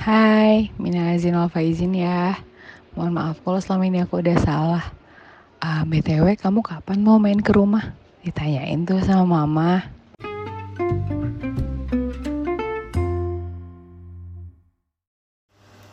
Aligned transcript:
Hai, 0.00 0.72
Mina 0.80 1.12
Azin 1.12 1.36
wal 1.36 1.52
Faizin 1.52 1.92
ya. 1.94 2.40
Mohon 2.96 3.12
maaf 3.16 3.36
kalau 3.44 3.60
selama 3.62 3.84
ini 3.86 3.98
aku 4.02 4.18
udah 4.24 4.36
salah. 4.40 4.84
Ah, 5.60 5.84
BTW, 5.84 6.26
kamu 6.40 6.60
kapan 6.64 6.98
mau 7.04 7.20
main 7.20 7.38
ke 7.38 7.52
rumah? 7.52 7.92
Ditanyain 8.24 8.80
tuh 8.88 9.00
sama 9.04 9.24
mama. 9.44 9.84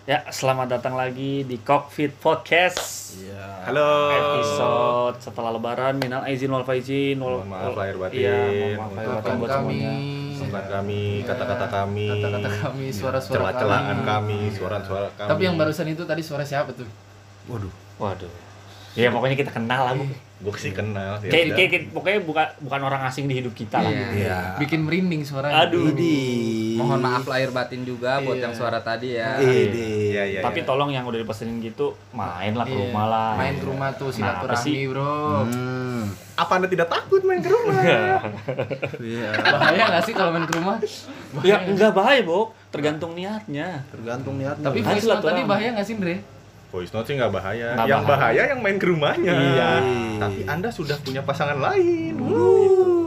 Ya, 0.07 0.23
selamat 0.31 0.79
datang 0.79 0.95
lagi 0.95 1.43
di 1.43 1.59
Cockpit 1.59 2.15
Podcast. 2.15 3.11
Iya. 3.19 3.67
Halo. 3.67 3.91
Episode 4.15 5.15
setelah 5.19 5.51
lebaran, 5.51 5.99
minal 5.99 6.23
aizin 6.23 6.47
wal 6.47 6.63
faizin. 6.63 7.19
wal- 7.19 7.43
Mohon 7.43 7.51
maaf 7.51 7.73
lahir 7.75 7.95
batin. 7.99 8.19
Iya, 8.23 8.39
mohon 8.39 8.71
maaf 8.79 8.91
lahir 8.95 9.09
batin 9.11 9.11
Maafkan 9.11 9.35
buat 9.35 9.51
kami. 9.51 9.59
semuanya. 9.75 9.93
Maafkan 10.39 10.65
kami, 10.71 11.01
kata-kata 11.23 11.65
kami, 11.67 12.07
Kata-kata 12.07 12.49
kami, 12.61 12.85
suara-suara 12.89 13.35
celah-celahan 13.49 13.97
kami. 13.99 14.37
kami, 14.37 14.53
suara-suara 14.53 15.07
kami. 15.13 15.29
Tapi 15.29 15.41
yang 15.43 15.55
barusan 15.55 15.87
itu 15.87 16.03
tadi 16.03 16.21
suara 16.21 16.43
siapa 16.43 16.69
tuh? 16.71 16.85
waduh, 17.45 17.73
Waduh. 17.97 18.29
Ya 18.93 19.09
pokoknya 19.09 19.37
kita 19.37 19.51
kenal 19.51 19.81
lah, 19.83 19.93
Bu. 19.93 20.09
gue 20.39 20.53
sih 20.57 20.69
kenal. 20.71 21.17
ya 21.19 21.29
Kayak, 21.29 21.45
udah. 21.45 21.55
kayak, 21.55 21.69
kayak- 21.69 21.87
pokoknya 21.91 22.19
bukan 22.23 22.47
bukan 22.59 22.81
orang 22.83 23.01
asing 23.03 23.25
di 23.25 23.35
hidup 23.35 23.53
kita 23.53 23.77
lah. 23.77 23.89
gitu. 23.89 24.25
Iya. 24.25 24.57
Bikin 24.57 24.79
merinding 24.81 25.21
suaranya. 25.21 25.65
Aduh. 25.65 25.93
Mohon 26.77 26.99
maaf 27.01 27.25
lahir 27.25 27.49
batin 27.49 27.81
juga 27.81 28.21
buat 28.21 28.37
Iya. 28.37 28.43
yang 28.45 28.53
suara 28.53 28.79
tadi 28.79 29.17
ya. 29.17 29.41
Iya, 29.41 30.23
iya. 30.29 30.41
Tapi 30.45 30.61
iya. 30.61 30.67
tolong 30.69 30.89
yang 30.93 31.03
udah 31.03 31.17
dipesenin 31.17 31.57
gitu, 31.59 31.97
main 32.13 32.53
lah 32.53 32.63
ke 32.63 32.77
Iya. 32.77 32.81
rumah 32.85 33.05
lah. 33.09 33.31
Main 33.35 33.55
ke 33.57 33.65
rumah 33.65 33.89
tuh 33.97 34.09
silaturahmi, 34.13 34.63
sih? 34.63 34.85
Bro. 34.87 35.49
Hmm. 35.49 36.05
apa 36.37 36.61
anda 36.61 36.69
tidak 36.69 36.85
takut 36.85 37.25
main 37.25 37.41
ke 37.41 37.49
rumah? 37.49 37.81
Iya. 39.01 39.29
Bahaya 39.41 39.83
gak 39.89 40.03
sih 40.05 40.13
kalau 40.13 40.29
main 40.29 40.45
ke 40.45 40.53
rumah? 40.53 40.77
Ya 41.41 41.65
enggak 41.65 41.97
bahaya, 41.97 42.21
Bo. 42.21 42.53
Tergantung 42.69 43.17
niatnya. 43.17 43.81
Tergantung 43.89 44.37
niat. 44.37 44.61
Tapi 44.61 44.85
voice 44.85 45.09
note 45.09 45.25
tadi 45.25 45.41
bahaya 45.43 45.73
gak 45.73 45.85
sih, 45.89 45.97
Andre? 45.97 46.21
Voice 46.67 46.91
note 46.93 47.07
sih 47.07 47.15
nggak 47.15 47.31
bahaya. 47.31 47.79
Nggak 47.79 47.87
yang 47.89 48.03
bahaya. 48.05 48.37
bahaya 48.37 48.41
yang 48.53 48.59
main 48.61 48.77
ke 48.77 48.85
rumahnya. 48.85 49.33
Iya. 49.33 49.69
Tapi 50.19 50.41
anda 50.45 50.69
sudah 50.69 50.99
punya 51.01 51.25
pasangan 51.25 51.57
lain. 51.57 52.13
Sulit. 52.19 53.06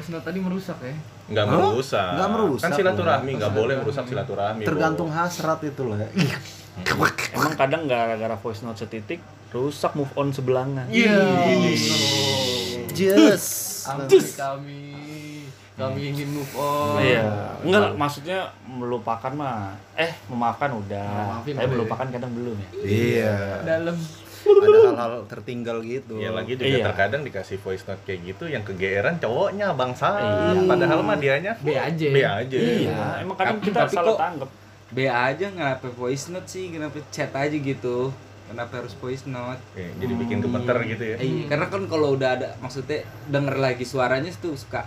Voice 0.00 0.16
note 0.16 0.24
tadi 0.24 0.40
merusak 0.40 0.80
ya. 0.80 0.96
Nggak 1.28 1.44
Hah? 1.44 1.52
merusak. 1.52 2.08
Nggak 2.16 2.30
merusak. 2.32 2.64
Kan 2.64 2.70
silaturahmi 2.72 3.30
nggak 3.36 3.52
Oh, 3.52 3.56
boleh 3.60 3.74
merusak 3.76 4.04
silaturahmi. 4.08 4.62
Tergantung 4.64 5.08
Bo. 5.08 5.14
hasrat 5.14 5.60
itu 5.60 5.82
loh 5.84 6.00
ya. 6.00 6.08
Emang 7.30 7.52
kadang 7.52 7.84
gara-gara 7.84 8.32
voice 8.34 8.64
note 8.64 8.80
setitik 8.80 9.20
rusak 9.52 9.92
move 9.92 10.08
on 10.16 10.32
sebelangan. 10.32 10.88
Iya. 10.88 11.20
Just. 12.90 13.84
Ampun 13.84 14.24
kami. 14.32 14.80
Kami 15.76 16.00
ingin 16.00 16.28
move 16.32 16.52
on. 16.56 16.96
Iya. 16.96 17.60
Enggak 17.60 17.80
lah, 17.82 17.90
maksudnya 17.92 18.38
melupakan 18.62 19.28
mah 19.30 19.76
eh 19.94 20.16
memaafkan 20.26 20.72
udah. 20.72 21.08
Maafin 21.36 21.56
Tapi 21.56 21.60
boleh. 21.62 21.72
melupakan 21.76 22.06
kadang 22.08 22.32
belum 22.32 22.56
ya. 22.56 22.68
Iya. 22.80 23.36
Dalam. 23.68 23.96
Ada 24.52 24.78
hal-hal 24.90 25.12
tertinggal 25.26 25.76
gitu. 25.80 26.14
Ya 26.16 26.30
lagi 26.30 26.54
juga 26.54 26.66
Iya. 26.72 26.84
terkadang 26.86 27.22
dikasih 27.22 27.56
voice 27.56 27.84
note 27.84 28.02
kayak 28.02 28.20
gitu 28.26 28.44
yang 28.46 28.60
kegeeran 28.60 29.16
cowoknya 29.16 29.72
bangsa. 29.72 30.18
Iya. 30.52 30.64
Padahal 30.64 31.00
mah 31.00 31.16
dianya 31.16 31.52
B 31.56 31.72
aja. 31.72 32.06
B 32.06 32.18
aja. 32.18 32.56
Iya, 32.56 33.00
emang 33.20 33.34
kadang 33.34 33.56
Tapi- 33.56 33.66
kita 33.66 33.78
tapi 33.82 33.94
salah 33.94 34.08
kok- 34.08 34.20
tanggap. 34.20 34.50
B 34.90 34.98
aja 35.04 35.46
kenapa 35.48 35.86
voice 35.88 36.26
note 36.28 36.46
sih? 36.46 36.66
Kenapa 36.68 36.98
chat 37.08 37.30
aja 37.30 37.54
gitu? 37.54 38.10
Kenapa 38.44 38.82
harus 38.82 38.90
voice 38.96 39.22
note? 39.24 39.62
Oke, 39.70 39.86
jadi 39.94 40.12
bikin 40.12 40.38
gemeter 40.40 40.74
gitu 40.84 41.04
ya. 41.04 41.16
Eh, 41.16 41.46
karena 41.46 41.66
kan 41.66 41.86
kalau 41.86 42.12
udah 42.12 42.30
ada 42.34 42.48
maksudnya 42.58 43.02
denger 43.24 43.54
lagi 43.56 43.84
suaranya 43.84 44.26
tuh 44.34 44.54
suka 44.54 44.82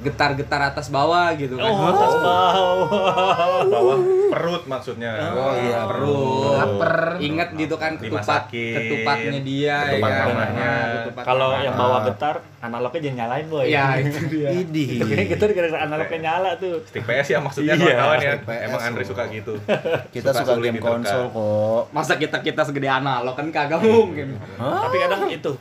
getar-getar 0.00 0.72
atas 0.72 0.88
bawah 0.88 1.28
gitu 1.36 1.60
kan. 1.60 1.68
Oh, 1.68 1.92
atas 1.92 2.14
bawah. 2.16 3.62
Bawah 3.68 3.96
perut 4.32 4.64
maksudnya. 4.64 5.12
Oh 5.36 5.52
iya, 5.52 5.84
perut. 5.84 6.56
Laper. 6.56 6.94
Ingat 7.20 7.48
gitu 7.52 7.76
kan 7.76 8.00
ketupat 8.00 8.24
Dimasakin. 8.24 8.74
ketupatnya 8.80 9.40
dia 9.44 9.76
Ketupat 9.92 10.08
ya 10.08 10.16
kan? 10.16 10.26
mamanya. 10.32 10.56
Nah, 10.56 10.88
ketupat 11.04 11.22
Kalau 11.28 11.48
yang 11.60 11.74
bawa 11.76 11.98
getar, 12.08 12.34
analognya 12.64 13.00
jangan 13.04 13.16
nyalain, 13.20 13.46
boy. 13.52 13.64
Ya, 13.68 13.84
itu 14.00 14.18
dia. 14.32 14.48
Itu 14.56 15.04
kayaknya 15.04 15.26
getar 15.36 15.48
gara-gara 15.52 15.80
analognya 15.84 16.18
nyala 16.24 16.50
tuh. 16.56 16.74
Stick 16.88 17.04
PS 17.04 17.28
ya 17.36 17.38
maksudnya 17.44 17.72
Iya, 17.76 17.84
kawan-kawan 17.84 18.18
ya. 18.24 18.32
Emang 18.64 18.80
Andre 18.80 19.02
suka 19.04 19.22
gitu. 19.28 19.52
Kita 20.16 20.30
suka, 20.32 20.56
sulit 20.56 20.72
game 20.72 20.80
konsol 20.80 21.28
kok. 21.28 21.82
Masa 21.92 22.16
kita 22.16 22.40
kita 22.40 22.64
segede 22.64 22.88
analog 22.88 23.36
kan 23.36 23.46
kagak 23.52 23.84
mungkin. 23.84 24.40
Tapi 24.56 24.96
kadang 24.96 25.28
itu 25.28 25.52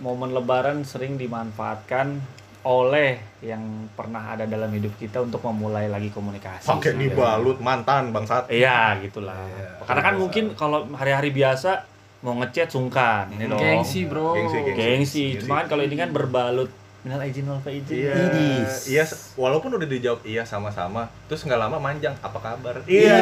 momen 0.00 0.32
lebaran 0.32 0.80
sering 0.82 1.20
dimanfaatkan 1.20 2.18
oleh 2.60 3.16
yang 3.40 3.88
pernah 3.96 4.36
ada 4.36 4.44
dalam 4.44 4.68
hidup 4.68 4.92
kita 5.00 5.24
untuk 5.24 5.40
memulai 5.48 5.88
lagi 5.88 6.12
komunikasi. 6.12 6.68
Pakai 6.68 6.92
dibalut 6.92 7.56
mantan 7.64 8.12
bangsat. 8.12 8.52
Iya, 8.52 9.00
gitulah. 9.00 9.36
Karena 9.84 10.02
kan 10.04 10.14
mungkin 10.20 10.52
kalau 10.52 10.84
hari-hari 10.92 11.32
biasa 11.32 11.88
mau 12.20 12.36
ngechat 12.36 12.68
sungkan, 12.68 13.32
ini 13.32 13.48
dong. 13.48 13.56
Gengsi, 13.56 14.04
Bro. 14.04 14.36
Gengsi, 14.36 14.56
Gengsi. 14.60 14.76
Gengsi. 14.76 15.24
Cuma 15.40 15.64
kan 15.64 15.72
kalau 15.72 15.82
ini 15.88 15.96
kan 15.96 16.12
berbalut 16.12 16.68
minal 17.00 17.16
izin 17.24 17.48
wal 17.48 17.56
faizin. 17.64 17.96
Iya. 17.96 18.68
Iya, 18.84 19.04
walaupun 19.40 19.72
udah 19.72 19.88
dijawab 19.88 20.20
iya 20.28 20.44
sama-sama, 20.44 21.08
terus 21.32 21.40
nggak 21.48 21.56
lama 21.56 21.80
manjang, 21.80 22.12
apa 22.20 22.36
kabar? 22.36 22.84
Iya. 22.84 23.16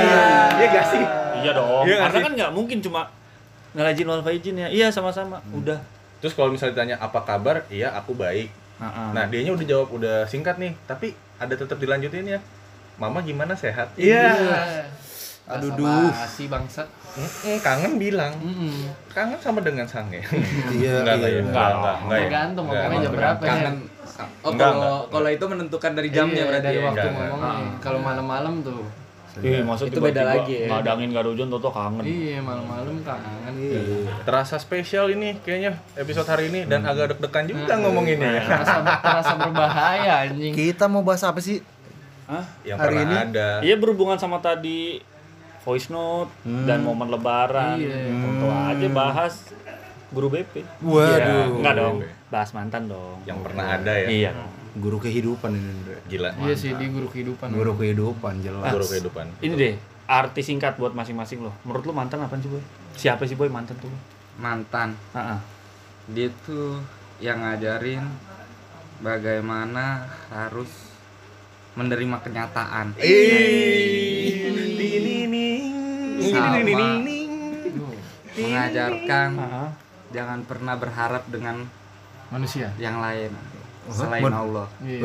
Iya 0.58 0.66
gak 0.74 0.86
sih? 0.90 1.04
Iya 1.46 1.50
dong. 1.54 1.86
Iya 1.86 1.96
Karena 2.10 2.18
sih? 2.18 2.24
kan 2.26 2.32
nggak 2.34 2.50
mungkin 2.50 2.78
cuma 2.82 3.06
minal 3.70 3.94
izin 3.94 4.10
wal 4.10 4.26
faizin 4.26 4.58
ya. 4.58 4.66
Iya 4.66 4.90
sama-sama. 4.90 5.38
Udah. 5.54 5.78
Terus 6.18 6.34
kalau 6.34 6.50
misalnya 6.50 6.74
ditanya 6.74 6.96
apa 6.98 7.22
kabar? 7.22 7.62
Iya, 7.70 7.94
aku 7.94 8.18
baik. 8.18 8.50
Nah, 8.78 9.10
Nah, 9.10 9.24
dianya 9.26 9.52
udah 9.52 9.66
jawab 9.66 9.88
udah 9.92 10.22
singkat 10.24 10.56
nih, 10.56 10.72
tapi 10.84 11.10
ada 11.36 11.50
tetap 11.50 11.76
dilanjutin 11.76 12.26
ya. 12.28 12.40
Mama 12.94 13.20
gimana 13.20 13.54
sehat? 13.54 13.90
Iya. 13.94 14.34
Aduh, 15.48 15.70
Basa 15.70 15.78
duh. 15.80 16.10
basi 16.12 16.44
bangsat. 16.44 16.88
Mm-mm, 17.16 17.56
kangen 17.58 17.96
bilang. 17.96 18.36
Mm-mm. 18.36 18.84
Kangen 19.08 19.40
sama 19.40 19.64
dengan 19.64 19.88
sange. 19.88 20.20
Iya, 20.76 21.00
enggak, 21.00 21.14
enggak, 21.16 21.24
ya? 21.24 21.32
iya. 21.32 21.40
enggak, 21.40 21.68
enggak, 21.72 21.96
enggak, 21.96 22.18
ya? 22.18 22.22
Tergantung 22.22 22.64
ngomongnya 22.68 22.98
jam 23.00 23.12
berapa 23.12 23.40
ya. 23.40 23.48
Kangen. 23.48 23.76
Oh, 24.42 24.52
kalau 24.52 24.96
kalau 25.08 25.28
itu 25.30 25.44
menentukan 25.46 25.92
dari 25.94 26.08
jamnya 26.10 26.36
Iya, 26.36 26.48
berarti 26.50 26.66
dari 26.66 26.78
ya? 26.78 26.86
waktu 26.86 27.08
ngomongnya. 27.08 27.54
Kalau 27.80 27.98
malam-malam 27.98 28.54
tuh. 28.60 28.82
Iya, 29.38 29.60
maksud 29.62 29.92
Itu 29.92 30.00
beda 30.02 30.22
lagi 30.24 30.64
ya. 30.64 30.66
Nggak 30.66 30.80
ada 30.82 30.90
angin, 30.96 31.08
nggak 31.14 31.22
ada 31.22 31.30
hujan, 31.30 31.48
toto 31.52 31.70
kangen. 31.70 32.04
Iya, 32.04 32.38
malam-malam 32.42 32.96
kangen. 33.06 33.52
Iya. 33.54 33.80
Terasa 34.26 34.56
spesial 34.58 35.12
ini 35.12 35.38
kayaknya 35.44 35.78
episode 35.94 36.26
hari 36.26 36.50
ini 36.50 36.66
dan 36.66 36.82
agak 36.88 37.14
deg-degan 37.14 37.44
juga 37.46 37.74
ngomonginnya 37.78 38.30
ya. 38.40 38.42
Terasa, 38.48 38.76
terasa 39.04 39.32
berbahaya 39.38 40.12
anjing. 40.26 40.52
Kita 40.56 40.90
mau 40.90 41.06
bahas 41.06 41.22
apa 41.22 41.38
sih? 41.38 41.62
Hah? 42.28 42.44
Yang 42.60 42.78
Hari 42.80 42.88
pernah 42.92 43.04
ini? 43.08 43.16
ada. 43.32 43.48
Iya 43.64 43.74
berhubungan 43.80 44.20
sama 44.20 44.36
tadi 44.44 45.00
voice 45.64 45.88
note 45.88 46.32
dan 46.44 46.84
momen 46.84 47.08
lebaran. 47.08 47.80
Iya. 47.80 48.12
Tentu 48.12 48.46
aja 48.52 48.86
bahas 48.92 49.34
guru 50.12 50.28
BP. 50.32 50.64
Waduh. 50.84 51.60
Enggak 51.60 51.74
dong. 51.76 51.96
Bahas 52.28 52.50
mantan 52.52 52.88
dong. 52.88 53.20
Yang 53.24 53.38
pernah 53.44 53.66
ada 53.80 53.92
ya. 53.96 54.08
Iya. 54.08 54.32
Guru 54.76 54.98
kehidupan 55.00 55.50
ini. 55.54 55.70
Andre. 55.72 55.96
Gila. 56.10 56.30
Iya 56.44 56.54
sih, 56.58 56.70
di 56.76 56.86
guru 56.92 57.08
kehidupan. 57.08 57.48
Guru 57.54 57.72
kehidupan 57.78 58.44
jelas. 58.44 58.72
Guru 58.74 58.86
kehidupan. 58.86 59.26
Ini 59.40 59.54
deh 59.56 59.74
arti 60.08 60.40
singkat 60.40 60.80
buat 60.80 60.96
masing-masing 60.96 61.44
loh. 61.44 61.52
Menurut 61.68 61.84
lu 61.84 61.92
mantan 61.92 62.24
apa 62.24 62.32
sih 62.40 62.48
boy? 62.48 62.64
Siapa 62.96 63.28
sih 63.28 63.36
boy 63.36 63.52
mantan 63.52 63.76
tuh? 63.76 63.92
Mantan. 64.40 64.96
Ah, 65.12 65.36
ah. 65.36 65.40
Dia 66.08 66.32
tuh 66.48 66.80
yang 67.20 67.44
ngajarin 67.44 68.08
bagaimana 69.04 70.08
harus 70.32 70.72
menerima 71.76 72.16
kenyataan. 72.24 72.96
Sama. 76.28 76.88
Mengajarkan 78.38 79.30
ah. 79.36 79.70
jangan 80.08 80.40
pernah 80.48 80.74
berharap 80.80 81.28
dengan 81.28 81.68
Manusia. 82.32 82.72
yang 82.80 83.00
lain 83.04 83.32
selain 83.92 84.22
Men- 84.22 84.36
Allah. 84.36 84.66
Iya. 84.84 85.02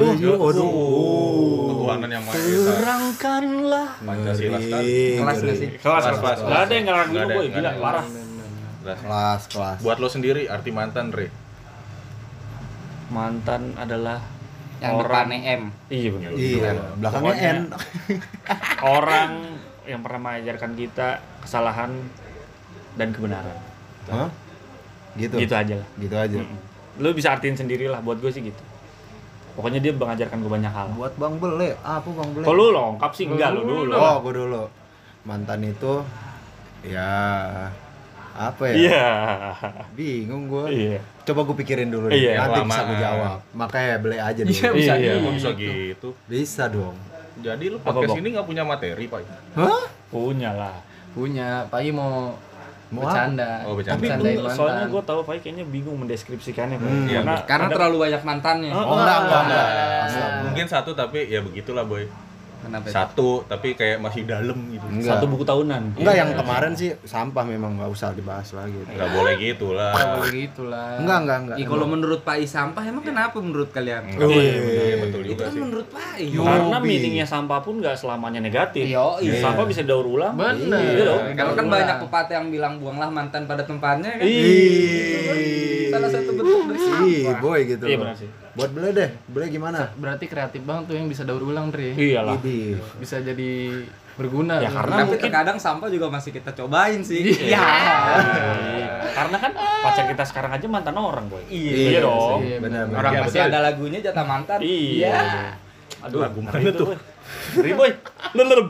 Ketuhanan 1.63 2.09
yang 2.11 2.23
Maha 2.23 2.35
Esa. 2.37 2.71
Terangkanlah. 2.79 3.87
Pancasila 4.03 4.57
sekali. 4.59 4.97
Kelas 5.19 5.37
nggak 5.43 5.57
sih? 5.57 5.69
Kelas, 5.79 6.03
Kelas, 6.03 6.17
kelas, 6.19 6.37
Gak 6.43 6.61
ada 6.67 6.73
yang 6.73 6.85
boy, 6.87 7.45
nggak 7.47 7.51
gila 7.53 7.71
parah. 7.79 8.05
Kelas, 8.83 9.41
kelas. 9.47 9.77
Buat 9.79 9.97
lo 10.03 10.07
sendiri 10.11 10.51
arti 10.51 10.69
mantan, 10.75 11.15
Re. 11.15 11.31
Mantan 13.13 13.77
adalah 13.79 14.19
Yang 14.83 14.93
orang 14.99 15.07
depannya 15.07 15.39
M. 15.47 15.63
Iya 15.87 16.09
benar. 16.11 16.29
Iya, 16.35 16.71
belakangnya 16.99 17.23
Pokoknya 17.23 17.51
N. 17.55 17.59
orang 18.99 19.31
yang 19.87 19.99
pernah 20.03 20.19
mengajarkan 20.19 20.71
kita 20.75 21.07
kesalahan 21.39 21.91
dan 22.99 23.07
kebenaran. 23.15 23.57
Hah? 24.11 24.29
Gitu. 25.15 25.35
Gitu 25.39 25.53
aja 25.55 25.75
lah. 25.79 25.87
Gitu 25.95 26.15
aja. 26.15 26.37
Mm-mm. 26.41 26.59
Lu 26.99 27.09
bisa 27.15 27.31
artiin 27.31 27.55
sendiri 27.55 27.87
lah 27.87 28.03
buat 28.03 28.19
gue 28.19 28.27
sih 28.27 28.43
gitu. 28.43 28.63
Pokoknya 29.53 29.79
dia 29.79 29.93
mengajarkan 29.93 30.37
gue 30.41 30.51
banyak 30.51 30.73
hal. 30.73 30.87
Buat 30.97 31.13
Bang 31.21 31.37
Bele, 31.37 31.77
apa 31.85 32.09
Bang 32.09 32.29
Bele? 32.33 32.45
Kalau 32.45 32.57
lu 32.57 32.67
lengkap 32.73 33.11
sih 33.13 33.25
enggak 33.29 33.49
lu 33.53 33.61
dulu. 33.63 33.93
Oh, 33.93 34.15
gue 34.25 34.33
dulu. 34.33 34.63
Mantan 35.23 35.61
itu 35.61 36.01
ya 36.83 37.13
apa 38.33 38.63
ya? 38.73 38.75
Iya. 38.75 39.07
Bingung 39.93 40.49
gue. 40.49 40.65
Iya. 40.73 40.99
Coba 41.23 41.45
gue 41.45 41.55
pikirin 41.61 41.93
dulu 41.93 42.09
Iya, 42.09 42.33
deh. 42.33 42.35
Nanti 42.41 42.59
bisa 42.65 42.81
gue 42.83 42.97
jawab. 42.97 43.37
Makanya 43.53 43.95
beli 44.01 44.17
aja 44.17 44.41
dulu. 44.41 44.53
Iya, 44.57 44.69
bisa 44.73 44.93
Iya. 44.97 45.11
dulu. 45.13 45.21
Kok 45.23 45.33
bisa 45.37 45.49
gitu? 45.53 46.09
Bisa 46.25 46.63
dong. 46.67 46.95
Jadi 47.33 47.65
lu 47.69 47.77
podcast 47.81 48.17
ini 48.17 48.27
nggak 48.33 48.47
punya 48.49 48.63
materi, 48.65 49.05
Pak? 49.05 49.21
Hah? 49.57 49.85
Punya 50.09 50.53
lah. 50.53 50.77
Punya, 51.13 51.69
Pak 51.69 51.81
I 51.81 51.89
mau 51.93 52.33
Mau 52.93 53.03
bercanda. 53.03 53.49
Oh, 53.63 53.73
bercanda. 53.73 53.95
Tapi 53.95 54.05
Bercandain 54.05 54.31
gua- 54.31 54.43
mantan. 54.45 54.57
soalnya 54.57 54.85
gue 54.87 55.01
tahu 55.03 55.19
Pak 55.21 55.33
kayaknya 55.39 55.65
bingung 55.65 55.97
mendeskripsikannya 55.97 56.77
Pak. 56.77 56.85
Hmm. 56.85 57.05
Iya, 57.05 57.19
Karena 57.19 57.35
Karena 57.43 57.65
ada- 57.65 57.75
terlalu 57.75 57.97
banyak 57.99 58.21
mantannya. 58.23 58.71
Oh, 58.71 58.83
Oh 58.85 58.95
enggak, 58.95 59.17
enggak, 59.19 59.41
enggak. 59.43 59.65
Nah, 60.05 60.29
Mungkin 60.43 60.65
satu 60.67 60.91
tapi 60.93 61.19
ya 61.25 61.39
begitulah, 61.39 61.83
Boy. 61.83 62.05
Kenapa? 62.63 62.85
itu? 62.85 62.95
Satu 62.95 63.29
tapi 63.43 63.75
kayak 63.75 63.99
masih 63.99 64.23
dalam 64.23 64.55
gitu. 64.71 64.85
Enggak. 64.87 65.19
satu 65.19 65.25
buku 65.27 65.43
tahunan. 65.43 65.99
Enggak, 65.99 66.15
yang 66.15 66.29
kemarin 66.31 66.71
sih 66.73 66.95
sampah 67.03 67.43
memang 67.43 67.75
nggak 67.75 67.91
usah 67.91 68.15
dibahas 68.15 68.47
lagi. 68.51 68.79
Nggak 68.87 69.09
boleh 69.11 69.33
gitu 69.35 69.67
lah. 69.71 69.91
Nggak 69.91 70.09
boleh 70.15 70.31
gitu 70.33 70.63
lah. 70.65 70.89
Enggak, 70.97 71.17
enggak, 71.21 71.37
enggak. 71.43 71.57
Ih, 71.59 71.67
kalau 71.67 71.85
menurut 71.85 72.19
Pak 72.21 72.35
I 72.39 72.47
sampah 72.47 72.83
emang 72.83 73.03
kenapa 73.03 73.37
menurut 73.37 73.69
kalian? 73.69 74.01
Nggak 74.09 74.25
boleh, 74.25 74.47
Wih. 74.47 74.61
betul, 74.63 74.95
betul 74.97 75.21
Itu 75.27 75.41
kan 75.41 75.51
sih. 75.51 75.61
menurut 75.61 75.87
Pak 75.91 76.13
I. 76.17 76.25
Karena 76.33 76.77
meaningnya 76.79 77.25
sampah 77.25 77.59
pun 77.59 77.73
nggak 77.77 77.95
selamanya 77.95 78.39
negatif. 78.39 78.83
Yo, 78.87 79.19
iya. 79.19 79.37
Sampah 79.37 79.65
bisa 79.67 79.83
daur 79.83 80.07
ulang. 80.07 80.33
Bener. 80.33 80.79
Iya 80.79 81.03
dong. 81.05 81.21
Kalau 81.33 81.51
kan 81.53 81.65
Ulang. 81.65 81.75
banyak 81.75 81.97
pepatah 82.07 82.33
yang 82.33 82.47
bilang 82.47 82.73
buanglah 82.79 83.09
mantan 83.09 83.43
pada 83.43 83.63
tempatnya 83.63 84.15
kan. 84.15 84.25
Ih. 84.25 85.89
Salah 85.89 86.09
satu 86.09 86.31
bentuk 86.33 86.61
dari 86.65 86.79
sampah. 86.79 87.35
boy 87.39 87.59
gitu. 87.67 87.85
Iya 87.85 87.97
benar 87.97 88.15
sih. 88.15 88.29
Buat 88.53 88.69
beli 88.69 88.93
deh, 88.93 89.09
beli 89.27 89.49
gimana? 89.49 89.89
Berarti 89.97 90.29
kreatif 90.29 90.61
banget 90.61 90.93
tuh 90.93 90.95
yang 90.95 91.09
bisa 91.09 91.25
daur 91.25 91.41
ulang, 91.41 91.73
Dre. 91.73 91.97
Iyalah. 91.97 92.37
Idih. 92.37 92.77
Bisa 93.01 93.17
jadi 93.17 93.81
berguna. 94.13 94.61
Ya, 94.61 94.69
karena 94.69 94.93
Tapi 95.01 95.05
mungkin- 95.09 95.23
terkadang 95.25 95.57
sampah 95.57 95.89
juga 95.89 96.05
masih 96.07 96.29
kita 96.29 96.53
cobain 96.53 97.01
sih. 97.01 97.33
Iya. 97.49 97.65
Karena 99.13 99.37
kan 99.37 99.51
pacar 99.57 100.05
kita 100.05 100.23
sekarang 100.23 100.51
aja 100.53 100.65
mantan 100.69 100.93
orang, 100.93 101.25
boy. 101.25 101.41
Iya. 101.49 101.73
Iya 101.73 101.99
dong. 102.01 102.39
Iya, 102.45 102.57
Benar, 102.61 102.81
bener. 102.85 102.99
Orang 102.99 103.11
Iya, 103.11 103.21
masih 103.25 103.39
betul. 103.41 103.49
ada 103.49 103.59
lagunya 103.59 103.99
jatah 104.01 104.25
mantan. 104.25 104.59
Iya. 104.61 105.17
Aduh, 106.03 106.19
Lagu 106.21 106.39
mana 106.39 106.57
tuh? 106.69 106.87
Boy. 106.87 106.97
Ngeri, 107.57 107.71
boy. 107.73 107.91
Lelem. 108.37 108.67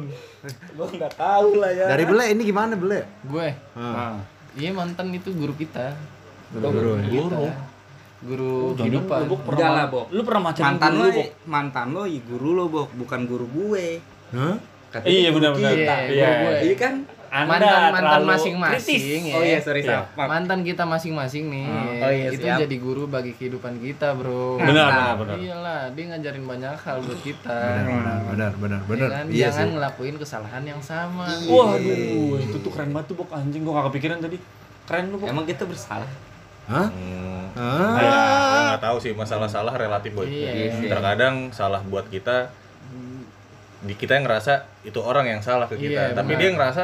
Gua 0.75 0.87
nggak 0.87 1.13
tahu 1.15 1.49
lah 1.59 1.71
ya. 1.71 1.85
Dari 1.91 2.03
beli 2.03 2.25
ini 2.31 2.43
gimana 2.43 2.73
beli? 2.75 3.03
Gue. 3.27 3.51
Iya 4.53 4.69
mantan 4.71 5.11
itu 5.11 5.27
guru 5.35 5.51
kita. 5.55 5.91
Guru. 6.55 6.71
Guru. 6.71 6.93
Guru 7.27 7.47
jangan 8.23 8.79
kehidupan. 8.79 9.19
lu, 9.19 9.27
Udah 9.29 9.41
pernah 9.43 9.69
lah, 9.73 9.85
Bok. 9.87 10.05
Lu 10.09 10.21
pernah 10.21 10.43
macam 10.45 10.63
mantan 10.65 10.91
lo, 10.93 11.05
Bok. 11.09 11.27
mantan 11.45 11.87
lo, 11.91 12.03
i 12.05 12.17
guru 12.19 12.49
lo, 12.53 12.65
Bok, 12.67 12.89
bukan 12.95 13.19
guru 13.23 13.45
gue. 13.47 13.85
Hah? 14.31 14.55
Katanya 14.89 15.09
Iya 15.11 15.27
guru 15.27 15.35
benar-benar. 15.35 15.73
Iya, 15.73 15.95
guru 16.05 16.31
gue. 16.39 16.55
Iya 16.63 16.75
kan? 16.77 16.95
Anda 17.33 17.49
Mantan- 17.49 17.93
mantan 17.97 18.21
masing-masing, 18.29 19.01
ya. 19.25 19.33
Oh 19.33 19.41
iya, 19.41 19.57
sorry, 19.57 19.81
Iya. 19.81 20.05
maaf. 20.13 20.29
Mantan 20.29 20.61
kita 20.61 20.85
masing-masing 20.85 21.49
nih. 21.49 21.65
Oh 21.97 22.11
iya, 22.13 22.29
itu 22.29 22.45
siap. 22.45 22.61
jadi 22.61 22.75
guru 22.77 23.09
bagi 23.09 23.33
kehidupan 23.33 23.81
kita, 23.81 24.13
Bro. 24.13 24.61
Benar, 24.61 24.69
benar, 24.69 24.85
Mantap. 24.85 25.15
benar. 25.17 25.35
Iyalah, 25.41 25.81
dia 25.89 26.03
ngajarin 26.07 26.45
banyak 26.45 26.75
hal 26.77 26.97
buat 27.01 27.19
kita. 27.19 27.57
Benar, 27.81 28.21
benar, 28.29 28.51
benar, 28.53 28.79
Ya 28.79 28.85
benar. 28.85 29.09
kan? 29.09 29.25
Iya 29.27 29.39
Jangan 29.49 29.65
sih. 29.65 29.73
ngelakuin 29.73 30.15
kesalahan 30.15 30.61
yang 30.63 30.77
sama. 30.79 31.25
Waduh, 31.43 32.37
itu 32.37 32.57
tuh 32.59 32.69
keren 32.69 32.93
banget 32.93 33.07
tuh, 33.09 33.15
Bok. 33.17 33.29
Anjing 33.31 33.61
gua 33.61 33.73
gak 33.75 33.85
kepikiran 33.89 34.17
tadi. 34.19 34.37
Keren 34.85 35.03
lu, 35.09 35.17
Bok. 35.17 35.25
Emang 35.27 35.45
kita 35.49 35.65
bersalah. 35.65 36.05
Hah? 36.67 36.87
Hmm. 36.87 37.43
Hah? 37.53 37.97
Ya, 37.99 38.17
nggak 38.73 38.81
tahu 38.81 38.97
sih 39.03 39.11
masalah 39.13 39.45
salah 39.51 39.73
relatif 39.75 40.15
boy. 40.15 40.25
Iya, 40.25 40.51
iya. 40.51 40.89
Terkadang 40.89 41.53
salah 41.53 41.83
buat 41.85 42.07
kita, 42.09 42.49
di 43.83 43.93
kita 43.99 44.15
yang 44.15 44.25
ngerasa 44.25 44.63
itu 44.87 44.99
orang 45.03 45.27
yang 45.27 45.41
salah 45.43 45.67
ke 45.67 45.75
kita, 45.75 46.11
Iya, 46.11 46.15
tapi 46.15 46.33
benar. 46.33 46.41
dia 46.41 46.49
ngerasa 46.55 46.83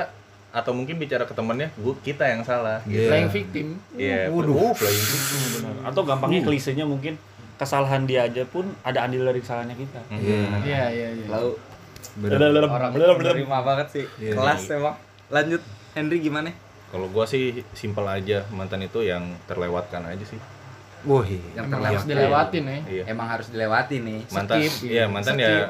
atau 0.49 0.71
mungkin 0.73 0.97
bicara 0.97 1.23
ke 1.29 1.33
temennya, 1.33 1.69
gua 1.79 1.95
kita 2.01 2.25
yang 2.27 2.41
salah. 2.43 2.81
Gitu. 2.83 3.05
Iya. 3.05 3.09
Playing 3.09 3.31
victim. 3.31 3.67
Iya. 3.95 4.19
Waduh. 4.33 4.55
Oh, 4.57 4.73
playing 4.75 5.05
victim. 5.05 5.39
Benar. 5.61 5.73
Atau 5.93 6.01
gampangnya 6.03 6.41
klisenya 6.43 6.85
mungkin 6.89 7.15
kesalahan 7.59 8.07
dia 8.07 8.25
aja 8.25 8.43
pun 8.47 8.71
ada 8.83 9.05
andil 9.05 9.23
dari 9.23 9.39
kesalahannya 9.39 9.77
kita. 9.77 10.01
Iya. 10.11 10.41
Iya, 10.65 10.83
iya, 10.91 11.07
iya. 11.15 11.25
Lalu 11.29 11.51
Benar. 12.19 12.65
orang 12.67 12.91
menerima 12.95 13.57
banget 13.63 13.87
sih. 13.93 14.05
Iya. 14.19 14.33
Kelas 14.35 14.61
emang. 14.73 14.95
Lanjut, 15.29 15.61
Henry 15.93 16.17
gimana? 16.19 16.49
Kalau 16.89 17.05
gua 17.07 17.23
sih 17.23 17.61
simpel 17.71 18.03
aja 18.03 18.43
mantan 18.49 18.81
itu 18.81 19.01
yang 19.01 19.21
terlewatkan 19.45 20.01
aja 20.03 20.25
sih. 20.25 20.39
Wah, 21.01 21.23
iya. 21.23 21.39
Yang 21.55 21.55
Emang 21.55 21.69
terlewat. 21.71 21.89
harus 21.93 22.05
dilewatin 22.05 22.63
ya. 22.65 22.79
Iya. 22.83 23.03
Emang 23.07 23.27
harus 23.27 23.47
dilewati 23.47 23.95
nih. 23.99 24.19
Mantan, 24.27 24.57
Skip, 24.59 24.73
iya 24.85 25.03
mantan 25.05 25.35
Skip. 25.35 25.45
ya 25.45 25.69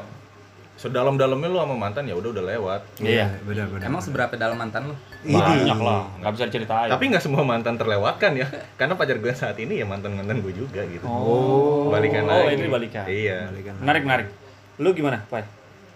sedalam-dalamnya 0.74 1.44
lu 1.46 1.60
sama 1.60 1.76
mantan 1.76 2.08
ya 2.08 2.16
udah 2.16 2.32
udah 2.32 2.44
lewat. 2.46 2.80
Iya. 2.98 3.28
benar, 3.44 3.68
benar. 3.68 3.84
Emang 3.84 4.00
seberapa 4.00 4.32
dalam 4.34 4.56
mantan 4.56 4.88
lu? 4.88 4.96
Banyak 5.20 5.76
lah, 5.76 6.08
nggak 6.16 6.32
bisa 6.32 6.44
diceritain. 6.48 6.88
Tapi 6.88 7.04
nggak 7.06 7.20
semua 7.20 7.44
mantan 7.44 7.76
terlewatkan 7.76 8.32
ya, 8.32 8.48
karena 8.74 8.96
pacar 8.96 9.20
gue 9.20 9.28
saat 9.30 9.60
ini 9.60 9.76
ya 9.76 9.84
mantan 9.84 10.16
mantan 10.16 10.40
gue 10.40 10.56
juga 10.56 10.80
gitu. 10.88 11.04
Oh. 11.04 11.92
Balikan 11.92 12.24
Oh, 12.24 12.48
lagi. 12.48 12.56
ini 12.56 12.66
balikan. 12.66 13.04
Iya. 13.04 13.52
Balikan. 13.52 13.74
Menarik, 13.76 14.02
menarik. 14.02 14.26
Lu 14.80 14.96
gimana, 14.96 15.20
Pai? 15.28 15.44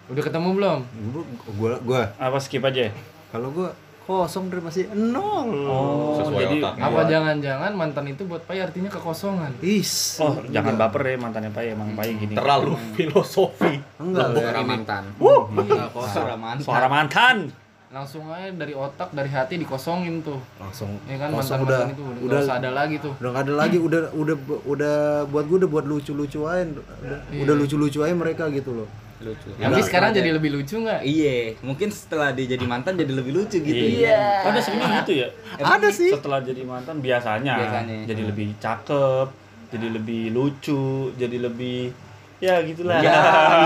Udah 0.05 0.21
ketemu 0.21 0.49
belum? 0.53 0.79
Gua, 1.09 1.23
gua, 1.57 1.71
gua 1.81 2.01
Apa 2.15 2.37
skip 2.37 2.61
aja? 2.61 2.93
kalau 3.33 3.49
gua 3.49 3.73
kosong 4.05 4.47
dari 4.47 4.61
masih 4.61 4.85
nol. 4.91 5.49
Oh, 5.65 6.15
Sesuai 6.15 6.37
jadi 6.39 6.55
otaknya. 6.59 6.83
Apa 6.85 7.01
jangan-jangan 7.05 7.71
mantan 7.73 8.05
itu 8.05 8.21
buat 8.23 8.41
Pai 8.41 8.61
artinya 8.61 8.87
kekosongan? 8.87 9.57
Is. 9.59 10.17
Oh, 10.17 10.37
jangan 10.47 10.77
baper 10.77 11.01
ya 11.03 11.17
mantannya 11.17 11.49
Pai, 11.49 11.73
emang 11.73 11.91
Pai 11.91 12.13
gini. 12.13 12.31
Terlalu 12.31 12.77
filosofi. 12.93 13.81
Enggak, 13.97 14.31
Suara 14.31 14.61
mantan. 14.61 15.03
Iya, 15.11 15.85
kosong. 15.89 16.13
Suara 16.13 16.35
mantan. 16.35 16.61
Suara 16.61 16.87
mantan. 16.87 17.37
Langsung 17.85 18.27
aja 18.27 18.51
dari 18.51 18.75
otak, 18.75 19.09
dari 19.09 19.31
hati 19.31 19.55
dikosongin 19.55 20.19
tuh. 20.19 20.35
langsung 20.59 20.99
Ya 21.05 21.15
kan 21.15 21.31
mantan-mantan 21.31 21.63
udah 21.63 21.81
itu 21.87 22.03
udah, 22.03 22.19
udah 22.19 22.27
nggak 22.27 22.43
usah 22.43 22.55
ada 22.59 22.69
lagi 22.69 22.95
tuh. 22.99 23.13
udah 23.15 23.29
nggak 23.31 23.43
ada 23.47 23.53
lagi 23.55 23.77
udah 23.79 24.01
udah 24.11 24.35
udah 24.67 24.95
buat 25.25 25.45
gua 25.47 25.57
udah 25.63 25.69
buat 25.71 25.85
lucu-lucu 25.87 26.39
aja 26.43 26.67
udah, 26.75 27.19
Iya. 27.31 27.41
udah 27.47 27.55
lucu-lucu 27.55 27.99
aja 28.03 28.11
mereka 28.11 28.51
gitu 28.51 28.75
loh 28.75 28.87
Lucu. 29.25 29.49
Tapi 29.51 29.81
sekarang 29.81 30.09
jadi 30.11 30.29
lebih 30.31 30.53
lucu 30.53 30.75
nggak? 30.77 31.01
Iya, 31.01 31.57
mungkin 31.59 31.89
setelah 31.89 32.29
dia 32.29 32.45
jadi 32.47 32.61
mantan 32.63 32.93
jadi 32.93 33.09
lebih 33.09 33.33
lucu 33.33 33.57
gitu. 33.57 33.85
Iya. 33.97 34.45
Ada 34.45 34.59
sebenarnya 34.61 35.01
gitu 35.01 35.13
ya. 35.17 35.27
ada 35.57 35.89
sih 35.89 36.09
Setelah 36.09 36.39
jadi 36.39 36.61
mantan 36.61 37.01
biasanya, 37.01 37.53
Biasanya. 37.57 38.05
jadi 38.05 38.21
lebih 38.23 38.53
cakep, 38.55 39.27
jadi 39.71 39.87
lebih 39.91 40.23
lucu, 40.29 40.85
jadi 41.15 41.37
lebih 41.41 41.89
ya 42.37 42.59
gitulah. 42.61 42.99
Ya. 43.05 43.15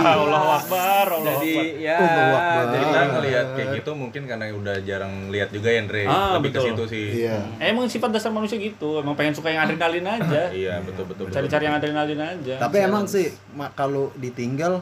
Allah 0.06 0.56
Akbar, 0.56 1.06
Allah 1.10 1.34
Jadi 1.36 1.52
Akbar. 1.52 1.66
ya, 1.82 1.98
Allahu 1.98 2.36
Akbar. 2.38 2.64
jadi 2.70 2.84
Kita 2.86 3.02
ngelihat 3.10 3.46
kayak 3.52 3.70
gitu 3.76 3.92
mungkin 3.94 4.22
karena 4.24 4.46
udah 4.54 4.76
jarang 4.82 5.14
lihat 5.28 5.50
juga 5.50 5.70
ya 5.70 5.80
Andre. 5.82 6.02
Ah, 6.06 6.38
Lebih 6.38 6.50
ke 6.50 6.60
situ 6.62 6.84
sih. 6.88 7.06
iya 7.20 7.38
Emang 7.60 7.90
sifat 7.90 8.10
dasar 8.10 8.30
manusia 8.30 8.56
gitu, 8.56 9.02
emang 9.02 9.18
pengen 9.18 9.34
suka 9.34 9.50
yang 9.50 9.66
adrenalin 9.66 10.06
aja. 10.06 10.54
Iya, 10.54 10.80
betul 10.82 11.04
betul. 11.04 11.26
Cari-cari 11.28 11.64
yang 11.66 11.76
adrenalin 11.76 12.22
aja. 12.22 12.56
tapi 12.60 12.78
emang 12.80 13.04
sih 13.04 13.34
kalau 13.74 14.14
ditinggal 14.16 14.80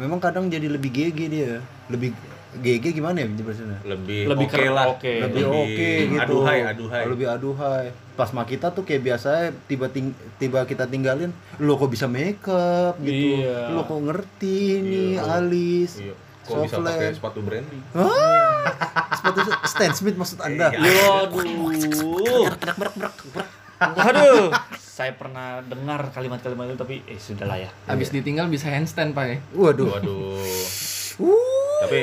memang 0.00 0.18
kadang 0.18 0.44
jadi 0.46 0.66
lebih 0.66 0.88
GG 0.88 1.18
dia 1.28 1.52
lebih 1.86 2.10
GG 2.52 2.82
gimana 2.92 3.22
ya 3.22 3.30
jelasinnya 3.30 3.78
lebih, 3.84 4.26
Lebih 4.26 4.42
oke 4.44 4.52
keren, 4.52 4.72
lah. 4.74 4.86
oke. 4.90 5.14
lebih 5.22 5.44
oke 5.46 5.90
gitu 6.08 6.18
Aduhai, 6.18 6.58
aduhai. 6.66 7.04
lebih 7.06 7.26
aduhai 7.28 7.86
pas 8.12 8.26
sama 8.26 8.42
kita 8.42 8.68
tuh 8.68 8.82
kayak 8.82 9.02
biasa 9.04 9.30
tiba 9.64 9.86
ting 9.86 10.10
tiba 10.34 10.64
kita 10.64 10.82
tinggalin 10.84 11.30
lo 11.56 11.78
kok 11.78 11.86
bisa 11.88 12.04
make 12.04 12.42
up 12.44 12.98
gitu 12.98 13.38
Iya. 13.40 13.70
lo 13.70 13.84
kok 13.84 14.02
ngerti 14.02 14.58
nih 14.80 15.10
alis 15.16 16.02
Iya. 16.02 16.14
Kok 16.42 16.56
bisa 16.58 16.74
Softland. 16.74 16.98
pakai 16.98 17.08
sepatu 17.14 17.38
branding? 17.40 17.82
Hah? 17.92 18.66
sepatu 19.14 19.38
Stan 19.62 19.92
Smith 19.94 20.16
maksud 20.16 20.42
anda 20.42 20.74
Iya. 20.74 21.30
Waduh. 21.30 22.50
Waduh. 23.78 24.44
Saya 25.00 25.16
pernah 25.16 25.64
dengar 25.64 26.12
kalimat-kalimat 26.12 26.68
itu 26.68 26.76
tapi 26.76 27.00
eh 27.08 27.16
sudahlah 27.16 27.56
ya. 27.56 27.72
Habis 27.88 28.12
ditinggal 28.12 28.52
bisa 28.52 28.68
handstand 28.68 29.16
Pai. 29.16 29.40
waduh 29.56 29.96
Waduh. 29.96 30.36
Tapi 31.80 31.98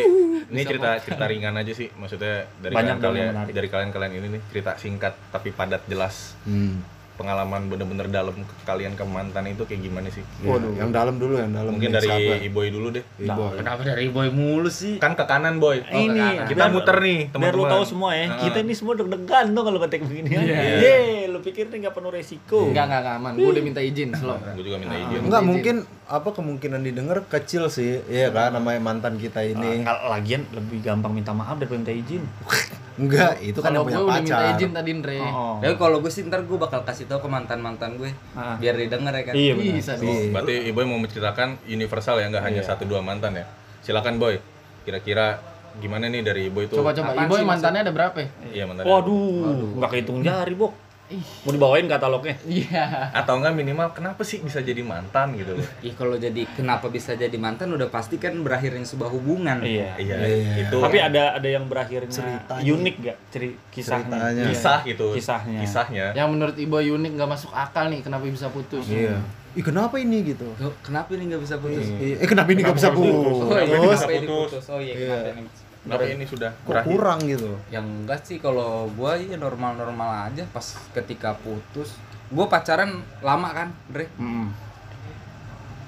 ini 0.49 0.61
cerita 0.65 0.97
cerita 0.97 1.29
ringan 1.29 1.53
aja 1.53 1.69
sih, 1.69 1.93
maksudnya 1.93 2.49
dari 2.57 2.73
Banyak 2.73 2.97
kalian 2.97 3.33
dari 3.53 3.69
kalian 3.69 3.93
kalian 3.93 4.13
ini 4.17 4.27
nih 4.33 4.41
cerita 4.49 4.73
singkat 4.81 5.13
tapi 5.29 5.53
padat 5.53 5.85
jelas. 5.85 6.33
hmm. 6.49 6.96
Pengalaman 7.17 7.65
bener-bener 7.65 8.05
dalam 8.07 8.29
ke 8.31 8.53
kalian 8.61 8.93
ke 8.93 9.01
mantan 9.01 9.49
itu 9.49 9.65
kayak 9.65 9.81
gimana 9.81 10.05
sih? 10.07 10.21
Waduh. 10.39 10.77
yang 10.77 10.89
dalam 10.89 11.17
dulu 11.17 11.33
yang 11.35 11.49
dalam 11.49 11.73
Mungkin 11.73 11.89
dari? 11.91 12.45
Iboy 12.45 12.69
dulu 12.69 12.93
deh. 12.93 13.01
Iboy. 13.17 13.57
Kenapa 13.57 13.81
dari 13.83 14.05
boy 14.07 14.29
mulu 14.29 14.69
sih? 14.69 14.95
Kan 14.97 15.13
ke 15.13 15.25
kanan 15.25 15.57
boy. 15.57 15.81
ini 15.83 16.13
kanan. 16.13 16.45
Kita 16.45 16.63
biar- 16.63 16.71
muter 16.71 16.97
nih 16.99 17.19
Biar 17.25 17.33
teman-teman. 17.33 17.57
lu 17.59 17.73
tahu 17.73 17.83
semua 17.83 18.09
ya, 18.13 18.25
Ah. 18.27 18.37
kita 18.39 18.57
ini 18.59 18.73
semua 18.73 18.93
deg-degan 18.93 19.45
tuh 19.49 19.63
kalau 19.63 19.77
ngetek 19.79 20.01
begini. 20.03 20.29
Iya. 20.29 20.61
Ye, 20.77 20.97
lu 21.27 21.39
pikir 21.39 21.67
nih 21.67 21.77
nggak 21.83 21.95
penuh 21.95 22.11
resiko. 22.11 22.69
Enggak, 22.69 22.85
enggak, 22.85 22.99
enggak 23.01 23.15
aman. 23.17 23.31
Gue 23.33 23.49
udah 23.49 23.63
minta 23.65 23.81
izin, 23.81 24.09
slow. 24.13 24.37
Gue 24.53 24.63
juga 24.63 24.77
minta 24.77 24.93
Ah. 24.93 25.03
izin. 25.03 25.19
Enggak 25.23 25.41
mungkin 25.43 25.75
apa 26.05 26.29
kemungkinan 26.29 26.81
didengar 26.81 27.17
kecil 27.25 27.67
sih, 27.67 27.99
iya 28.05 28.29
kan 28.29 28.53
namanya 28.53 28.77
mantan 28.79 29.17
kita 29.17 29.41
ini. 29.41 29.81
Kalau 29.81 30.07
lagian 30.07 30.45
lebih 30.51 30.79
gampang 30.79 31.11
minta 31.11 31.33
maaf 31.33 31.57
daripada 31.57 31.81
minta 31.81 31.91
izin. 31.91 32.21
Enggak, 32.97 33.37
itu 33.39 33.57
kan 33.57 33.69
Kalau 33.69 33.77
yang 33.77 33.83
gue 33.83 33.87
punya 33.87 33.99
udah 34.03 34.17
minta 34.17 34.35
pacar. 34.35 34.53
izin 34.53 34.71
tadi, 34.71 34.89
Andre. 34.91 35.17
Oh. 35.23 35.55
Tapi 35.59 35.75
kalau 35.75 35.97
gue 35.99 36.09
sih 36.09 36.21
ntar 36.23 36.41
gue 36.41 36.57
bakal 36.57 36.81
kasih 36.81 37.05
tahu 37.05 37.19
ke 37.19 37.29
mantan-mantan 37.29 37.93
gue 37.95 38.09
Ah. 38.33 38.57
biar 38.57 38.73
didengar 38.73 39.13
ya 39.13 39.23
kan. 39.23 39.33
Iya 39.33 39.53
benar. 39.53 39.65
Bisa, 39.71 39.91
Iya. 39.93 40.01
bisa. 40.01 40.33
Berarti 40.33 40.53
Iboy 40.65 40.83
mau 40.83 40.97
menceritakan 40.97 41.49
universal 41.67 42.15
ya, 42.17 42.25
nggak 42.27 42.43
hanya 42.43 42.61
Iya. 42.61 42.67
satu 42.67 42.83
dua 42.83 42.99
mantan 42.99 43.33
ya. 43.33 43.45
Silakan 43.79 44.17
boy. 44.17 44.41
Kira-kira 44.81 45.37
gimana 45.77 46.09
nih 46.09 46.21
dari 46.21 46.49
Iboy 46.49 46.65
itu? 46.65 46.73
Coba 46.73 46.89
coba. 46.91 47.13
Sih 47.29 47.45
mantannya 47.45 47.81
ada 47.81 47.91
berapa? 47.91 48.17
ya? 48.17 48.29
Iya 48.51 48.63
mantan. 48.65 48.83
Waduh, 48.83 49.77
nggak 49.77 49.89
kehitung 49.91 50.17
jari, 50.19 50.53
Bok. 50.53 50.73
Mau 51.07 51.55
dibawain 51.55 51.87
katalognya? 51.87 52.35
Iya. 52.43 53.15
Atau 53.15 53.39
enggak 53.39 53.55
minimal 53.55 53.87
kenapa 53.91 54.21
sih 54.21 54.43
bisa 54.43 54.59
jadi 54.59 54.83
mantan 54.83 55.33
gitu 55.33 55.55
loh. 55.55 55.63
Ih 55.79 55.95
kalau 55.95 56.19
jadi 56.19 56.43
kenapa 56.51 56.87
bisa 56.87 57.15
jadi 57.15 57.31
mantan 57.33 57.71
udah 57.71 57.87
pasti 57.87 58.15
kan 58.15 58.35
berakhirnya 58.37 58.83
sebuah 58.83 59.07
hubungan. 59.09 59.63
Iya. 59.63 59.95
Iya, 59.95 60.15
Iya. 60.19 60.53
itu 60.63 60.77
Tapi 60.77 60.97
ada 60.99 61.31
ada 61.33 61.47
yang 61.47 61.63
berakhirnya 61.65 62.11
Ceritanya. 62.11 62.59
unik 62.67 62.95
gak? 62.99 63.17
Ceri 63.29 63.49
kisahnya. 63.71 64.17
Ceritanya. 64.19 64.43
kisah 64.51 64.79
gitu. 64.83 65.07
Kisahnya. 65.15 65.59
Kisahnya. 65.63 66.05
Yang 66.11 66.27
menurut 66.27 66.55
Ibo 66.59 66.77
unik 66.77 67.11
nggak 67.15 67.29
masuk 67.29 67.51
akal 67.51 67.87
nih 67.87 68.03
kenapa 68.03 68.27
bisa 68.27 68.51
putus? 68.51 68.83
Iya. 68.85 69.15
Ih 69.55 69.63
kenapa 69.63 69.95
ini 69.97 70.27
gitu? 70.27 70.45
Kenapa 70.83 71.15
ini 71.15 71.31
nggak 71.31 71.41
bisa 71.41 71.55
putus? 71.55 71.87
Iya. 71.87 72.19
Eh 72.19 72.27
kenapa 72.27 72.51
ini 72.51 72.61
nggak 72.61 72.77
bisa 72.77 72.91
putus? 72.91 73.15
putus? 73.15 73.47
Oh 73.47 73.55
iya, 73.55 73.77
Kenapa 73.79 74.11
ini 74.11 74.27
putus? 74.27 74.63
Oh 74.67 74.79
iya, 74.79 74.93
Iya. 74.93 75.07
kenapa 75.07 75.29
ini? 75.39 75.49
Kenapa 75.79 76.03
ini 76.03 76.25
sudah 76.25 76.51
Kok 76.53 76.65
berakhir? 76.65 76.87
kurang 76.87 77.19
gitu? 77.23 77.51
Yang 77.67 77.85
enggak 77.85 78.19
sih 78.23 78.37
kalau 78.37 78.89
gua 78.91 79.15
ya 79.15 79.35
normal-normal 79.35 80.27
aja 80.27 80.43
pas 80.47 80.63
ketika 80.91 81.35
putus. 81.35 81.95
Gua 82.27 82.45
pacaran 82.45 82.91
lama 83.19 83.49
kan, 83.51 83.69
Dre? 83.87 84.07
Mm-mm. 84.15 84.49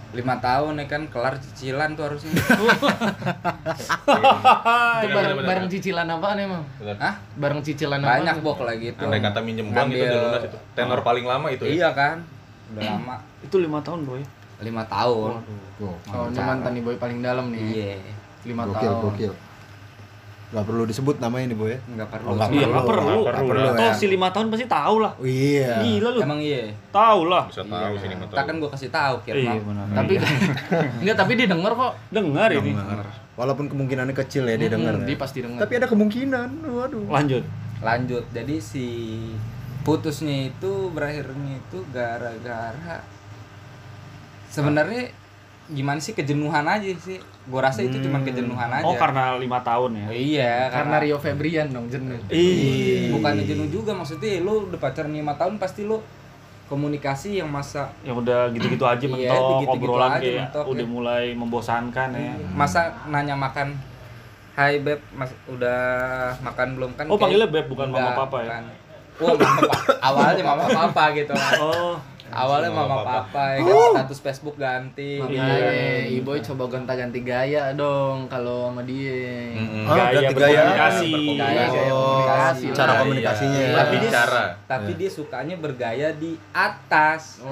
lima 0.10 0.41
tahun 0.41 0.81
ya 0.81 0.89
kan 0.89 1.05
kelar 1.05 1.38
cicilan 1.38 1.93
tuh 1.93 2.10
harusnya. 2.10 2.34
Itu 5.00 5.08
bareng, 5.08 5.38
bareng 5.46 5.67
cicilan 5.69 6.10
apa 6.10 6.34
nih, 6.34 6.46
Mam? 6.50 6.63
Bener. 6.81 6.98
Hah? 6.98 7.15
Bareng 7.36 7.62
cicilan 7.62 8.01
apa? 8.01 8.17
Banyak 8.17 8.36
bok 8.41 8.65
lagi 8.65 8.89
itu. 8.89 9.03
Andai 9.05 9.22
kata 9.22 9.39
minjem 9.39 9.69
bank 9.69 9.93
itu 9.93 10.01
udah 10.01 10.22
lunas 10.25 10.43
itu. 10.43 10.58
Tenor 10.74 11.00
paling 11.01 11.25
lama 11.25 11.48
itu 11.50 11.62
ya. 11.63 11.72
Iya 11.72 11.89
kan? 11.93 12.17
Udah 12.74 12.81
lama. 12.89 13.15
Itu 13.41 13.55
lima 13.60 13.79
tahun 13.79 14.00
bro 14.03 14.17
ya? 14.17 14.27
lima 14.60 14.84
tahun. 14.84 15.39
Oh, 15.79 16.27
ini 16.27 16.39
mantan 16.41 16.72
nih 16.74 16.84
boy 16.84 16.96
paling 16.98 17.19
dalam 17.22 17.48
nih. 17.48 17.62
Iya. 17.63 17.96
Lima 18.43 18.63
Gokil, 18.65 18.89
tahun. 18.89 19.03
gokil. 19.05 19.31
Gak 20.50 20.65
perlu 20.65 20.82
disebut 20.84 21.22
namanya 21.22 21.46
nih 21.46 21.58
boy 21.58 21.70
ya? 21.70 21.79
Enggak 21.86 22.10
perlu. 22.10 22.25
Oh, 22.25 22.34
nggak 22.34 22.50
Iya, 22.50 22.58
perlu. 22.60 22.74
nggak 22.74 22.86
perlu. 22.88 23.18
Nggak 23.22 23.46
perlu 23.46 23.62
lah. 23.62 23.74
Toh 23.77 23.91
si 23.94 24.06
lima 24.10 24.27
tahun 24.29 24.48
pasti 24.50 24.65
tahu 24.65 24.96
lah. 24.98 25.12
Oh, 25.13 25.24
iya. 25.24 25.72
Gila 25.79 26.10
lu. 26.10 26.20
Emang 26.20 26.39
iya. 26.41 26.63
Tahu 26.89 27.20
lah. 27.29 27.44
Bisa 27.46 27.62
tahu 27.63 27.94
sih 27.96 28.08
lima 28.08 28.24
Tak 28.24 28.34
tahun. 28.34 28.48
kan 28.48 28.56
gua 28.58 28.70
kasih 28.74 28.89
tahu 28.89 29.15
kira 29.22 29.38
Iya 29.38 29.62
benar. 29.62 29.86
Tapi 29.94 30.13
enggak, 31.01 31.15
tapi 31.15 31.32
dia 31.36 31.48
denger 31.48 31.72
kok. 31.72 31.94
dengar 32.10 32.50
ini. 32.51 32.72
Dengar. 32.74 33.06
Walaupun 33.36 33.65
kemungkinannya 33.68 34.15
kecil 34.18 34.44
ya 34.44 34.58
dia 34.58 34.68
denger. 34.68 34.94
Hmm, 34.96 35.03
ya. 35.03 35.08
Dia 35.08 35.18
pasti 35.18 35.39
denger. 35.39 35.60
Tapi 35.62 35.74
ada 35.75 35.86
kemungkinan. 35.86 36.50
Waduh. 36.65 37.06
Lanjut. 37.08 37.44
Lanjut. 37.79 38.24
Jadi 38.29 38.56
si 38.58 38.86
putusnya 39.79 40.50
itu 40.50 40.89
berakhirnya 40.89 41.56
itu 41.56 41.77
gara-gara 41.89 43.00
sebenarnya 44.48 45.13
gimana 45.69 46.01
sih 46.01 46.11
kejenuhan 46.11 46.65
aja 46.65 46.89
sih. 46.97 47.21
Gua 47.45 47.65
rasa 47.65 47.81
itu 47.81 47.97
cuma 47.99 48.21
kejenuhan 48.21 48.69
aja. 48.69 48.83
Oh 48.83 48.93
karena 48.93 49.38
lima 49.38 49.61
tahun 49.61 49.91
ya? 49.95 50.07
Iya, 50.09 50.53
karena 50.69 50.95
Rio 50.97 51.17
Febrian 51.17 51.69
dong 51.69 51.85
jenuh. 51.88 52.17
Ih. 52.27 53.13
bukan 53.13 53.41
jenuh 53.41 53.67
juga 53.67 53.91
maksudnya 53.93 54.39
lu 54.39 54.65
udah 54.65 54.77
pacaran 54.77 55.09
lima 55.09 55.33
tahun 55.33 55.57
pasti 55.57 55.85
lu 55.85 56.01
komunikasi 56.69 57.41
yang 57.41 57.49
masa 57.49 57.89
Yang 58.05 58.21
udah 58.21 58.39
gitu-gitu 58.53 58.85
aja 58.85 59.01
Iya, 59.01 59.09
mentok, 59.09 59.41
gitu-gitu 59.65 59.89
obrolan 59.89 60.09
aja 60.11 60.21
kayak 60.21 60.41
mentok, 60.45 60.65
udah 60.69 60.85
ya. 60.85 60.89
mulai 60.89 61.25
membosankan 61.33 62.09
ya. 62.13 62.33
masa 62.53 62.81
nanya 63.09 63.33
makan 63.33 63.73
Hai 64.53 64.75
beb, 64.77 64.99
mas 65.15 65.31
udah 65.47 65.79
makan 66.43 66.75
belum 66.75 66.91
kan? 66.93 67.07
Oh, 67.07 67.15
kayak- 67.15 67.31
panggilnya 67.31 67.47
beb, 67.47 67.65
bukan 67.71 67.88
mama 67.89 68.11
papa 68.11 68.38
ya? 68.43 68.59
bukan. 68.59 68.63
Oh, 69.19 69.33
mama 69.33 69.61
papa. 69.63 69.75
Awalnya 70.11 70.43
mama 70.43 70.65
papa 70.67 71.03
gitu 71.15 71.31
kan. 71.31 71.53
Oh, 71.63 71.95
Awalnya 72.31 72.69
Mama 72.69 72.81
mama 72.81 72.95
papa. 73.00 73.12
papa, 73.25 73.43
ya 73.51 73.62
kan 73.62 73.91
status 74.00 74.19
Facebook 74.21 74.55
ganti. 74.55 75.17
Makanya 75.17 75.55
Iya. 75.69 76.15
Iboy 76.15 76.39
coba 76.39 76.63
gonta-ganti 76.67 77.19
gaya 77.19 77.74
dong 77.74 78.25
kalau 78.25 78.69
sama 78.69 78.81
dia. 78.81 79.51
Mm-mm. 79.51 79.83
Ah, 79.83 79.95
gaya 80.07 80.12
ganti 80.15 80.33
gaya. 80.36 80.36
berkomunikasi. 80.36 81.12
Gaya, 81.36 81.63
gaya 81.65 81.91
Oh, 81.91 82.00
komunikasi. 82.00 82.65
cara 82.71 82.86
lah. 82.86 82.98
komunikasinya. 83.00 83.59
Iya. 83.59 83.75
Tapi 83.75 83.95
dia 83.98 84.12
Cara. 84.12 84.43
tapi 84.63 84.91
dia 84.93 85.09
sukanya 85.09 85.55
bergaya 85.55 86.07
di 86.13 86.31
atas. 86.51 87.21
Oh. 87.41 87.50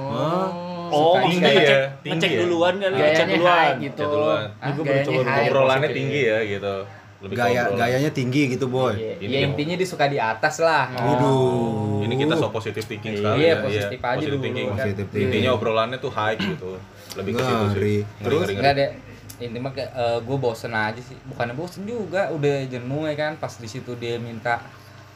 oh, 0.87 1.13
Suka 1.13 1.19
maksudnya 1.19 1.27
tinggi 1.27 1.57
ngecek, 1.57 1.73
ya, 1.73 1.81
tinggi 1.97 2.13
ngecek 2.13 2.29
ya. 2.29 2.39
duluan 2.39 2.73
kali, 2.75 2.95
ngecek 2.95 3.25
duluan. 3.27 3.73
gitu. 3.77 3.97
Chat 3.97 4.09
duluan. 4.09 4.43
Ah, 4.57 4.69
gayanya 4.73 5.23
high. 5.25 5.47
Obrolannya 5.47 5.79
positif. 5.83 5.97
tinggi 5.97 6.21
ya 6.23 6.37
gitu. 6.43 6.75
Lebih 7.17 7.33
Gaya 7.35 7.61
obrolan. 7.65 7.79
gayanya 7.81 8.11
tinggi 8.11 8.41
gitu 8.47 8.65
boy. 8.67 8.93
Iya, 8.93 9.13
Ini 9.17 9.33
ya 9.33 9.39
intinya 9.49 9.73
dia 9.73 9.87
suka 9.89 10.05
di 10.05 10.21
atas 10.21 10.61
lah. 10.61 10.85
Waduh. 10.93 12.05
Ini 12.05 12.13
kita 12.15 12.33
so 12.35 12.47
positive 12.47 12.85
thinking 12.85 13.13
Iya, 13.13 13.19
sekali 13.19 13.39
iya, 13.39 13.49
ya. 13.49 13.55
positif 13.59 13.99
aja 13.99 14.13
positive 14.13 14.31
dulu, 14.31 14.43
thinking. 14.45 14.67
kan. 14.67 14.77
Positive 14.77 15.07
thinking. 15.09 15.27
Intinya 15.27 15.49
obrolannya 15.51 15.97
tuh 15.97 16.11
high 16.13 16.37
gitu. 16.37 16.77
Lebih 17.17 17.31
ke 17.33 17.41
situ 17.41 17.49
sih. 17.49 17.69
Ngeri. 17.73 17.97
Terus 18.21 18.47
Enggak 18.47 18.73
deh. 18.75 18.89
Intinya 19.37 19.69
kayak 19.69 19.91
gue 20.21 20.37
bosen 20.37 20.73
aja 20.73 20.97
sih. 20.97 21.17
Bukannya 21.25 21.53
bosen 21.53 21.83
juga, 21.83 22.29
udah 22.29 22.55
jenuh 22.65 23.03
ya 23.05 23.15
kan. 23.15 23.31
Pas 23.35 23.53
di 23.53 23.65
situ 23.65 23.91
dia 23.93 24.17
minta 24.17 24.61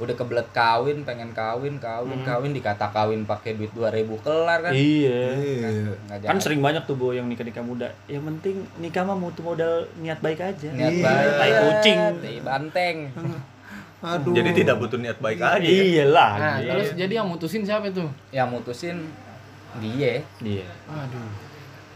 udah 0.02 0.16
kebelet 0.18 0.50
kawin, 0.50 1.06
pengen 1.06 1.30
kawin, 1.32 1.78
kawin, 1.78 2.26
kawin 2.26 2.52
dikata 2.58 2.90
kawin 2.90 3.22
pakai 3.30 3.54
duit 3.54 3.70
2000 3.78 4.26
kelar 4.26 4.60
kan. 4.66 4.72
Iya. 4.74 5.22
Iya. 5.38 5.70
Kan 6.26 6.42
jadi. 6.42 6.42
sering 6.42 6.60
banyak 6.66 6.90
tuh 6.90 6.98
bu 6.98 7.14
yang 7.14 7.30
nikah-nikah 7.30 7.62
muda. 7.62 7.94
Yang 8.10 8.24
penting 8.34 8.56
nikah 8.82 9.06
mah 9.06 9.14
mutu 9.14 9.46
modal 9.46 9.86
niat 10.02 10.18
baik 10.18 10.42
aja. 10.42 10.70
niat 10.74 10.94
Iya. 10.98 11.06
baik, 11.06 11.32
Tai 11.38 11.52
kucing. 11.62 12.00
tai 12.18 12.38
banteng. 12.42 12.98
Aduh. 14.02 14.34
jadi 14.34 14.50
tidak 14.58 14.82
butuh 14.82 14.98
niat 14.98 15.22
baik 15.22 15.38
aja. 15.38 15.62
ya. 15.62 15.70
Iyalah. 15.70 16.32
Nah, 16.42 16.56
iya. 16.58 16.74
terus 16.74 16.90
jadi 16.98 17.14
yang 17.22 17.30
mutusin 17.30 17.62
siapa 17.62 17.86
itu? 17.94 18.02
Yang 18.34 18.48
mutusin 18.50 18.98
dia. 19.78 20.26
Iya. 20.42 20.66
Aduh. 20.90 21.51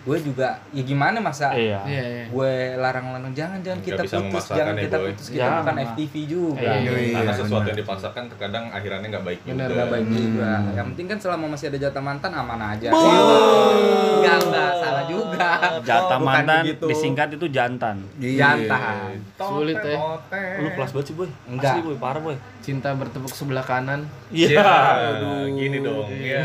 Gue 0.06 0.18
juga 0.22 0.62
ya 0.70 0.84
gimana 0.84 1.18
masa 1.18 1.50
Iya. 1.52 1.82
Iya, 1.82 2.04
iya. 2.06 2.24
gue 2.28 2.52
larang-larang 2.78 3.34
jangan 3.34 3.58
jangan 3.60 3.80
Nggak 3.80 4.06
kita 4.06 4.18
putus 4.24 4.46
jangan 4.48 4.74
ya, 4.74 4.84
kita 4.86 4.96
Boy. 4.96 5.08
putus 5.10 5.26
kita 5.28 5.40
Jangan 5.42 5.60
bukan. 5.60 5.76
FTV 5.90 6.14
juga 6.24 6.62
Iya, 6.62 6.74
Iya, 6.78 7.16
Karena 7.16 7.34
sesuatu 7.34 7.52
benar. 7.58 7.68
yang 7.68 7.80
dipaksakan 7.82 8.24
terkadang 8.28 8.64
akhirannya 8.70 9.08
nggak 9.10 9.26
baik 9.26 9.40
Benar, 9.44 9.66
juga. 9.66 9.74
nggak 9.76 9.90
baik 9.90 10.08
juga 10.12 10.50
yang 10.72 10.86
penting 10.88 11.08
kan 11.08 11.18
selama 11.20 11.46
masih 11.50 11.66
ada 11.68 11.80
jatah 11.80 12.04
mantan 12.04 12.32
aman 12.32 12.60
aja 12.70 12.88
Boy. 12.88 13.10
enggak 14.16 14.38
enggak 14.42 14.72
salah 14.78 15.04
juga 15.04 15.48
Jatah 15.82 16.18
Bukan 16.18 16.22
mantan 16.24 16.64
begitu. 16.64 16.86
disingkat 16.88 17.28
itu 17.32 17.46
jantan. 17.48 17.98
Iya. 18.18 18.38
jantan 18.56 19.20
Sulit 19.38 19.78
ya. 19.78 19.98
Lu 20.58 20.70
kelas 20.72 20.92
banget 20.92 21.06
sih 21.06 21.16
boy. 21.16 21.30
Enggak. 21.46 21.74
Asli 21.74 21.82
boy, 21.84 21.96
parah 21.96 22.18
boy. 22.20 22.36
Cinta 22.60 22.90
bertepuk 22.92 23.30
sebelah 23.30 23.62
kanan. 23.62 24.08
Iya, 24.28 24.58
Iya. 24.58 25.46
gini 25.52 25.78
dong. 25.80 26.08
Iya. 26.10 26.42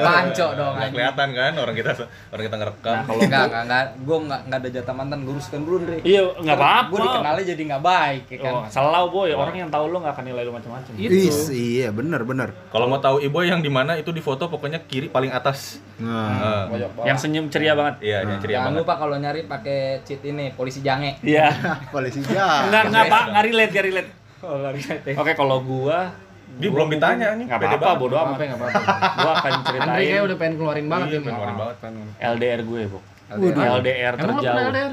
panco 0.00 0.46
dong 0.52 0.74
Nggak 0.74 0.90
kelihatan 0.90 1.28
kan 1.32 1.52
orang 1.54 1.74
kita 1.74 1.90
orang 2.28 2.44
kita 2.44 2.56
ngerekam. 2.56 2.96
Nah, 3.00 3.06
kalau 3.06 3.20
enggak 3.22 3.44
enggak 3.46 3.62
enggak 3.64 3.84
gue 3.98 4.16
enggak 4.20 4.40
enggak 4.44 4.58
ada 4.60 4.68
jatah 4.70 4.94
mantan 4.94 5.18
luruskan 5.22 5.60
dulu 5.60 5.76
Dre 5.80 5.96
Iya, 6.02 6.22
nggak 6.36 6.52
apa-apa. 6.54 6.86
gue 6.86 6.98
dikenalnya 7.00 7.44
jadi 7.46 7.62
nggak 7.66 7.82
baik 7.82 8.22
ya 8.26 8.38
kan 8.38 8.52
Oh, 8.52 8.62
selalu 8.66 9.06
boy, 9.08 9.28
orang 9.32 9.56
yang 9.56 9.70
tahu 9.70 9.84
lu 9.86 9.96
nggak 9.98 10.12
akan 10.12 10.24
nilai 10.26 10.42
lu 10.42 10.52
macam-macam. 10.52 10.92
Itu. 10.92 11.10
Is, 11.10 11.38
iya 11.48 11.88
bener 11.88 12.20
bener. 12.22 12.48
Kalau 12.68 12.84
mau 12.84 12.98
tahu 12.98 13.16
ibu 13.18 13.40
yang 13.40 13.58
di 13.58 13.68
mana 13.68 13.94
itu 13.94 14.10
di 14.10 14.20
foto 14.20 14.46
pokoknya 14.46 14.84
kiri 14.84 15.08
paling 15.08 15.30
atas. 15.30 15.80
Nah, 15.96 16.28
Nah, 16.30 16.62
Pojok 16.66 16.90
bawah. 16.92 17.06
Yang 17.06 17.18
senyum 17.22 17.44
ceria 17.48 17.72
banget. 17.72 17.94
Iya, 18.00 18.18
yang 18.22 18.38
ceria 18.38 18.54
jangan 18.56 18.66
banget. 18.70 18.80
lupa 18.82 18.94
kalau 18.96 19.16
nyari 19.16 19.40
pakai 19.44 19.78
cheat 20.02 20.20
ini 20.22 20.52
polisi 20.52 20.80
jange 20.80 21.16
Iya. 21.20 21.48
polisi 21.94 22.20
jahat. 22.22 22.68
Enggak 22.68 22.82
enggak 22.86 23.04
Pak, 23.06 23.22
enggak 23.30 23.44
relate, 23.46 23.70
enggak 23.70 23.86
relate. 23.86 24.10
oh 24.40 24.56
bisa 24.72 24.92
Oke, 25.14 25.32
kalau 25.34 25.60
gua 25.60 26.12
Dia 26.58 26.68
gua 26.68 26.74
belum 26.74 26.88
ditanya 26.90 27.28
nih, 27.36 27.44
Enggak 27.46 27.58
apa-apa, 27.62 27.90
bodo 27.94 28.14
Apa 28.14 28.24
amat. 28.26 28.38
enggak 28.40 28.58
apa-apa. 28.58 28.80
Gua 29.14 29.32
akan 29.32 29.50
Andre 29.50 29.62
kayak 29.62 29.86
ceritain 29.86 30.20
udah 30.20 30.36
pengen 30.36 30.54
keluarin 30.56 30.86
banget 30.88 31.06
Iya, 31.06 31.12
ya, 31.12 31.20
pengen 31.20 31.36
keluarin 31.36 31.56
banget. 31.56 31.76
LDR 32.20 32.60
gue, 32.62 32.80
Bu. 32.86 32.98
Waduh. 33.30 33.62
LDR 33.78 34.12
Emang 34.12 34.18
lo 34.18 34.18
pernah 34.18 34.34
terjauh. 34.34 34.68
LDR? 34.68 34.92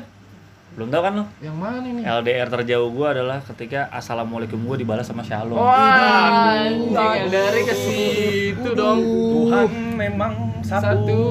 Belum 0.77 0.93
tahu 0.93 1.01
kan 1.01 1.13
lu? 1.15 1.25
Yang 1.41 1.57
mana 1.57 1.77
ini? 1.81 2.01
LDR 2.05 2.47
terjauh 2.51 2.89
gue 2.93 3.07
adalah 3.09 3.37
ketika 3.41 3.79
assalamualaikum 3.89 4.59
gue 4.61 4.77
dibalas 4.77 5.09
sama 5.09 5.25
shalom. 5.25 5.57
Wah, 5.57 6.61
anjing 6.61 6.93
LDR 7.25 7.55
ke 7.65 7.73
situ 7.73 8.69
dong. 8.77 8.99
Tuhan 9.01 9.69
memang 9.97 10.33
satu. 10.61 10.85
Satu. 10.85 11.21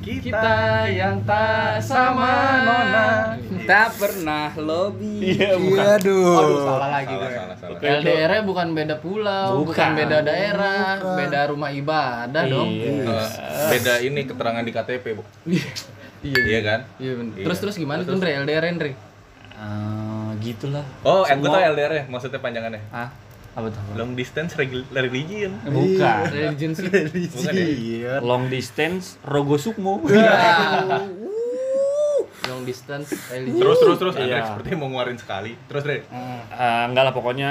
Kita, 0.00 0.20
Kita 0.20 0.54
yang 0.86 1.22
tak 1.24 1.80
sama 1.80 2.30
nona. 2.62 3.08
Tak 3.70 3.88
pernah 3.94 4.50
lobby 4.56 5.14
Iya, 5.30 5.54
bukan. 5.54 5.78
Iya, 5.78 5.96
aduh. 5.96 6.34
Aduh, 6.36 6.58
salah 6.60 6.88
lagi 6.90 7.12
salah, 7.12 7.22
gue. 7.22 7.38
salah, 7.38 7.56
salah. 7.56 7.78
LDR-nya 7.78 8.42
bukan 8.42 8.66
beda 8.72 8.96
pulau, 8.96 9.48
bukan, 9.60 9.70
Bukan. 9.70 9.90
beda 9.96 10.18
daerah, 10.20 10.90
beda 10.98 11.40
rumah 11.46 11.70
ibadah 11.70 12.42
dong. 12.44 12.68
Iya. 12.68 12.90
Eh, 13.06 13.68
beda 13.70 13.94
ini 14.00 14.20
keterangan 14.24 14.60
di 14.60 14.72
KTP, 14.72 15.04
Bu. 15.12 15.22
Iya 16.20 16.60
kan? 16.60 16.80
Iya 16.98 17.12
bener. 17.14 17.32
Iya. 17.32 17.44
Terus 17.46 17.58
terus 17.58 17.76
gimana 17.76 18.02
tuh 18.02 18.12
Andre 18.12 18.36
LDR 18.36 18.64
Andre? 18.66 18.90
Eh, 18.90 20.30
gitulah. 20.42 20.84
Oh, 21.00 21.22
eh, 21.22 21.32
gue 21.32 21.40
Semua- 21.40 21.56
tau 21.56 21.72
LDR 21.72 21.92
ya, 21.94 22.04
maksudnya 22.06 22.36
panjangannya. 22.38 22.82
Ah, 22.90 23.08
apa 23.50 23.66
tuh? 23.68 23.80
Long 23.94 24.12
distance 24.12 24.52
regi- 24.52 24.84
religion. 24.90 25.56
Bukan. 25.62 26.20
Religion 26.28 26.70
sih. 26.72 26.84
Bukan 27.30 27.52
ya? 27.52 27.66
Iya. 27.66 28.12
Long 28.20 28.46
distance 28.46 29.16
Rogo 29.22 29.56
Sukmo. 29.56 30.00
Long 32.50 32.62
distance 32.62 33.08
religion. 33.28 33.60
Terus 33.60 33.78
terus 33.78 33.96
terus, 33.96 34.14
Iya. 34.16 34.24
Andre 34.36 34.40
seperti 34.50 34.68
mau 34.74 34.88
ngeluarin 34.88 35.16
sekali. 35.16 35.54
Terus, 35.64 35.82
Dre. 35.82 35.98
Eh, 36.02 36.84
enggak 36.84 37.04
lah 37.06 37.14
pokoknya 37.14 37.50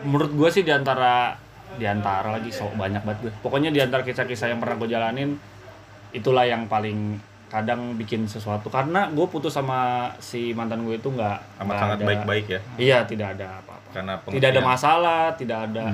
menurut 0.00 0.30
gue 0.30 0.48
sih 0.50 0.60
di 0.60 0.70
antara 0.70 1.36
di 1.70 1.84
antara 1.84 2.32
lagi 2.32 2.50
sok 2.50 2.74
banyak 2.74 2.98
banget 3.00 3.18
gue 3.20 3.32
pokoknya 3.38 3.70
di 3.70 3.78
antara 3.78 4.02
kisah-kisah 4.02 4.48
yang 4.48 4.58
pernah 4.58 4.74
gue 4.74 4.88
jalanin 4.88 5.30
itulah 6.10 6.42
yang 6.42 6.66
paling 6.66 7.14
kadang 7.46 7.94
bikin 7.94 8.24
sesuatu 8.24 8.66
karena 8.66 9.06
gue 9.08 9.26
putus 9.26 9.52
sama 9.52 10.10
si 10.18 10.50
mantan 10.50 10.82
gue 10.82 10.96
itu 10.96 11.06
nggak 11.06 11.36
Amat 11.58 11.74
sangat 11.78 11.98
baik-baik 12.00 12.46
ya. 12.48 12.60
iya 12.76 12.98
tidak 13.04 13.36
ada 13.36 13.58
apa-apa 13.60 13.88
Karena 13.92 14.14
tidak 14.24 14.48
ada 14.48 14.58
pengertian. 14.58 14.66
masalah 14.66 15.22
tidak 15.34 15.58
ada 15.64 15.84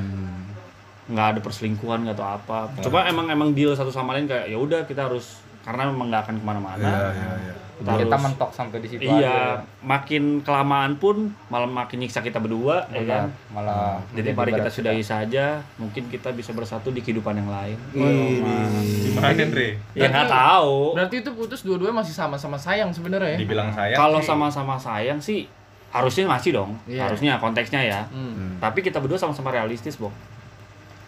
nggak 1.07 1.27
ada 1.29 1.41
perselingkuhan 1.41 1.99
nggak 2.03 2.17
atau 2.17 2.29
apa 2.31 2.59
coba 2.81 3.07
emang 3.07 3.27
emang 3.29 3.51
deal 3.53 3.71
satu 3.73 3.89
sama 3.89 4.13
lain 4.13 4.27
kayak 4.27 4.47
ya 4.47 4.57
udah 4.57 4.83
kita 4.85 5.07
harus 5.07 5.39
karena 5.67 5.83
memang 5.85 6.07
nggak 6.07 6.23
akan 6.23 6.35
ke 6.37 6.45
mana-mana 6.45 6.79
Iya, 6.79 7.11
iya, 7.11 7.35
iya. 7.43 7.55
kita, 7.99 8.17
mentok 8.17 8.51
sampai 8.51 8.79
di 8.79 8.89
situ 8.89 9.03
iya 9.05 9.13
aja. 9.53 9.61
makin 9.83 10.41
kelamaan 10.41 10.97
pun 10.97 11.17
malah 11.47 11.67
makin 11.67 12.01
nyiksa 12.01 12.23
kita 12.23 12.39
berdua 12.39 12.87
ya 12.89 13.03
kan 13.03 13.29
Benar, 13.29 13.53
malah 13.53 14.01
jadi 14.11 14.31
mari 14.33 14.55
kita 14.55 14.71
sudahi 14.71 15.03
saja 15.03 15.61
mungkin 15.77 16.07
kita 16.07 16.31
bisa 16.31 16.51
bersatu 16.51 16.89
di 16.89 17.01
kehidupan 17.01 17.37
yang 17.37 17.51
lain 17.51 17.77
Gimana 17.93 19.29
Andre? 19.29 19.77
ya 19.93 20.07
nggak 20.07 20.25
tahu 20.27 20.95
Berarti 20.95 21.17
itu 21.19 21.31
putus 21.33 21.61
dua-duanya 21.61 21.97
masih 21.99 22.15
sama-sama 22.15 22.57
sayang 22.57 22.89
sebenarnya 22.91 23.35
ya. 23.35 23.39
Dibilang 23.39 23.69
sayang 23.71 23.99
kalau 23.99 24.21
sama-sama 24.21 24.77
sayang 24.77 25.19
sih 25.19 25.45
harusnya 25.89 26.25
masih 26.27 26.51
dong 26.55 26.77
Iya. 26.85 27.09
harusnya 27.09 27.37
konteksnya 27.37 27.81
ya 27.81 28.01
Hmm. 28.07 28.57
tapi 28.57 28.81
kita 28.81 28.99
berdua 28.99 29.17
sama-sama 29.17 29.49
realistis 29.51 29.97
bok 29.97 30.13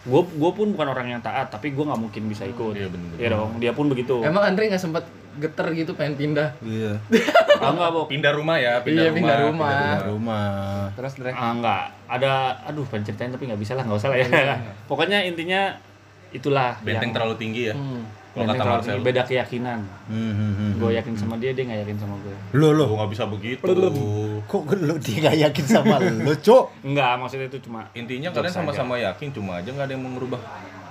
gue 0.09 0.21
gue 0.25 0.51
pun 0.51 0.67
bukan 0.69 0.87
orang 0.87 1.07
yang 1.07 1.21
taat 1.21 1.47
tapi 1.47 1.69
gue 1.69 1.81
nggak 1.81 2.01
mungkin 2.01 2.23
bisa 2.25 2.43
ikut 2.43 2.73
Iya, 2.73 2.87
bener-bener. 2.87 3.17
Iya 3.17 3.27
dong 3.31 3.51
dia 3.57 3.71
pun 3.71 3.85
begitu 3.85 4.19
Emang 4.19 4.43
Andre 4.43 4.67
nggak 4.67 4.81
sempet 4.81 5.05
geter 5.37 5.67
gitu 5.71 5.93
pengen 5.93 6.17
pindah? 6.17 6.49
Iya. 6.59 6.97
ah 7.61 7.69
enggak 7.69 7.89
bok 7.89 8.07
pindah 8.07 8.31
rumah 8.31 8.57
ya, 8.57 8.81
pindah 8.81 9.03
Iya, 9.03 9.09
rumah. 9.09 9.15
pindah 9.15 9.37
rumah. 9.45 9.71
Di 9.71 10.03
rumah. 10.07 10.49
terus 10.91 11.13
Dre 11.13 11.31
ah 11.31 11.51
enggak 11.51 11.81
ada 12.05 12.31
aduh 12.65 12.83
pengen 12.83 13.05
ceritain 13.05 13.29
tapi 13.29 13.45
nggak 13.45 13.57
bisa 13.57 13.73
lah 13.73 13.83
nggak 13.83 13.95
usah 13.95 14.09
lah 14.09 14.17
ya 14.17 14.27
pokoknya 14.83 15.23
intinya 15.23 15.77
itulah 16.29 16.75
Benteng 16.79 17.09
yang- 17.09 17.15
terlalu 17.15 17.35
tinggi 17.37 17.61
ya. 17.69 17.75
Hmm. 17.75 18.03
Kalau 18.29 18.53
kata 18.53 18.85
tinggi, 18.85 19.01
beda 19.01 19.21
keyakinan 19.25 19.79
Hmm, 20.05 20.33
hmm, 20.37 20.51
hmm. 20.53 20.71
gue 20.77 20.89
yakin 20.95 21.13
sama 21.17 21.35
dia 21.41 21.49
dia 21.53 21.65
nggak 21.65 21.81
yakin 21.85 21.97
sama 21.97 22.15
gue 22.21 22.35
Lo 22.57 22.69
lo. 22.73 22.85
Lu 22.85 22.93
nggak 22.97 23.09
bisa 23.09 23.25
begitu. 23.25 23.65
Kok 24.45 24.61
lo 24.77 24.95
dia 25.01 25.17
gak 25.25 25.37
yakin 25.49 25.65
sama 25.65 25.95
lo, 26.25 26.33
Cok? 26.37 26.85
enggak 26.85 27.11
maksudnya 27.17 27.47
itu 27.49 27.59
cuma 27.65 27.89
Intinya 27.97 28.29
kalian 28.29 28.53
sama-sama 28.53 29.01
yakin, 29.01 29.33
cuma 29.33 29.57
aja 29.61 29.69
nggak 29.73 29.85
ada 29.89 29.93
yang 29.97 30.03
mau 30.05 30.11
ngerubah 30.13 30.39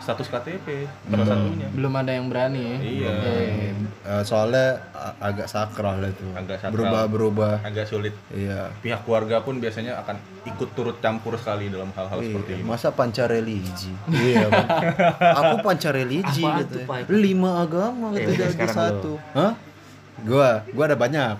status 0.08 0.24
KTP 0.26 0.66
salah 1.04 1.26
satunya. 1.28 1.68
Belum 1.68 1.92
ada 1.92 2.08
yang 2.10 2.26
berani 2.26 2.64
ya. 2.64 2.76
Iya. 2.80 3.12
Eh, 4.00 4.22
soalnya 4.24 4.80
agak 5.18 5.44
sakral 5.44 6.00
itu. 6.00 6.24
Agak 6.32 6.56
sakral. 6.58 6.72
Berubah-berubah. 6.72 7.60
Agak 7.60 7.84
sulit. 7.84 8.16
Iya. 8.30 8.72
Pihak 8.80 9.04
keluarga 9.04 9.44
pun 9.44 9.60
biasanya 9.60 10.00
akan 10.00 10.16
ikut 10.46 10.72
turut 10.72 10.96
campur 10.98 11.36
sekali 11.36 11.68
dalam 11.68 11.92
hal-hal 11.92 12.18
seperti 12.18 12.50
Iya, 12.50 12.58
ini. 12.58 12.64
masa 12.64 12.88
panca 12.88 13.28
religi? 13.28 13.92
iya, 14.08 14.48
Bang. 14.48 14.68
Aku 15.38 15.54
panca 15.60 15.88
religi 15.90 16.40
Apaan 16.40 16.60
gitu. 16.64 16.76
Pak? 16.82 17.04
Lima 17.10 17.50
agama 17.60 18.06
Eh, 18.10 18.24
gitu 18.24 18.30
udah 18.32 18.48
jadi 18.50 18.68
satu. 18.72 19.12
Hah? 19.34 19.52
Gua, 20.18 20.64
gua 20.66 20.84
ada 20.86 20.96
banyak. 20.96 21.36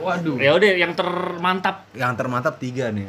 Waduh. 0.00 0.40
ya 0.40 0.56
udah 0.56 0.70
yang 0.74 0.96
termantap 0.96 1.84
Yang 1.92 2.12
termantap 2.16 2.56
tiga 2.56 2.88
nih. 2.88 3.04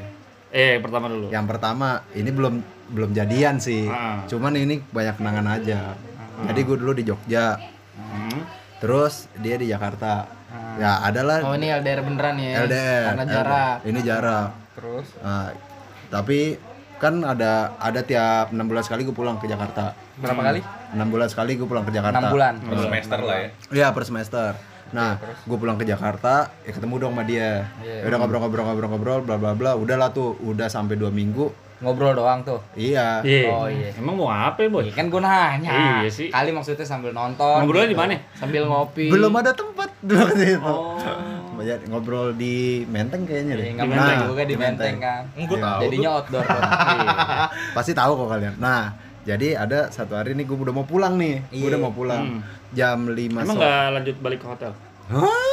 eh 0.51 0.75
pertama 0.77 1.07
dulu 1.07 1.31
Yang 1.31 1.45
pertama, 1.47 2.03
ini 2.11 2.27
belum 2.27 2.59
belum 2.91 3.15
jadian 3.15 3.57
sih. 3.57 3.87
Ah. 3.87 4.23
Cuman 4.27 4.53
ini 4.59 4.83
banyak 4.91 5.15
kenangan 5.17 5.47
aja. 5.47 5.95
Jadi 6.51 6.59
gue 6.65 6.77
dulu 6.77 6.91
di 6.93 7.03
Jogja. 7.07 7.57
Hmm. 7.95 8.43
Terus 8.81 9.31
dia 9.39 9.55
di 9.55 9.71
Jakarta. 9.71 10.27
Ya, 10.75 10.99
adalah 11.03 11.43
Oh 11.47 11.55
ini 11.55 11.71
LDR 11.71 12.03
beneran 12.03 12.35
ya? 12.35 12.67
LDR. 12.67 13.03
Karena 13.15 13.25
jarak. 13.27 13.77
Ini 13.87 13.99
jarak. 14.03 14.49
terus 14.71 15.07
Nah, 15.19 15.51
tapi 16.07 16.55
kan 16.95 17.17
ada 17.25 17.75
ada 17.81 17.99
tiap 18.05 18.53
enam 18.55 18.69
bulan 18.69 18.83
sekali 18.85 19.03
gue 19.03 19.15
pulang 19.15 19.41
ke 19.41 19.49
Jakarta. 19.49 19.97
berapa 20.21 20.37
kali 20.37 20.61
enam 20.93 21.07
bulan 21.09 21.27
sekali 21.33 21.57
gue 21.57 21.65
pulang 21.65 21.81
ke 21.81 21.89
Jakarta. 21.89 22.13
enam 22.13 22.29
bulan 22.29 22.53
Per 22.61 22.77
semester 22.77 23.19
lah 23.25 23.37
ya. 23.41 23.47
Iya 23.73 23.87
per 23.89 24.03
semester. 24.05 24.51
Nah, 24.91 25.15
gue 25.47 25.57
pulang 25.57 25.79
ke 25.79 25.87
Jakarta, 25.87 26.51
ya 26.67 26.71
ketemu 26.75 26.95
dong 26.99 27.13
sama 27.15 27.23
dia. 27.23 27.63
Iya. 27.79 28.03
Ya 28.03 28.11
Udah 28.11 28.17
ngobrol-ngobrol-ngobrol-ngobrol, 28.19 29.19
bla 29.23 29.39
bla 29.39 29.55
bla. 29.55 29.71
Udahlah 29.79 30.11
tuh, 30.11 30.35
udah 30.43 30.67
sampai 30.67 30.99
dua 30.99 31.07
minggu. 31.07 31.47
Ngobrol 31.81 32.13
doang 32.13 32.39
tuh 32.41 32.61
Iya. 32.71 33.19
Iya. 33.21 33.49
Oh, 33.49 33.65
iya. 33.65 33.89
Emang 33.93 34.15
mau 34.15 34.29
apa 34.29 34.61
boy? 34.63 34.81
Iya 34.83 34.93
kan 34.93 35.05
gue 35.07 35.17
nanya 35.17 35.69
Iya 35.99 36.07
sih. 36.07 36.29
kali 36.29 36.49
maksudnya 36.49 36.81
sambil 36.83 37.09
nonton 37.11 37.57
Ngobrolnya 37.59 37.87
di 37.87 37.93
gitu. 37.93 38.01
mana? 38.01 38.15
Sambil 38.31 38.61
ngopi. 38.63 39.05
Belum 39.07 39.33
ada 39.33 39.51
tempat 39.51 39.89
dulu 39.99 40.33
itu. 40.33 40.61
Oh. 40.61 40.95
Ngobrol 41.61 42.33
di 42.33 42.55
Menteng 42.85 43.21
kayaknya 43.23 43.53
deh. 43.53 43.63
Iya, 43.63 43.73
nggak 43.75 43.87
menteng 43.87 44.17
Nah, 44.17 44.27
juga 44.27 44.43
di 44.43 44.55
menteng 44.55 44.95
kan 44.97 45.21
Gue 45.35 45.45
Iya. 45.51 45.63
tahu. 45.63 45.79
jadinya 45.81 46.09
outdoor. 46.11 46.45
Pasti 47.75 47.91
tahu 47.91 48.11
kok 48.15 48.29
kalian. 48.29 48.53
Nah, 48.57 48.81
jadi 49.21 49.47
ada 49.55 49.79
satu 49.89 50.13
hari 50.13 50.33
nih 50.33 50.43
gue 50.43 50.57
udah 50.59 50.73
mau 50.73 50.83
pulang 50.83 51.17
nih. 51.17 51.41
Gue 51.47 51.57
Iya. 51.59 51.69
udah 51.71 51.79
mau 51.79 51.91
pulang. 51.91 52.23
Hmm. 52.27 52.41
Jam 52.71 53.03
5 53.05 53.17
Emang 53.37 53.45
sore. 53.51 53.59
nggak 53.59 53.83
lanjut 53.91 54.15
balik 54.21 54.39
ke 54.39 54.47
hotel? 54.47 54.71
Hah, 55.07 55.50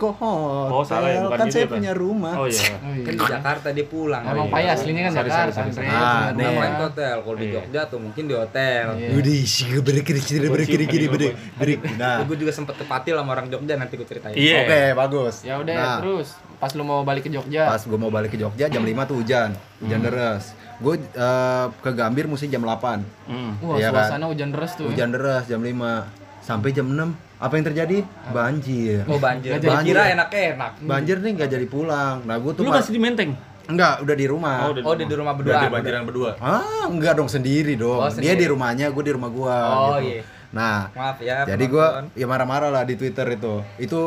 kok 0.00 0.16
hotel? 0.16 0.72
Oh, 0.72 0.80
salah 0.80 1.06
ya, 1.06 1.20
bukan 1.22 1.36
kan 1.36 1.46
saya 1.46 1.60
ya, 1.60 1.68
punya 1.68 1.92
rumah. 1.92 2.32
Oh 2.34 2.46
iya. 2.46 2.72
Oh, 2.74 2.90
iya. 2.90 3.04
kan 3.04 3.12
di 3.12 3.20
Jakarta 3.22 3.68
dia 3.70 3.84
pulang 3.84 4.22
Emang 4.24 4.48
iya. 4.48 4.50
Pai 4.50 4.64
aslinya 4.66 5.02
kan 5.04 5.12
Jakarta. 5.14 5.60
sorry. 5.68 5.86
Ah, 5.86 6.32
rumah. 6.32 6.68
ke 6.70 6.84
hotel 6.88 7.16
kalau 7.20 7.36
di 7.36 7.44
Iya. 7.44 7.54
Jogja 7.54 7.82
tuh 7.86 7.98
mungkin 7.98 8.22
di 8.24 8.34
hotel. 8.34 8.84
Udah 8.96 9.36
sih 9.44 9.68
beri 9.78 10.00
kiri 10.00 10.20
kiri 10.20 10.46
beri 10.46 10.64
kiri 10.64 10.84
kiri 10.86 11.06
beri 11.06 11.28
beri 11.52 11.74
beri. 11.76 11.92
Nah, 11.94 12.24
gue 12.24 12.36
juga 12.38 12.50
sempet 12.50 12.74
tepatil 12.74 13.14
sama 13.14 13.30
orang 13.30 13.46
Jogja 13.46 13.74
nanti 13.74 13.94
gue 13.94 14.04
ceritain 14.04 14.32
Iya. 14.32 14.64
oke 14.64 14.80
bagus. 14.96 15.34
Ya 15.42 15.54
udah 15.56 15.74
Nah, 15.74 15.96
terus 16.00 16.28
pas 16.56 16.72
lu 16.72 16.82
mau 16.82 17.00
balik 17.02 17.24
ke 17.24 17.30
Jogja. 17.30 17.68
pas 17.68 17.80
gue 17.80 17.96
mau 17.96 18.08
balik 18.08 18.30
ke 18.30 18.38
Jogja 18.38 18.66
jam 18.66 18.80
5 18.82 18.92
tuh 19.06 19.16
hujan 19.16 19.50
hujan 19.78 20.00
deras 20.00 20.52
gue 20.76 20.94
eh, 20.96 21.66
ke 21.74 21.90
Gambir 21.90 22.24
mesti 22.24 22.46
jam 22.46 22.60
8 22.60 23.00
Hmm. 23.24 23.52
Wah, 23.60 23.76
kan? 23.78 23.92
suasana 24.10 24.24
hujan 24.26 24.48
deras 24.48 24.72
tuh. 24.74 24.84
ya. 24.84 24.92
hujan 24.92 25.08
deras 25.08 25.44
jam 25.44 25.58
5 25.58 26.19
sampai 26.40 26.70
jam 26.70 26.86
6 26.86 26.96
apa 27.38 27.52
yang 27.54 27.66
terjadi 27.66 27.98
banjir 28.30 29.00
oh 29.04 29.16
banjir 29.16 29.50
gue 29.50 29.60
jadi. 29.62 29.80
kira 29.82 30.02
enak-enak 30.12 30.72
banjir 30.82 31.16
nih 31.18 31.32
nggak 31.34 31.50
jadi 31.50 31.66
pulang 31.66 32.16
nah 32.24 32.36
gue 32.36 32.52
tuh 32.52 32.62
Lu 32.62 32.70
masih 32.70 32.92
di 32.92 33.00
Menteng? 33.00 33.32
enggak 33.66 34.02
udah 34.02 34.16
di 34.16 34.26
rumah 34.26 34.56
Oh, 34.60 34.70
udah. 34.72 34.82
oh 34.82 34.94
dia 34.94 35.06
di 35.06 35.14
rumah 35.14 35.32
Udah 35.32 35.40
berdua 35.46 35.56
di 35.58 35.68
banjiran 35.70 36.02
berdua. 36.02 36.30
ah 36.38 36.84
enggak 36.84 37.12
dong 37.14 37.28
sendiri 37.28 37.74
dong 37.74 37.96
Oh, 37.98 38.08
dia 38.08 38.16
sendiri. 38.34 38.40
di 38.40 38.46
rumahnya 38.48 38.86
gue 38.88 39.02
di 39.02 39.12
rumah 39.14 39.30
gue 39.30 39.56
Oh, 39.62 39.96
gitu. 39.96 40.10
iya. 40.10 40.22
nah 40.50 40.90
maaf 40.90 41.18
ya 41.20 41.46
jadi 41.46 41.64
gue 41.64 41.86
ya 42.12 42.26
marah-marah 42.26 42.68
lah 42.68 42.82
di 42.82 42.94
Twitter 42.94 43.22
itu 43.30 43.62
itu 43.78 44.00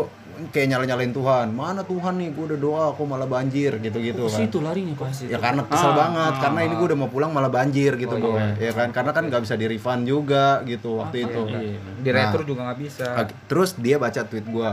kayak 0.50 0.67
nyala-nyalain 0.69 1.10
Tuhan. 1.10 1.48
Mana 1.50 1.82
Tuhan 1.82 2.13
nih? 2.15 2.30
Gue 2.30 2.46
udah 2.48 2.60
doa 2.60 2.86
kok 2.91 3.04
malah 3.04 3.26
banjir? 3.26 3.76
Gitu-gitu 3.76 4.19
Ke 4.19 4.30
kan. 4.30 4.39
situ 4.39 4.58
larinya 4.60 4.96
pasti. 4.96 5.26
ya 5.26 5.38
karena 5.38 5.62
kesel 5.63 5.89
Ah, 5.89 5.96
banget. 6.00 6.32
Ah, 6.32 6.41
karena 6.41 6.60
ini 6.62 6.74
gue 6.74 6.88
udah 6.88 7.00
mau 7.00 7.08
pulang 7.08 7.30
malah 7.30 7.50
banjir 7.50 7.91
gitu 7.96 8.15
Oh, 8.15 8.34
iya. 8.34 8.56
ya 8.60 8.72
kan? 8.72 8.89
Karena 8.89 9.12
kan 9.12 9.24
nggak 9.26 9.41
bisa 9.41 9.54
di 9.54 9.65
refund 9.65 10.04
juga 10.04 10.62
gitu 10.63 10.98
waktu 10.98 11.17
itu. 11.24 11.41
Iya. 11.46 11.80
di 11.98 12.10
Nah. 12.10 12.15
retro 12.19 12.41
juga 12.41 12.62
nggak 12.65 12.80
bisa. 12.80 13.08
Terus 13.46 13.76
dia 13.76 13.96
baca 13.96 14.22
tweet 14.22 14.46
gue 14.46 14.72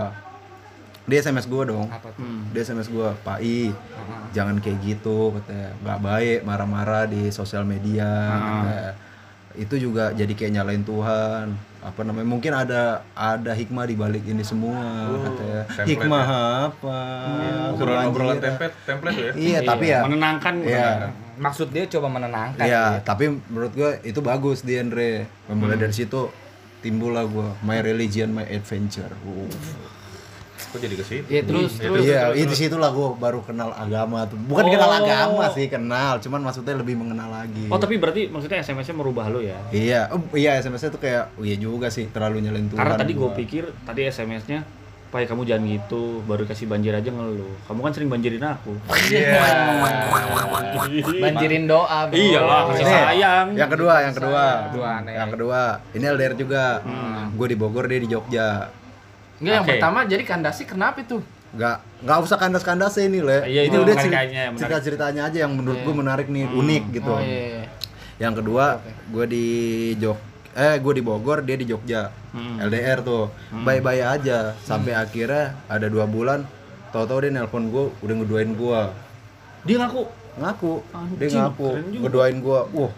dia 1.03 1.19
sms 1.19 1.45
gue 1.45 1.63
dong. 1.67 1.87
Apa 1.87 2.09
tuh? 2.09 2.21
Hmm. 2.21 2.47
dia 2.51 2.63
sms 2.63 2.87
gue 2.87 3.09
Pak 3.21 3.39
I 3.41 3.75
jangan 4.31 4.59
kayak 4.59 4.79
gitu 4.81 5.35
katanya 5.35 5.75
nggak 5.77 5.99
baik 6.01 6.39
marah-marah 6.41 7.05
di 7.05 7.29
sosial 7.29 7.65
media 7.65 8.07
Ah. 8.07 8.39
katanya. 8.39 8.93
itu 9.53 9.75
juga 9.81 10.05
jadi 10.13 10.31
kayak 10.31 10.53
nyalain 10.53 10.85
Tuhan 10.85 11.47
apa 11.81 12.01
namanya 12.05 12.29
mungkin 12.29 12.53
ada 12.53 12.83
ada 13.11 13.51
hikmah 13.51 13.85
di 13.85 13.97
balik 13.97 14.21
ini 14.23 14.45
semua 14.45 14.77
katanya 15.19 15.61
template 15.65 15.89
hikmah 15.89 16.27
ya. 16.27 16.45
apa 16.67 16.97
Obrolan-obrolan 17.73 18.37
Kebanjiran. 18.37 18.41
template, 18.43 18.75
template 18.85 19.15
tuh 19.15 19.25
ya. 19.25 19.33
iya 19.35 19.59
tapi 19.63 19.85
ya 19.89 20.01
menenangkan. 20.03 20.55
Iya. 20.61 20.89
maksud 21.37 21.73
dia 21.73 21.89
coba 21.89 22.09
menenangkan 22.11 22.61
Iya, 22.61 22.85
gitu. 22.93 23.07
tapi 23.07 23.25
menurut 23.49 23.73
gue 23.73 23.91
itu 24.05 24.21
bagus 24.21 24.61
di 24.61 24.77
Andre. 24.77 25.25
Mulai 25.49 25.75
Hmm. 25.75 25.83
dari 25.83 25.95
situ 25.95 26.29
timbul 26.79 27.13
lah 27.13 27.25
gue 27.25 27.49
my 27.63 27.81
religion, 27.81 28.29
my 28.31 28.45
adventure. 28.45 29.09
Uh. 29.23 29.49
Kok 30.71 30.79
jadi 30.79 30.95
ke 30.95 31.03
situ? 31.03 31.27
Iya 31.27 31.43
terus 31.43 31.73
terus. 31.83 32.03
Iya, 32.07 32.31
itu 32.39 32.55
situlah 32.55 32.95
gue 32.95 33.09
baru 33.19 33.43
kenal 33.43 33.75
agama 33.75 34.23
tuh. 34.31 34.39
Bukan 34.39 34.63
Oh. 34.63 34.71
kenal 34.71 34.93
agama 35.03 35.45
sih, 35.51 35.67
kenal. 35.67 36.23
Cuman 36.23 36.47
maksudnya 36.47 36.79
lebih 36.79 36.95
mengenal 36.95 37.27
lagi. 37.27 37.67
Oh 37.67 37.79
tapi 37.83 37.99
berarti 37.99 38.31
maksudnya 38.31 38.63
SMS-nya 38.63 38.95
merubah 38.95 39.27
lu 39.27 39.43
ya? 39.43 39.59
Iya, 39.75 40.07
oh, 40.15 40.23
iya 40.39 40.63
SMS-nya 40.63 40.95
tuh 40.95 41.03
kayak, 41.03 41.35
oh 41.35 41.43
iya 41.43 41.59
juga 41.59 41.91
sih, 41.91 42.07
terlalu 42.07 42.47
nyalain 42.47 42.71
Tuhan. 42.71 42.79
Karena 42.79 42.95
tadi 42.95 43.13
gue 43.19 43.27
gua. 43.27 43.35
pikir 43.35 43.65
tadi 43.83 44.07
SMS-nya 44.07 44.63
Pai 45.11 45.27
kamu 45.27 45.43
jangan 45.43 45.67
gitu, 45.67 46.23
baru 46.23 46.47
kasih 46.47 46.71
banjir 46.71 46.95
aja 46.95 47.11
ngeluh. 47.11 47.51
Kamu 47.67 47.83
kan 47.83 47.91
sering 47.91 48.07
banjirin 48.07 48.47
aku. 48.47 48.79
Iya. 49.11 49.43
Banjirin 51.19 51.67
doa, 51.67 52.07
Bro. 52.07 52.15
Iya 52.15 52.41
lah, 52.47 52.61
kasih 52.71 52.87
sayang. 52.87 53.47
Yang 53.59 53.71
kedua, 53.75 53.95
yang 54.07 54.15
kedua. 54.15 54.45
Kedua. 54.71 54.91
Yang 55.03 55.31
kedua, 55.35 55.61
ini 55.99 56.05
LDR 56.07 56.35
juga. 56.39 56.65
Gue 57.35 57.47
di 57.51 57.57
Bogor, 57.59 57.91
dia 57.91 57.99
di 57.99 58.07
Jogja. 58.07 58.71
Enggak, 59.41 59.55
yang 59.57 59.65
pertama 59.65 59.99
jadi 60.05 60.23
kandasi 60.23 60.63
kenapa 60.69 61.01
itu? 61.01 61.19
Nggak, 61.51 61.77
nggak 62.07 62.19
usah 62.23 62.37
kandas-kandas 62.39 62.95
ini 63.01 63.19
le. 63.19 63.43
Iya, 63.43 63.67
ini 63.67 63.75
itu 63.75 63.79
udah 63.83 63.97
menarik 63.97 64.31
cerita, 64.55 64.79
ceritanya 64.79 65.23
aja 65.27 65.39
yang 65.43 65.53
menurut 65.57 65.81
gue 65.83 65.95
menarik 65.97 66.27
nih, 66.29 66.47
unik 66.47 66.85
gitu. 66.95 67.11
Oh 67.11 67.19
iya. 67.19 67.67
Yang 68.21 68.45
kedua, 68.45 68.79
gue 69.11 69.25
di 69.27 69.47
Jog, 69.97 70.19
eh 70.53 70.77
gue 70.79 70.93
di 70.93 71.03
Bogor, 71.03 71.41
dia 71.43 71.57
di 71.57 71.67
Jogja, 71.67 72.13
Hmm. 72.31 72.63
LDR 72.63 73.03
tuh, 73.03 73.27
bye-bye 73.51 74.07
aja, 74.07 74.55
sampai 74.63 74.95
akhirnya 74.95 75.59
ada 75.67 75.91
dua 75.91 76.07
bulan, 76.07 76.47
tahu-tahu 76.95 77.27
dia 77.27 77.35
nelpon 77.35 77.67
gue, 77.75 77.91
udah 77.99 78.15
ngeduain 78.15 78.55
gue, 78.55 78.81
Dia 79.67 79.77
ngaku. 79.83 80.05
ngaku, 80.39 80.73
dia 81.19 81.29
ngaku, 81.35 81.69
ngeduain 81.99 82.39
gue, 82.39 82.61
wah, 82.71 82.93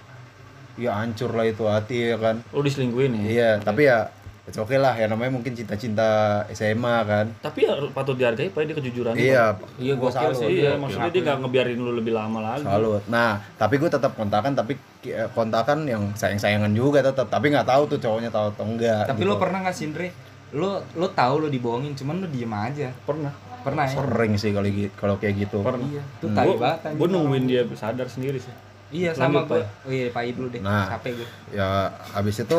ya 0.76 1.00
hancur 1.00 1.32
lah 1.32 1.48
itu 1.48 1.64
hati 1.64 2.12
ya 2.12 2.20
kan, 2.20 2.44
Lu 2.52 2.60
diselingkuhin 2.60 3.16
ya? 3.16 3.24
iya, 3.24 3.50
tapi 3.56 3.88
ya 3.88 4.12
It's 4.42 4.58
okay 4.58 4.74
lah 4.74 4.98
ya 4.98 5.06
namanya 5.06 5.38
mungkin 5.38 5.54
cinta-cinta 5.54 6.42
SMA 6.50 6.96
kan. 7.06 7.30
Tapi 7.38 7.62
ya 7.62 7.78
patut 7.94 8.18
dihargai 8.18 8.50
Pak 8.50 8.66
dia 8.66 8.74
kejujuran. 8.74 9.14
Iya, 9.14 9.54
Iya, 9.78 9.94
gua 9.94 10.10
gokil 10.10 10.34
salut. 10.34 10.40
sih. 10.42 10.48
Iya, 10.58 10.74
maksudnya 10.74 11.10
dia 11.14 11.22
nggak 11.22 11.38
ngebiarin 11.46 11.78
lu 11.78 11.92
lebih 11.94 12.10
lama 12.10 12.38
lagi. 12.42 12.66
Salut. 12.66 13.02
Nah, 13.06 13.38
tapi 13.54 13.78
gue 13.78 13.86
tetap 13.86 14.18
kontakan 14.18 14.58
tapi 14.58 14.74
eh, 15.06 15.30
kontakan 15.30 15.86
yang 15.86 16.10
sayang-sayangan 16.18 16.74
juga 16.74 17.06
tetap. 17.06 17.30
Tapi 17.30 17.54
nggak 17.54 17.70
tahu 17.70 17.82
tuh 17.94 17.98
cowoknya 18.02 18.34
tahu 18.34 18.50
atau 18.50 18.64
enggak. 18.66 19.14
Tapi 19.14 19.22
gitu. 19.22 19.30
lo 19.30 19.38
pernah 19.38 19.58
nggak 19.62 19.76
Sindre? 19.78 20.08
Lo 20.58 20.82
lo 20.98 21.06
tahu 21.14 21.46
lo 21.46 21.48
dibohongin, 21.48 21.94
cuman 21.94 22.26
lo 22.26 22.26
diem 22.26 22.50
aja. 22.50 22.90
Pernah. 23.06 23.30
Pernah 23.62 23.86
ya? 23.86 23.94
sering 23.94 24.34
sih 24.42 24.50
kalau 24.50 24.66
kalau 24.98 25.14
kayak 25.22 25.34
gitu. 25.38 25.62
Pernah. 25.62 25.86
Iya, 25.86 26.02
itu 26.02 26.26
Hmm. 26.26 26.34
tai 26.34 26.50
banget 26.58 26.98
Gue 26.98 27.06
nungguin 27.06 27.44
dia 27.46 27.62
sadar 27.78 28.10
sendiri 28.10 28.42
sih. 28.42 28.50
Iya 28.92 29.10
sama 29.16 29.48
gue. 29.48 29.64
Oh 29.88 29.90
iya, 29.90 30.12
Pak 30.12 30.22
dulu 30.36 30.52
deh. 30.52 30.60
Nah. 30.60 30.84
Capek 30.92 31.24
gue. 31.24 31.28
Ya 31.56 31.88
habis 32.12 32.36
itu 32.36 32.58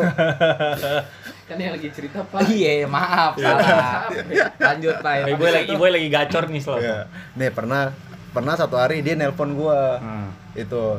Kan 1.48 1.56
yang 1.62 1.78
lagi 1.78 1.88
cerita 1.94 2.26
Pak. 2.26 2.50
Iya, 2.50 2.90
maaf, 2.90 3.38
salah. 3.38 4.10
Lanjut, 4.74 4.98
Pak. 4.98 5.30
Iboy 5.30 5.50
lagi 5.54 5.68
Iboy 5.70 5.90
lagi 5.94 6.08
gacor 6.10 6.44
nih 6.50 6.60
selalu. 6.60 6.82
ya, 6.82 6.98
nih 7.38 7.50
pernah 7.54 7.94
pernah 8.34 8.54
satu 8.58 8.74
hari 8.74 8.98
dia 9.06 9.14
nelpon 9.14 9.54
gua. 9.54 10.02
Hmm. 10.02 10.28
Itu 10.58 10.98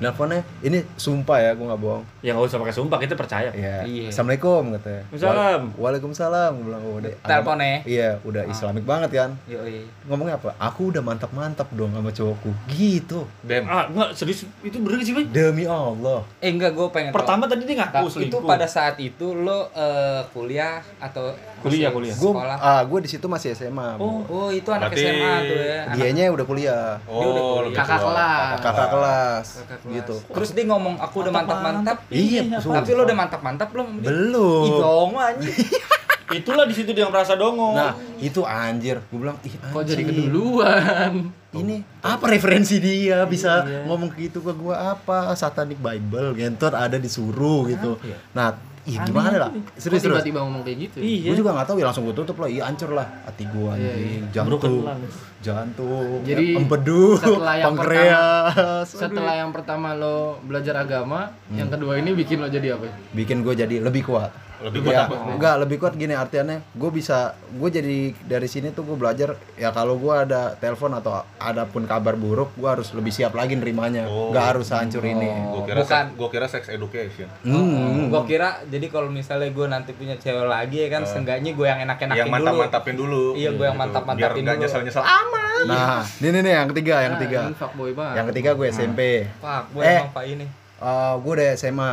nelponnya 0.00 0.40
ini 0.60 0.80
sumpah 0.94 1.38
ya 1.38 1.50
gua 1.52 1.66
nggak 1.68 1.80
bohong. 1.80 2.04
Ya 2.20 2.32
nggak 2.32 2.48
usah 2.48 2.58
pakai 2.58 2.72
sumpah, 2.72 2.96
kita 2.96 3.14
percaya. 3.14 3.52
Iya. 3.52 3.84
Iya. 3.84 4.08
Assalamualaikum 4.08 4.72
katanya. 4.74 5.02
Waalaikumsalam. 5.06 5.60
Wa- 5.62 5.78
Waalaikumsalam. 5.78 6.50
Gua 6.50 6.64
bilang 6.66 6.82
oh, 6.82 6.96
deh. 6.98 7.14
Teleponnya? 7.20 7.76
Iya, 7.84 8.10
udah 8.22 8.42
Islamik 8.44 8.84
banget 8.84 9.10
kan. 9.12 9.30
Yoi. 9.44 9.84
Ngomongnya 10.04 10.34
apa? 10.36 10.56
Aku 10.58 10.88
udah 10.88 11.00
mantap-mantap 11.00 11.68
dong 11.70 11.92
sama 11.92 12.10
cowokku. 12.10 12.50
Gitu. 12.66 13.28
Dem. 13.42 13.64
Ah, 13.64 13.86
enggak 13.86 14.16
serius 14.16 14.48
itu 14.60 14.76
bener 14.80 15.00
sih, 15.00 15.12
Boy? 15.12 15.28
Demi 15.28 15.64
Allah. 15.64 16.24
Eh 16.40 16.48
enggak, 16.48 16.72
gue 16.72 16.86
pengen 16.88 17.12
tahu. 17.12 17.18
Pertama 17.20 17.44
tadi 17.44 17.62
dia 17.62 17.76
ngaku 17.78 17.96
Nah, 18.00 18.20
itu 18.22 18.36
pada 18.42 18.66
saat 18.66 18.96
itu 18.96 19.26
lo 19.36 19.68
eh, 19.70 20.24
kuliah 20.32 20.80
atau 20.96 21.32
Kuliah, 21.60 21.92
kuliah. 21.92 22.16
Gue 22.16 22.32
sekolah? 22.32 22.56
ah 22.56 22.80
gue 22.80 22.98
di 23.04 23.08
situ 23.08 23.28
masih 23.28 23.52
SMA. 23.52 24.00
Oh. 24.00 24.24
Oh, 24.24 24.48
itu 24.48 24.64
anak 24.72 24.88
Berarti 24.88 25.04
SMA 25.04 25.34
tuh 25.44 25.58
ya. 25.60 25.80
Dianya 25.92 26.24
udah 26.32 26.44
kuliah. 26.44 26.86
Dia 26.96 27.26
udah 27.28 27.42
Oh, 27.42 27.52
kuliah. 27.60 27.76
Kakak 27.76 28.00
kelas. 28.00 28.56
Kakak 28.60 28.88
kelas. 28.88 29.46
Gitu. 29.90 30.14
Terus 30.30 30.50
dia 30.54 30.64
ngomong 30.70 30.94
aku 31.02 31.26
udah 31.26 31.32
mantap-mantap. 31.34 31.96
Iya, 32.08 32.62
Tapi 32.62 32.90
lo 32.94 33.02
udah 33.02 33.16
mantap-mantap 33.16 33.68
belum? 33.74 33.88
Belum. 34.00 34.64
Ih, 34.66 34.72
dong 34.78 35.12
anjing. 35.18 35.56
Itulah 36.30 36.62
di 36.62 36.74
situ 36.78 36.94
dia 36.94 37.10
merasa 37.10 37.34
dongo. 37.34 37.74
Nah, 37.74 37.98
itu 38.22 38.46
anjir. 38.46 39.02
Gue 39.10 39.18
bilang, 39.18 39.38
ih 39.42 39.50
Kok 39.50 39.82
jadi 39.82 40.02
keduluan? 40.06 41.34
Ini 41.50 41.82
apa 42.06 42.30
referensi 42.30 42.78
dia 42.78 43.26
bisa 43.26 43.66
ngomong 43.90 44.14
gitu 44.14 44.38
ke 44.38 44.54
gua 44.54 44.94
apa? 44.94 45.34
Satanic 45.34 45.82
Bible 45.82 46.38
gentot 46.38 46.70
ada 46.70 46.94
disuruh 46.94 47.66
gitu. 47.66 47.98
Nah, 48.30 48.54
ih 48.90 48.96
gimana 49.06 49.36
lah? 49.38 49.50
Serius 49.78 50.02
terus. 50.02 50.18
tiba-tiba 50.18 50.38
ngomong 50.42 50.62
kayak 50.66 50.78
gitu? 50.90 50.98
Iya. 50.98 51.30
Gue 51.30 51.36
juga 51.38 51.50
gak 51.54 51.66
tahu 51.70 51.76
ya 51.78 51.86
langsung 51.86 52.04
gue 52.10 52.16
tutup 52.18 52.36
lah. 52.42 52.48
Iya 52.50 52.62
hancur 52.66 52.90
lah 52.98 53.06
hati 53.22 53.44
gua 53.46 53.78
Iya, 53.78 53.92
anjing. 53.94 54.22
Broken 54.50 54.70
Jantung. 54.70 55.02
Jantung. 55.40 56.20
Jadi, 56.26 56.46
empedu, 56.52 57.16
setelah 57.16 57.54
yang 57.56 57.66
pankreas. 57.72 58.86
Setelah 58.90 59.34
yang 59.46 59.50
pertama 59.54 59.94
lo 59.94 60.42
belajar 60.44 60.74
agama, 60.82 61.32
yang 61.54 61.70
kedua 61.72 61.96
ini 61.96 62.12
bikin 62.12 62.42
lo 62.42 62.48
jadi 62.50 62.76
apa? 62.76 62.90
bikin 63.14 63.40
gue 63.46 63.54
jadi 63.54 63.76
lebih 63.80 64.04
kuat. 64.10 64.49
Lebih 64.60 64.80
kuat 64.82 64.92
ya, 64.92 65.00
apa? 65.04 65.14
Enggak, 65.30 65.54
lebih 65.58 65.76
kuat 65.76 65.94
gini 65.94 66.12
artiannya 66.12 66.60
gue 66.70 66.90
bisa 66.90 67.18
gue 67.50 67.68
jadi 67.68 67.98
dari 68.20 68.44
sini 68.44 68.70
tuh 68.70 68.82
gue 68.82 68.94
belajar 68.94 69.32
ya 69.54 69.70
kalau 69.70 69.96
gue 69.96 70.12
ada 70.12 70.52
telepon 70.54 70.92
atau 70.92 71.10
ada 71.34 71.64
pun 71.64 71.82
kabar 71.82 72.12
buruk 72.12 72.52
gue 72.52 72.68
harus 72.68 72.90
lebih 72.90 73.10
siap 73.10 73.32
lagi 73.32 73.52
nerimanya 73.52 74.04
Oh. 74.04 74.30
nggak 74.30 74.46
harus 74.50 74.68
hancur 74.68 75.00
ini 75.02 75.28
Gua 75.46 75.62
kira 75.62 75.80
Bukan. 75.80 76.04
gua 76.14 76.28
kira 76.28 76.46
sex 76.46 76.68
education. 76.68 77.28
Hmm. 77.42 78.08
Gue 78.08 78.22
kira 78.26 78.60
jadi 78.64 78.86
kalau 78.86 79.08
misalnya 79.08 79.48
gue 79.48 79.66
nanti 79.66 79.90
punya 79.90 80.14
cewek 80.14 80.44
lagi 80.44 80.76
ya 80.78 80.88
kan, 80.90 81.02
seenggaknya 81.04 81.52
gue 81.52 81.66
yang 81.66 81.80
enak-enakin 81.82 82.16
Yang 82.16 82.28
dulu. 82.28 82.36
mantap-mantapin 82.36 82.94
dulu. 82.94 83.24
Iya, 83.34 83.50
gua 83.52 83.64
yang 83.64 83.72
Gitu. 83.72 83.82
mantap-mantapin 83.82 84.20
Biar 84.30 84.44
nggak 84.44 84.56
dulu. 84.56 84.64
nyesel-nyesel 84.64 85.04
amat. 85.04 85.38
nah 85.62 86.00
ini 86.18 86.38
nih 86.40 86.52
yang 86.54 86.68
ketiga 86.68 86.94
yang 86.98 87.12
Ah, 87.12 87.16
ketiga 87.16 87.40
banget. 87.92 88.16
yang 88.16 88.26
ketiga 88.28 88.50
gue 88.54 88.66
SMP 88.70 89.00
Pak, 89.38 89.62
gue 89.70 89.82
Eh. 89.82 89.98
emang 89.98 90.10
Pak 90.10 90.24
ini. 90.26 90.46
gue 91.16 91.32
udah 91.34 91.48
SMA 91.52 91.92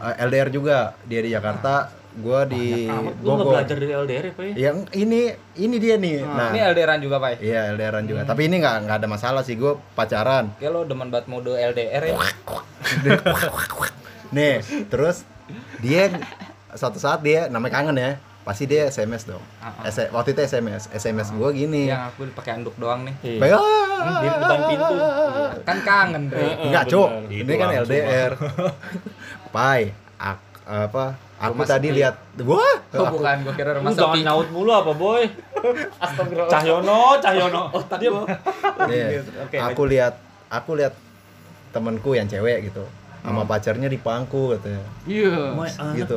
Eh, 0.00 0.14
LDR 0.22 0.48
juga 0.48 0.78
dia 1.04 1.20
di 1.20 1.28
Jakarta 1.28 1.88
gue 2.10 2.40
di 2.48 2.88
lu 2.88 3.06
nggak 3.06 3.22
Bogor 3.22 3.54
belajar 3.54 3.76
dari 3.76 3.92
LDR 3.94 4.24
ya, 4.24 4.32
Pak? 4.32 4.42
ya? 4.42 4.54
yang 4.58 4.76
ini 4.92 5.20
ini 5.56 5.76
dia 5.78 5.94
nih 5.94 6.18
nah 6.20 6.50
Ini 6.50 6.60
LDRan 6.66 6.98
juga, 6.98 7.16
Pak. 7.18 7.38
iya 7.38 7.70
LDRan 7.70 8.04
juga 8.04 8.20
tapi 8.24 8.48
ini 8.48 8.58
nggak 8.58 8.76
nggak 8.82 8.96
ada 8.98 9.06
masalah 9.06 9.42
sih 9.44 9.54
gue 9.54 9.78
pacaran 9.94 10.50
Kayak 10.56 10.72
lo 10.72 10.80
demen 10.82 11.06
banget 11.06 11.28
mode 11.28 11.52
LDR 11.52 12.02
ya. 12.02 12.14
Nih, 14.30 14.58
terus 14.86 15.26
dia 15.78 16.06
suatu 16.72 16.96
saat 16.96 17.20
dia 17.20 17.46
namanya 17.46 17.74
kangen 17.76 17.96
ya. 17.96 18.12
Pasti 18.40 18.64
dia 18.64 18.86
SMS 18.86 19.26
dong. 19.26 19.42
S- 19.84 20.08
waktu 20.08 20.32
itu 20.32 20.40
SMS, 20.40 20.88
SMS 20.88 21.28
gua 21.30 21.52
gini. 21.52 21.86
Yang 21.86 22.02
aku 22.08 22.20
pakai 22.32 22.56
anduk 22.56 22.72
doang 22.74 23.04
nih. 23.04 23.14
Iya. 23.22 23.38
Kayak, 23.38 23.60
Di 24.00 24.28
depan 24.32 24.60
pintu. 24.64 24.94
Kan 25.60 25.78
kangen, 25.82 26.22
Bre. 26.26 26.46
Enggak, 26.62 26.84
Cok. 26.88 27.08
benar. 27.20 27.36
Ini 27.36 27.52
kan 27.52 27.68
LDR. 27.76 28.32
Pai, 29.50 29.90
ak- 30.16 30.62
apa? 30.62 31.04
Aku 31.40 31.56
Rumah 31.56 31.66
tadi 31.66 31.88
sepi. 31.88 31.96
lihat, 31.96 32.14
wah, 32.42 32.60
Oh, 32.92 33.00
aku- 33.00 33.16
bukan, 33.16 33.36
gue 33.40 33.54
kira 33.54 33.70
rumah 33.72 33.90
jangan 33.90 34.12
sepi. 34.12 34.20
nyaut 34.22 34.48
mulu 34.50 34.70
apa, 34.70 34.92
Boy? 34.92 35.22
Astagfirullah. 36.04 36.52
Cahyono, 36.52 37.00
Cahyono. 37.16 37.62
Oh, 37.70 37.82
tadi 37.82 38.04
apa? 38.06 38.22
Nih, 38.86 39.24
Oke, 39.40 39.56
aku 39.56 39.82
lihat, 39.86 40.14
aku 40.46 40.70
lihat 40.74 40.92
temanku 41.70 42.12
yang 42.12 42.26
cewek 42.26 42.68
gitu, 42.68 42.84
sama 43.20 43.44
pacarnya 43.44 43.86
di 43.86 43.96
pangku 43.96 44.52
katanya. 44.52 44.84
Iya. 45.04 45.32
gitu. 45.96 46.16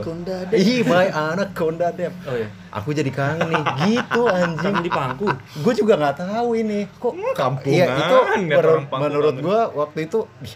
Ih, 0.52 0.84
my 0.84 1.08
anak 1.08 1.50
konda 1.54 1.88
dem. 1.90 2.12
Oh 2.22 2.34
iya. 2.34 2.48
Aku 2.74 2.92
jadi 2.92 3.08
kangen 3.08 3.48
nih, 3.48 3.64
gitu 3.88 4.22
anjing. 4.26 4.60
Kangen 4.60 4.82
di 4.82 4.92
pangku. 4.92 5.28
gue 5.56 5.74
juga 5.74 5.94
nggak 5.96 6.16
tahu 6.20 6.50
ini 6.58 6.84
kok 6.92 7.14
kampungan, 7.32 7.72
iya 7.72 7.86
itu 7.88 8.18
menur- 8.50 8.88
menurut 8.92 9.36
gue 9.38 9.60
waktu 9.74 10.00
itu 10.04 10.20
ih, 10.42 10.54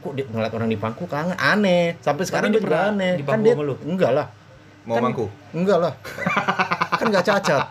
kok 0.00 0.12
di, 0.12 0.22
ngeliat 0.24 0.52
orang 0.52 0.68
di 0.68 0.76
pangku 0.76 1.04
kangen 1.04 1.36
aneh 1.36 1.94
sampai 1.98 2.24
sekarang 2.24 2.48
dia 2.48 2.56
juga 2.56 2.66
pernah 2.66 2.82
aneh 2.90 3.12
di 3.14 3.22
kan 3.22 3.30
pangku 3.30 3.44
dia 3.44 3.54
sama 3.54 3.62
lu? 3.62 3.74
enggak 3.84 4.10
lah 4.10 4.26
Mau 4.80 4.94
Kan- 4.96 5.04
mangku? 5.04 5.26
enggak 5.52 5.78
lah 5.78 5.92
kan 6.98 7.06
nggak 7.06 7.24
cacat 7.24 7.62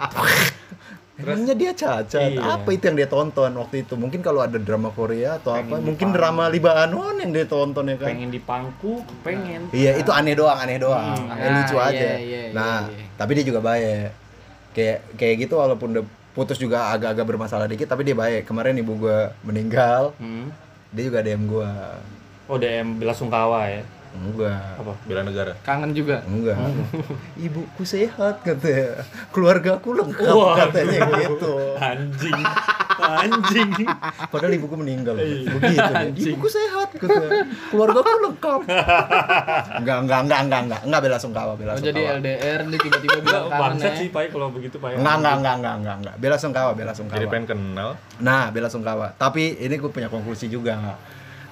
Emangnya 1.20 1.52
dia 1.52 1.76
cacat? 1.76 2.32
Iya. 2.32 2.40
Apa 2.56 2.72
itu 2.72 2.88
yang 2.88 2.96
dia 2.96 3.04
tonton 3.04 3.52
waktu 3.52 3.84
itu? 3.84 4.00
Mungkin 4.00 4.24
kalau 4.24 4.40
ada 4.40 4.56
drama 4.56 4.88
Korea 4.88 5.36
atau 5.36 5.52
apa? 5.52 5.76
Mungkin 5.76 6.16
drama 6.16 6.48
Liba 6.48 6.80
Anon 6.80 7.20
yang 7.20 7.36
dia 7.36 7.44
tonton 7.44 7.92
ya 7.92 8.00
kan? 8.00 8.08
Pengen 8.08 8.32
di 8.32 8.40
pangku, 8.40 9.04
pengen. 9.20 9.68
Iya, 9.70 10.00
itu 10.00 10.08
aneh 10.10 10.32
doang, 10.32 10.56
aneh 10.56 10.80
doang. 10.80 11.20
Hmm. 11.20 11.36
Eh, 11.36 11.52
lucu 11.52 11.76
Ah, 11.76 11.92
aja. 11.92 12.00
iya, 12.00 12.16
iya, 12.16 12.42
nah, 12.56 12.88
iya, 12.88 13.04
iya. 13.04 13.12
tapi 13.20 13.36
dia 13.36 13.44
juga 13.44 13.60
baik. 13.60 14.16
Kayak 14.72 14.98
kayak 15.20 15.36
gitu 15.44 15.54
walaupun 15.60 15.88
udah 15.92 16.06
putus 16.32 16.56
juga 16.56 16.88
agak-agak 16.88 17.26
bermasalah 17.28 17.68
dikit, 17.68 17.92
tapi 17.92 18.08
dia 18.08 18.16
baik. 18.16 18.48
Kemarin 18.48 18.80
ibu 18.80 18.96
gua 18.98 19.36
meninggal, 19.44 20.16
Hmm. 20.16 20.56
dia 20.90 21.04
juga 21.04 21.20
DM 21.20 21.52
gua. 21.52 22.00
Oh, 22.50 22.58
DM 22.58 22.98
bela 22.98 23.14
sungkawa 23.14 23.70
ya. 23.70 23.86
Enggak. 24.10 24.74
Apa? 24.76 24.94
Bela 25.06 25.22
negara. 25.22 25.54
Kangen 25.62 25.94
juga. 25.94 26.26
Enggak. 26.26 26.58
Ibuku 27.46 27.86
sehat 27.86 28.42
katanya. 28.42 29.06
Keluargaku 29.30 29.94
lengkap 29.94 30.34
Waduh. 30.34 30.58
katanya 30.66 31.00
gitu. 31.16 31.54
Anjing. 31.80 32.42
Anjing. 33.00 33.70
Padahal 34.28 34.50
ibuku 34.52 34.76
meninggal. 34.76 35.14
Iya. 35.14 35.54
Begitu. 35.54 35.94
dia. 36.18 36.26
Ibuku 36.26 36.48
sehat 36.50 36.90
katanya. 36.92 37.46
Keluargaku 37.70 38.10
lengkap. 38.26 38.60
Enggak, 39.78 39.98
enggak, 40.02 40.20
enggak, 40.26 40.40
enggak, 40.42 40.62
enggak. 40.66 40.82
Enggak 40.84 41.02
bela 41.06 41.18
sungkawa, 41.22 41.52
bela 41.54 41.72
Oh, 41.72 41.76
sungkawa. 41.78 41.94
jadi 41.94 42.02
LDR 42.18 42.60
dia 42.66 42.80
tiba-tiba 42.82 43.14
Enggak 43.14 43.24
bilang 43.24 43.46
kangen 43.46 43.62
bangsat 43.62 43.86
ya. 43.88 44.00
sih, 44.02 44.08
Pai, 44.10 44.26
kalau 44.28 44.48
begitu, 44.50 44.76
Pai. 44.82 44.98
Enggak, 44.98 45.16
enggak, 45.22 45.36
enggak, 45.38 45.54
enggak, 45.56 45.76
enggak, 45.78 45.96
enggak. 46.02 46.16
Bela 46.18 46.38
sungkawa, 46.42 46.72
bela 46.74 46.94
sungkawa. 46.98 47.16
Jadi 47.16 47.28
pengen 47.30 47.46
kenal. 47.48 47.90
Nah, 48.20 48.50
bela 48.50 48.68
sungkawa. 48.68 49.14
Tapi 49.16 49.54
ini 49.56 49.76
gue 49.78 49.92
punya 49.94 50.10
konklusi 50.10 50.50
juga. 50.50 50.98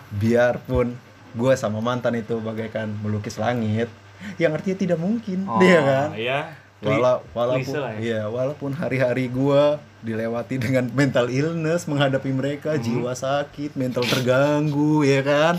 Biarpun 0.09 0.95
gue 1.31 1.53
sama 1.53 1.77
mantan 1.77 2.15
itu 2.15 2.39
bagaikan 2.39 2.89
melukis 2.97 3.35
langit, 3.35 3.91
yang 4.35 4.51
artinya 4.51 4.77
tidak 4.77 4.97
mungkin, 4.97 5.45
Oh, 5.45 5.59
dia 5.59 5.79
kan? 5.79 6.09
Iya. 6.13 6.39
Wala- 6.77 7.25
walaupun 7.31 7.73
ya. 7.73 7.93
iya, 7.97 8.21
walaupun 8.25 8.69
hari-hari 8.71 9.25
gua 9.27 9.81
dilewati 9.99 10.55
dengan 10.57 10.85
mental 10.91 11.25
illness 11.27 11.85
menghadapi 11.85 12.29
mereka, 12.29 12.77
Hmm. 12.77 12.83
jiwa 12.83 13.13
sakit, 13.13 13.73
mental 13.73 14.05
terganggu, 14.05 15.01
ya 15.01 15.21
kan? 15.21 15.55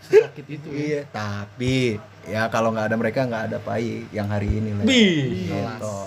Sakit 0.00 0.46
itu. 0.48 0.66
ya. 0.68 0.78
Iya, 0.78 1.00
tapi 1.10 1.98
ya 2.22 2.46
kalau 2.46 2.70
nggak 2.70 2.86
ada 2.86 2.96
mereka 2.96 3.26
nggak 3.26 3.44
ada 3.50 3.58
pai 3.58 4.06
yang 4.10 4.26
hari 4.26 4.46
ini 4.52 4.70
lah. 4.72 4.84
Gitu. 4.86 5.98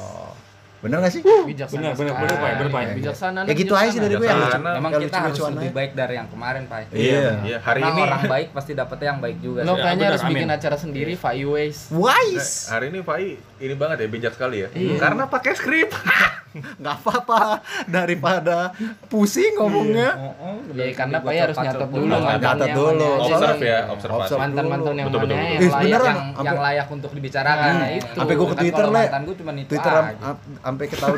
Bener 0.83 0.99
gak 0.99 1.13
sih? 1.15 1.21
Bijaksana 1.23 1.79
Benar, 1.79 1.91
benar, 1.95 2.11
sekali. 2.11 2.27
benar, 2.27 2.35
Pak, 2.35 2.51
benar, 2.59 2.71
Pak. 2.75 2.81
Bijaksana. 2.99 3.39
Ya 3.47 3.53
gitu 3.55 3.73
aja 3.73 3.89
sih 3.89 4.01
dari 4.03 4.13
gue 4.19 4.27
yang 4.27 4.35
lucu. 4.35 4.43
Bijaksana. 4.51 4.71
Emang 4.75 4.91
yang 4.91 5.03
kita 5.07 5.17
harus 5.23 5.39
lebih 5.39 5.71
baik 5.71 5.91
dari 5.95 6.13
yang 6.19 6.27
kemarin, 6.27 6.61
Pak. 6.67 6.79
Iya. 6.91 7.23
Iya, 7.39 7.57
hari 7.63 7.79
Karena 7.79 7.95
ini 7.95 8.01
orang 8.03 8.23
baik 8.27 8.47
pasti 8.51 8.71
dapetnya 8.75 9.07
yang 9.15 9.19
baik 9.23 9.37
juga. 9.39 9.59
Lo 9.63 9.73
kayaknya 9.79 9.95
benar, 9.95 10.11
harus 10.11 10.23
bikin 10.27 10.49
acara 10.51 10.75
sendiri, 10.75 11.13
Five 11.15 11.47
Ways. 11.47 11.77
Wise. 11.87 12.67
hari 12.67 12.91
ini 12.91 12.99
Fai 12.99 13.39
ini 13.39 13.73
banget 13.79 14.03
ya 14.03 14.07
bijak 14.11 14.33
sekali 14.35 14.67
ya. 14.67 14.69
Iya. 14.75 14.99
Karena 14.99 15.23
pakai 15.31 15.55
skrip. 15.55 15.89
nggak 16.53 16.95
apa-apa 16.95 17.41
daripada 17.87 18.71
pusing 19.07 19.53
ngomongnya. 19.55 20.09
Iya, 20.69 20.93
karena 20.93 21.17
Pak 21.19 21.31
harus 21.33 21.57
nyatet 21.57 21.89
dulu 21.89 22.13
Nyatet 22.13 22.69
dulu. 22.71 23.09
Observe 23.19 23.63
ya, 23.63 23.79
observasi. 23.87 24.31
Mantan-mantan 24.35 24.93
yang 24.95 25.07
mana 25.09 25.33
yang. 25.33 25.41
Eh, 25.55 25.69
layak 25.69 26.01
yang, 26.03 26.19
yang 26.39 26.59
layak 26.59 26.87
untuk 26.87 27.11
dibicarakan 27.11 27.71
Nah, 27.73 27.89
itu. 27.89 28.07
Sampai 28.13 28.33
gua 28.35 28.45
ke 28.45 28.53
Kan 28.53 28.61
Twitter, 28.61 28.85
Le. 28.85 29.03
mantan 29.03 29.21
gua 29.23 29.35
cuma 29.35 29.51
itu 29.53 29.67
Twitter 29.67 29.93
sampai 30.61 30.85
ke 30.85 30.95
tahun 30.95 31.17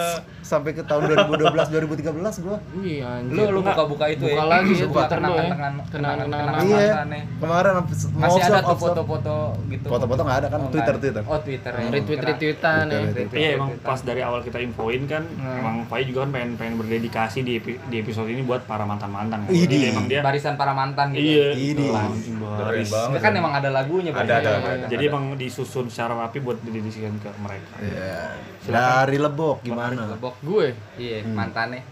sampai 0.50 0.72
ke 0.72 0.82
tahun 0.82 1.02
2012 1.06 1.70
2013 1.70 2.42
gua. 2.42 2.56
Iya, 2.74 3.06
anjir. 3.20 3.32
lu 3.32 3.42
lu 3.50 3.60
buka-buka 3.62 4.04
itu 4.08 4.24
Buka 4.24 4.34
ya 4.34 4.42
lagi 4.42 4.72
ya, 4.72 4.86
buka 4.86 5.00
Twitter 5.00 5.18
lu 5.18 5.28
ya. 5.28 5.34
kenangan 5.40 5.72
Kenangan- 5.86 6.26
kenangan 6.26 6.62
Iya. 6.62 6.92
Kemarin 7.38 7.72
masih 8.12 8.40
ada 8.42 8.58
tuh 8.60 8.76
foto-foto 8.76 9.36
gitu 9.68 9.86
Foto-foto 9.86 10.20
nggak 10.22 10.38
ada 10.38 10.48
kan 10.48 10.58
Oh, 10.60 10.68
Twitter. 10.68 10.94
Twitter. 10.96 11.22
oh 11.22 11.38
Twitter 11.38 11.72
ya. 11.72 11.88
retweet 11.90 12.20
retweetan 12.20 12.84
ya. 12.86 13.00
Iya 13.30 13.48
emang 13.54 13.70
pas 13.80 14.00
dari 14.00 14.20
awal 14.20 14.40
kita 14.40 14.58
infoin 14.70 15.02
kan 15.04 15.26
Nah. 15.32 15.58
emang 15.58 15.76
Pai 15.84 16.02
juga 16.02 16.22
kan 16.22 16.30
pengen 16.30 16.54
pengen 16.54 16.74
berdedikasi 16.76 17.42
di 17.42 17.58
epi- 17.58 17.82
di 17.84 17.96
episode 17.98 18.26
ini 18.26 18.40
buat 18.40 18.62
para 18.62 18.82
mantan 18.82 19.08
mantan. 19.08 19.44
Idih. 19.44 19.60
Jadi 19.60 19.76
emang 19.88 20.06
dia 20.06 20.20
barisan 20.20 20.54
para 20.54 20.70
mantan 20.70 21.10
gitu 21.10 21.26
iya 21.26 21.48
Ini. 21.52 21.74
itu 21.76 21.84
anjing 21.90 22.36
Keren 22.36 22.54
baris. 22.62 22.88
banget. 22.88 23.18
Kan 23.18 23.32
emang 23.34 23.52
ada 23.52 23.68
lagunya 23.68 24.10
Ada, 24.10 24.16
Bang. 24.16 24.30
ada, 24.36 24.50
Iya. 24.52 24.70
ada. 24.76 24.86
Jadi 24.86 25.02
emang 25.04 25.24
disusun 25.34 25.86
secara 25.86 26.14
rapi 26.16 26.38
buat 26.38 26.58
didedikasikan 26.58 27.14
ke 27.16 27.30
mereka. 27.36 27.74
Iya. 27.78 28.14
Dari 28.62 29.18
Lebok 29.18 29.58
gimana? 29.60 30.06
Lebok 30.08 30.34
Gue 30.40 30.72
iya 30.96 31.20
mantannya 31.22 31.82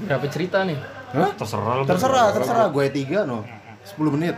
berapa 0.00 0.26
cerita 0.26 0.62
nih? 0.62 0.78
Hah? 1.10 1.32
Terserah. 1.34 1.82
Terserah, 1.82 2.26
terserah. 2.30 2.66
Gue 2.68 2.86
tiga 2.88 3.22
no. 3.22 3.42
10 3.88 4.14
menit. 4.14 4.36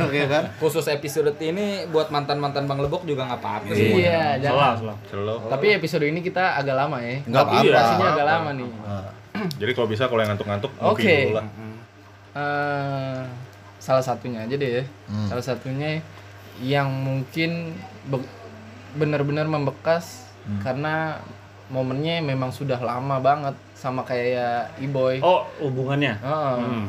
Oke 0.00 0.22
kan? 0.32 0.44
khusus 0.58 0.86
episode 0.86 1.30
ini 1.38 1.86
buat 1.86 2.08
mantan-mantan 2.08 2.64
Bang 2.64 2.78
Lebok 2.78 3.02
juga 3.02 3.24
nggak 3.24 3.38
apa-apa 3.38 3.70
sih 3.70 3.94
Iya, 3.96 4.36
Salah, 4.40 4.74
jangan. 4.74 4.96
salah. 5.06 5.38
Tapi 5.48 5.66
episode 5.72 6.04
ini 6.04 6.18
kita 6.20 6.54
agak 6.54 6.74
lama 6.74 6.98
ya. 6.98 7.22
Nggak 7.22 7.42
apa-apa. 7.42 7.64
iya, 7.64 7.80
agak 8.10 8.26
lama 8.26 8.50
nih. 8.52 8.70
Jadi 9.60 9.70
kalau 9.72 9.86
bisa 9.86 10.04
kalau 10.04 10.18
yang 10.18 10.34
ngantuk-ngantuk 10.34 10.72
Oke. 10.76 11.06
dulu 11.24 11.38
lah. 11.38 11.46
Eh, 12.34 13.20
salah 13.78 14.02
satunya 14.02 14.42
aja 14.42 14.54
deh 14.54 14.70
ya. 14.72 14.84
Hmm. 15.06 15.26
Salah 15.26 15.44
satunya 15.44 16.02
yang 16.58 16.90
mungkin 16.90 17.78
be- 18.04 18.26
benar-benar 18.92 19.46
membekas 19.46 20.26
Hmm. 20.40 20.58
karena 20.58 21.20
momennya 21.68 22.18
memang 22.20 22.48
sudah 22.48 22.80
lama 22.80 23.20
banget 23.20 23.52
sama 23.74 24.00
kayak 24.00 24.72
E-boy. 24.78 25.20
Oh, 25.20 25.44
hubungannya. 25.60 26.16
Heeh. 26.16 26.56
Hmm. 26.58 26.86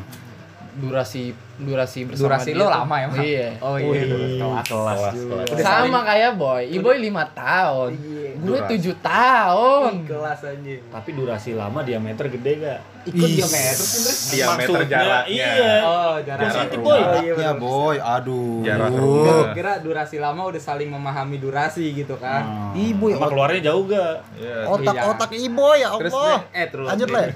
Durasi 0.72 1.32
durasi 1.56 2.00
bersama 2.04 2.24
durasi 2.30 2.50
dia 2.50 2.56
lo 2.56 2.64
tuh- 2.64 2.72
lama 2.72 2.94
ya 2.94 3.06
Bang? 3.06 3.20
Iya. 3.20 3.48
oh 3.60 3.76
iya 3.76 3.86
Wih, 3.86 4.00
kelas 4.38 4.64
kelas. 4.64 4.98
kelas. 5.12 5.46
Udah 5.46 5.60
sama 5.60 5.76
saling- 5.76 6.06
kayak 6.06 6.30
boy. 6.34 6.62
E-boy 6.66 6.96
lima 6.98 7.24
tahun. 7.28 7.90
Iya, 7.92 8.18
Gue 8.40 8.58
tujuh 8.66 8.94
tahun. 9.00 9.92
kelas 10.02 10.40
aja 10.42 10.74
Tapi 10.88 11.10
durasi 11.12 11.50
lama 11.52 11.80
diameter 11.80 12.24
gede 12.30 12.52
gak? 12.58 12.80
ikut 13.02 13.28
diameter 13.28 13.76
sih? 13.76 14.36
Diameter 14.36 14.76
Maksudnya, 14.76 14.88
jaraknya. 14.94 15.48
Iya. 15.50 15.74
oh 15.82 16.14
jarak 16.18 16.44
Positif, 16.46 16.76
rumah. 16.76 16.84
Boy. 16.86 17.00
Oh, 17.00 17.12
iya, 17.18 17.32
ya 17.34 17.52
boy, 17.54 17.96
aduh. 17.98 18.60
Jarak 18.62 18.90
rumah. 18.94 19.52
kira 19.52 19.72
durasi 19.78 20.16
lama 20.16 20.42
udah 20.46 20.62
saling 20.62 20.88
memahami 20.88 21.36
durasi 21.36 21.84
gitu 21.94 22.16
kan 22.16 22.42
Hmm. 22.42 22.72
Ibu 22.72 23.04
ya, 23.06 23.16
Sama 23.16 23.26
keluarnya 23.28 23.60
jauh 23.62 23.84
gak? 23.86 24.14
Iya. 24.34 24.56
Otak-otak 24.66 25.30
ibu 25.30 25.66
ya 25.74 25.88
terus 25.94 26.12
Allah. 26.14 26.40
Le, 26.40 26.54
eh 26.54 26.66
terus 26.66 26.86
Lanjut. 26.86 27.08
Le. 27.10 27.20
le 27.20 27.26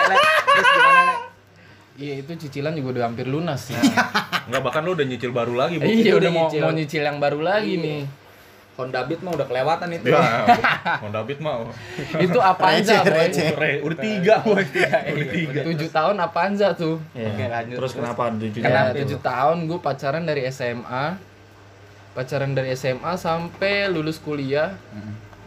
le 0.00 0.16
terus 0.16 0.66
gimana 0.70 1.02
le 1.02 1.14
Iya 1.94 2.26
itu 2.26 2.30
cicilan 2.34 2.74
juga 2.74 2.98
udah 2.98 3.02
hampir 3.06 3.26
lunas 3.30 3.70
sih. 3.70 3.78
Enggak 4.50 4.62
bahkan 4.66 4.82
lu 4.82 4.98
udah 4.98 5.06
nyicil 5.06 5.30
baru 5.30 5.54
lagi, 5.54 5.78
Bu. 5.78 5.86
iya 5.86 6.18
udah 6.18 6.26
udah 6.26 6.30
mau 6.30 6.46
nyicil. 6.50 6.60
mau 6.66 6.72
nyicil 6.74 7.02
yang 7.06 7.18
baru 7.22 7.40
lagi 7.40 7.74
nih. 7.78 8.02
Honda 8.74 9.06
Beat 9.06 9.22
mah 9.22 9.38
udah 9.38 9.46
kelewatan 9.46 9.86
itu 9.94 10.10
Ya, 10.10 10.22
Honda 11.06 11.22
Beat 11.22 11.38
mah. 11.38 11.70
Itu 12.18 12.42
Avanza 12.42 13.06
boy. 13.06 13.30
Re, 13.54 13.72
udah 13.86 13.98
tiga, 14.02 14.34
boy. 14.42 14.66
Udah 14.66 15.28
tiga. 15.30 15.60
Tujuh 15.62 15.88
tahun 15.94 16.16
Avanza 16.18 16.74
tuh. 16.74 16.98
Iya. 17.14 17.30
Oke, 17.30 17.44
lanjut. 17.46 17.76
Terus 17.78 17.92
kenapa 17.94 18.22
tujuh 18.34 18.58
Ya, 18.58 18.66
Kenapa 18.66 18.90
tujuh 18.98 19.18
tahun 19.22 19.56
gue 19.70 19.78
pacaran 19.78 20.22
dari 20.26 20.42
SMA. 20.50 21.06
Pacaran 22.18 22.50
dari 22.50 22.74
SMA 22.74 23.14
sampai 23.14 23.86
lulus 23.94 24.18
kuliah. 24.18 24.74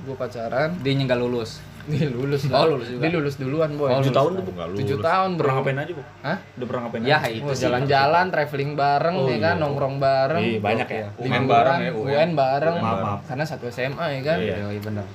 Gue 0.07 0.15
pacaran. 0.15 0.79
dia 0.79 0.95
nggak 0.95 1.19
lulus 1.19 1.59
Dia 1.87 2.07
lulus. 2.11 2.41
Oh, 2.47 2.51
lah. 2.51 2.67
lulus 2.67 2.87
juga. 2.91 3.01
Dia 3.07 3.11
lulus 3.15 3.35
duluan 3.39 3.71
boy. 3.79 3.89
Tujuh 4.03 4.11
tahun 4.11 4.31
tuh, 4.35 4.43
Bu? 4.43 4.51
Enggak 4.51 4.67
lulus. 4.67 4.79
Tujuh 4.83 4.97
tahun 4.99 5.29
bro. 5.39 5.43
Pernah 5.47 5.55
ngapain 5.63 5.77
aja, 5.79 5.91
Bu? 5.95 6.03
Hah? 6.03 6.37
Udah 6.43 6.65
pernah 6.67 6.81
ngapain 6.83 7.01
ya 7.01 7.17
aja? 7.17 7.29
itu 7.31 7.51
jalan-jalan, 7.63 8.25
traveling 8.27 8.71
bareng 8.75 9.15
Oh, 9.15 9.27
ya 9.31 9.37
kan, 9.39 9.55
iya. 9.55 9.63
nongkrong 9.63 9.95
bareng. 9.97 10.43
Iya, 10.43 10.59
banyak 10.59 10.87
ya. 10.91 11.07
UN 11.15 11.43
bareng 11.47 11.79
ya, 11.79 11.91
UN. 11.95 12.07
UN 12.11 12.31
bareng. 12.35 12.75
Maaf, 12.83 12.97
maaf. 12.99 13.19
Karena 13.23 13.45
satu 13.47 13.65
SMA 13.71 14.05
ya 14.19 14.21
kan. 14.21 14.37
Iya. 14.43 14.55
iya 14.67 14.81
bener 14.83 15.07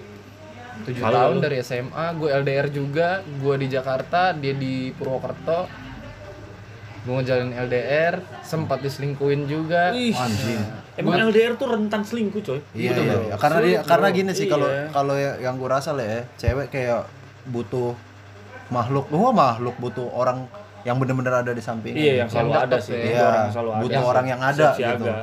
Tujuh 0.83 1.03
Lalu, 1.05 1.15
tahun 1.15 1.37
dari 1.47 1.57
SMA, 1.63 2.07
gue 2.19 2.29
LDR 2.43 2.67
juga, 2.73 3.09
gue 3.23 3.55
di 3.61 3.67
Jakarta, 3.71 4.35
dia 4.35 4.51
di 4.57 4.91
Purwokerto. 4.91 5.71
Gue 7.07 7.15
ngejalanin 7.23 7.55
LDR, 7.55 8.15
sempat 8.43 8.83
diselingkuin 8.83 9.47
juga. 9.47 9.95
Anjing. 9.95 10.82
Emang 10.95 11.17
LDR 11.23 11.57
tuh 11.57 11.67
rentan 11.67 12.01
selingkuh, 12.01 12.43
coy. 12.43 12.61
Iya, 12.73 12.93
iya, 12.93 13.15
iya. 13.25 13.35
Karena 13.35 13.59
dia 13.59 13.79
karena 13.83 14.09
gini 14.11 14.31
sih 14.31 14.45
kalau 14.45 14.67
Iya. 14.67 14.93
kalau 14.93 15.15
ya- 15.15 15.39
yang 15.41 15.57
gue 15.57 15.65
rasa 15.67 15.91
lah 15.91 16.05
ya, 16.05 16.21
cewek 16.37 16.69
kayak 16.69 17.09
butuh 17.47 17.97
makhluk, 18.69 19.09
wah 19.09 19.33
makhluk 19.33 19.77
butuh 19.79 20.05
orang 20.11 20.45
yang 20.83 20.99
bener-bener 20.99 21.33
ada 21.33 21.51
di 21.51 21.61
samping. 21.61 21.95
Iya, 21.95 22.13
yang 22.19 22.29
selalu 22.29 22.51
Yang 22.51 22.63
ada 22.63 22.77
sih. 22.79 22.93
ya. 22.93 22.99
Iya, 22.99 23.09
Itu 23.09 23.23
orang 23.23 23.39
yang 23.39 23.53
selalu 23.53 23.71
ada. 23.71 23.81
butuh 23.81 24.03
orang 24.05 24.27
yang 24.27 24.41
ada 24.43 24.67
Siap 24.69 24.75
gitu. 24.75 25.05
siaga. 25.05 25.15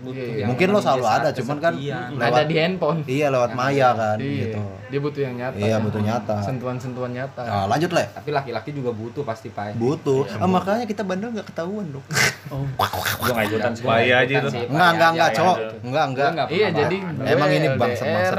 Iya, 0.00 0.46
Mungkin 0.46 0.66
lo 0.68 0.78
Yang 0.78 0.84
selalu 0.84 1.04
ada, 1.10 1.28
cuman 1.34 1.56
kan 1.58 1.72
lewat 1.74 2.30
ada 2.30 2.42
di 2.44 2.54
handphone. 2.54 2.98
iya 3.04 3.26
lewat 3.28 3.50
maya 3.52 3.88
kan 3.92 4.14
Iya. 4.16 4.30
gitu. 4.46 4.60
Dia 4.88 5.00
butuh 5.02 5.20
yang 5.20 5.34
nyata. 5.36 5.58
Iya, 5.58 5.76
butuh 5.78 6.00
nyata. 6.00 6.36
Sentuhan-sentuhan 6.40 7.10
nyata. 7.10 7.42
Nah, 7.42 7.64
lanjut 7.66 7.90
lah. 7.90 8.06
tapi 8.08 8.30
laki-laki 8.30 8.70
juga 8.70 8.90
butuh 8.90 9.22
pasti 9.22 9.48
pak 9.48 9.74
Butuh. 9.74 10.22
Ah, 10.32 10.46
makanya 10.46 10.86
kita 10.86 11.02
bandel 11.02 11.34
nggak 11.34 11.48
ketahuan 11.48 11.90
dong. 11.90 12.04
Gua 13.18 13.32
nggak 13.34 13.46
ikutan 13.48 13.72
sih. 13.74 13.84
Bahaya 13.84 14.14
aja 14.22 14.32
itu. 14.38 14.48
Enggak, 14.64 14.90
enggak, 14.94 15.10
enggak, 15.10 15.28
iya, 15.28 15.36
cowok. 15.36 15.56
iya. 15.56 15.68
Enggak, 15.82 16.04
enggak. 16.06 16.24
Gua 16.24 16.36
nggak 16.36 16.48
Iya, 16.48 16.68
jadi 16.70 16.96
Emang 17.28 17.50
ini 17.50 17.66
LDR, 17.66 17.76
bangsa-bangsa. 17.76 18.36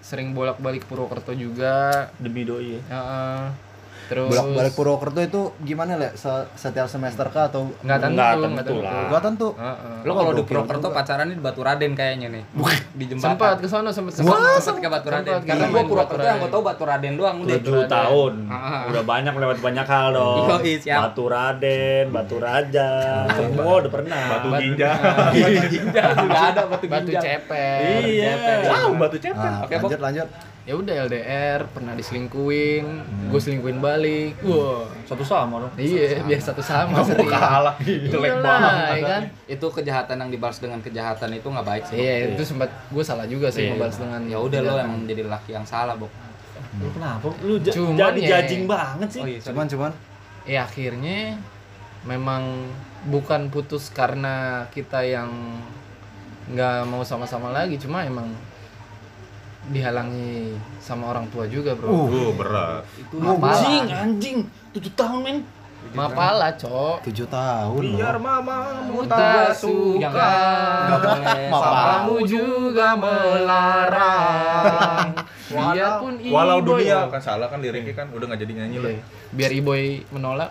sering 0.00 0.28
bolak-balik 0.32 0.82
Purwokerto 0.86 1.32
juga. 1.34 2.08
Demi 2.16 2.42
doi 2.42 2.80
ya. 2.80 2.98
Terus 4.06 4.30
Bolak-balik 4.30 4.72
Purwokerto 4.72 5.18
itu 5.20 5.40
gimana, 5.60 5.96
Le? 5.96 6.14
Se- 6.14 6.46
Setiap 6.54 6.86
semester 6.86 7.26
kah 7.26 7.46
atau 7.46 7.66
nggak 7.76 7.98
tentu, 7.98 8.14
Nggak 8.14 8.30
nggak 8.30 8.46
tentu 8.46 8.62
tentu. 8.62 8.74
lah. 8.80 9.06
Gua 9.06 9.20
tentu. 9.20 9.48
Heeh. 9.52 9.96
lo 10.00 10.12
kalau 10.14 10.32
di 10.32 10.42
Purwokerto 10.42 10.88
pacaran 10.88 11.26
di 11.26 11.34
Batu 11.36 11.60
Raden 11.60 11.92
kayaknya 11.92 12.28
nih 12.30 12.44
di 12.92 13.04
jembatan 13.04 13.34
Sempat 13.34 13.56
ke 13.58 13.66
sono 13.66 13.90
sempat 13.90 14.12
sempat 14.14 14.30
sempat 14.32 14.62
sempat 14.62 14.80
ke 14.80 14.88
Batu 14.88 15.08
Raden 15.08 15.26
Sempat, 15.28 15.42
karena 15.44 15.66
gua 15.66 15.82
Purwokerto 15.82 16.14
Batu 16.16 16.22
yang 16.24 16.38
gua 16.38 16.50
tahu 16.50 16.62
Batu 16.62 16.84
Raden 16.84 17.12
doang 17.16 17.36
udah 17.40 17.56
Tujuh 17.56 17.82
tahun. 17.86 18.32
Ah. 18.46 18.86
Udah 18.86 19.02
banyak 19.02 19.32
lewat 19.32 19.58
banyak 19.60 19.86
hal 19.86 20.08
dong. 20.12 20.46
Batu 21.02 21.24
Raden, 21.26 22.04
Batu 22.08 22.36
Raja, 22.38 22.90
semua 23.28 23.72
udah 23.76 23.90
pernah. 23.90 24.22
Batu 24.28 24.48
ginjal. 24.60 24.94
batu 24.96 25.66
ginjal 25.68 26.10
juga 26.16 26.38
ada 26.46 26.62
batu 26.64 26.86
batu 26.86 27.08
ginjal 27.08 27.22
cepet 27.22 28.02
Iya. 28.06 28.32
Wow, 28.66 28.88
batu 28.96 29.16
cepet. 29.16 29.34
Nah, 29.36 29.62
Oke, 29.62 29.74
lanjut, 29.76 29.98
lanjut. 30.00 30.28
Ya 30.66 30.74
udah 30.74 31.06
LDR 31.06 31.62
pernah 31.68 31.94
diselingkuin 31.94 32.84
gue 33.30 33.38
selingkuin 33.38 33.78
balik 33.78 34.34
wah 34.42 34.82
Satu 35.06 35.22
sama 35.22 35.62
dong. 35.62 35.70
iya 35.76 36.18
biar 36.20 36.36
satu 36.38 36.58
sama 36.58 36.98
sering 37.00 37.22
Kalah. 37.24 37.78
Jelek 37.78 38.10
Iyalah, 38.34 38.42
banget. 38.42 38.74
ya 38.74 38.98
kan 39.00 39.22
itu 39.46 39.66
kejahatan 39.68 40.16
yang 40.18 40.30
dibalas 40.32 40.58
dengan 40.58 40.78
kejahatan 40.80 41.30
itu 41.32 41.46
nggak 41.46 41.62
baik 41.64 41.84
sih 41.86 41.96
iya 41.96 42.14
itu 42.28 42.42
sempat 42.44 42.66
gue 42.90 43.00
salah 43.00 43.24
juga 43.24 43.46
sih 43.46 43.62
Iya. 43.62 43.70
ngebalas 43.72 43.96
dengan 43.96 44.20
ya 44.26 44.38
udah 44.38 44.60
lo 44.60 44.74
emang 44.76 45.06
jadi 45.06 45.22
laki 45.24 45.50
yang 45.52 45.62
salah 45.64 45.94
bok 45.94 46.10
Lu 46.76 46.90
kenapa? 46.90 47.30
Lu 47.40 47.56
jadi 47.56 47.72
ya- 48.20 48.42
judging 48.42 48.66
banget 48.66 49.08
sih. 49.08 49.20
oh 49.20 49.26
iya. 49.26 49.40
Cuman, 49.40 49.64
cuman. 49.64 49.92
ya 50.44 50.60
akhirnya 50.62 51.38
memang 52.02 52.68
bukan 53.04 53.48
putus 53.48 53.88
karena 53.88 54.66
kita 54.68 55.00
yang 55.00 55.30
nggak 56.46 56.84
mau 56.84 57.00
sama-sama 57.00 57.50
lagi 57.50 57.74
cuma 57.76 58.02
emang 58.02 58.28
dihalangi 59.68 60.52
sama 60.78 61.10
orang 61.10 61.26
tua 61.26 61.44
juga 61.44 61.72
bro 61.72 61.90
Uh, 62.06 62.30
berat. 62.32 62.82
itu 62.94 63.16
Anjing, 63.18 63.84
anjing. 63.88 64.38
Tujuh 64.70 64.92
tahun 64.92 65.20
men. 65.20 65.38
mapalah 65.88 66.50
cok 66.52 66.98
Tujuh 67.04 67.24
tahun 67.26 67.78
loh. 67.94 68.18
mama 68.18 68.74
tak 69.06 69.54
suka 69.54 70.34
Papamu 71.46 72.26
juga 72.26 72.98
melarang 73.96 75.14
Biarpun 75.46 76.12
Walau 76.26 76.58
Iboy- 76.58 76.82
dunia 76.82 77.06
kan 77.06 77.22
salah 77.22 77.46
kan 77.46 77.62
liriknya 77.62 77.94
kan 77.94 78.10
udah 78.10 78.26
nggak 78.26 78.40
jadi 78.40 78.52
nyanyi 78.56 78.76
Iya. 78.76 78.84
lah. 78.84 78.98
Biar 79.30 79.50
Iboy 79.52 79.84
menolak 80.10 80.50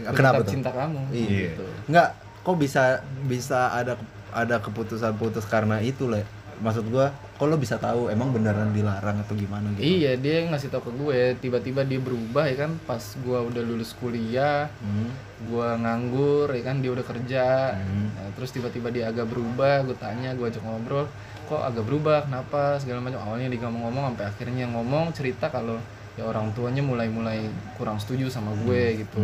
Kenapa 0.00 0.40
tuh? 0.40 0.50
cinta 0.50 0.72
kamu 0.72 0.98
Iya. 1.12 1.54
gitu. 1.54 1.64
Enggak, 1.86 2.08
kok 2.40 2.56
bisa 2.56 2.82
bisa 3.22 3.70
ada 3.70 3.94
ada 4.32 4.56
keputusan 4.58 5.14
putus 5.14 5.44
karena 5.44 5.78
itu, 5.78 6.08
Le? 6.08 6.26
Maksud 6.58 6.88
gua, 6.88 7.14
kok 7.34 7.50
lo 7.50 7.58
bisa 7.58 7.74
tahu 7.76 8.06
emang 8.08 8.30
beneran 8.30 8.70
dilarang 8.70 9.18
atau 9.18 9.34
gimana 9.34 9.66
gitu? 9.74 9.82
Iya, 9.82 10.14
dia 10.14 10.46
ngasih 10.46 10.70
tau 10.70 10.78
ke 10.80 10.94
gue, 10.94 11.20
tiba-tiba 11.38 11.82
dia 11.82 11.98
berubah 11.98 12.46
ya 12.46 12.54
kan 12.62 12.78
pas 12.86 13.02
gua 13.20 13.42
udah 13.42 13.58
lulus 13.58 13.90
kuliah, 13.98 14.70
Hmm. 14.78 15.10
gua 15.50 15.74
nganggur 15.74 16.46
ya 16.50 16.62
kan 16.62 16.78
dia 16.78 16.94
udah 16.94 17.02
kerja. 17.02 17.74
Hmm. 17.74 18.14
Nah, 18.14 18.30
terus 18.38 18.54
tiba-tiba 18.54 18.88
dia 18.88 19.10
agak 19.10 19.26
berubah, 19.26 19.82
gue 19.82 19.96
tanya, 19.98 20.30
gue 20.32 20.46
ajak 20.46 20.62
ngobrol. 20.62 21.10
kok 21.44 21.60
agak 21.60 21.84
berubah 21.84 22.24
kenapa 22.24 22.80
segala 22.80 23.04
macam 23.04 23.20
awalnya 23.20 23.52
dia 23.52 23.60
ngomong-ngomong 23.60 24.16
sampai 24.16 24.24
akhirnya 24.32 24.64
ngomong 24.64 25.12
cerita 25.12 25.52
kalau 25.52 25.76
ya 26.16 26.24
orang 26.24 26.48
tuanya 26.56 26.80
mulai-mulai 26.80 27.44
kurang 27.76 28.00
setuju 28.00 28.32
sama 28.32 28.56
gue 28.64 29.04
gitu 29.04 29.20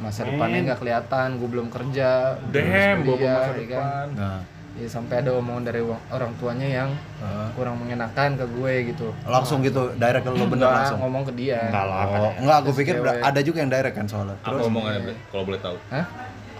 masa 0.00 0.24
depannya 0.24 0.64
nggak 0.64 0.80
kelihatan 0.80 1.36
gue 1.36 1.48
belum 1.52 1.68
kerja 1.68 2.40
belum 2.48 2.54
Damn, 2.64 2.98
bawa 3.04 3.12
kuliah, 3.12 3.36
masa 3.36 3.52
ya 3.52 3.66
kan? 3.68 4.06
Nah, 4.16 4.38
ya 4.70 4.86
sampai 4.86 5.18
ada 5.18 5.34
omongan 5.34 5.66
dari 5.66 5.82
orang 5.82 6.30
tuanya 6.38 6.64
yang 6.64 6.90
kurang 7.52 7.74
mengenakan 7.76 8.38
ke 8.38 8.46
gue 8.48 8.72
gitu 8.88 9.10
langsung 9.24 9.60
gitu 9.60 9.90
direct 9.94 10.22
ke 10.22 10.30
lo 10.30 10.46
bener 10.46 10.62
Enggak, 10.62 10.74
langsung. 10.78 10.98
ngomong 11.02 11.22
ke 11.26 11.32
dia 11.34 11.58
Enggak 11.66 11.84
lah, 11.84 12.04
kan. 12.06 12.20
Oh, 12.20 12.32
enggak, 12.38 12.58
gue 12.58 12.66
Terus 12.66 12.78
pikir 12.78 12.94
cewek. 12.96 13.20
ada 13.20 13.40
juga 13.42 13.58
yang 13.58 13.70
direct 13.70 13.94
kan 13.94 14.06
soalnya. 14.06 14.36
Apa 14.36 14.46
Terus 14.48 14.64
omongannya 14.66 15.00
Bre? 15.02 15.14
kalau 15.26 15.44
boleh 15.44 15.60
tahu? 15.60 15.76
Hah? 15.90 16.06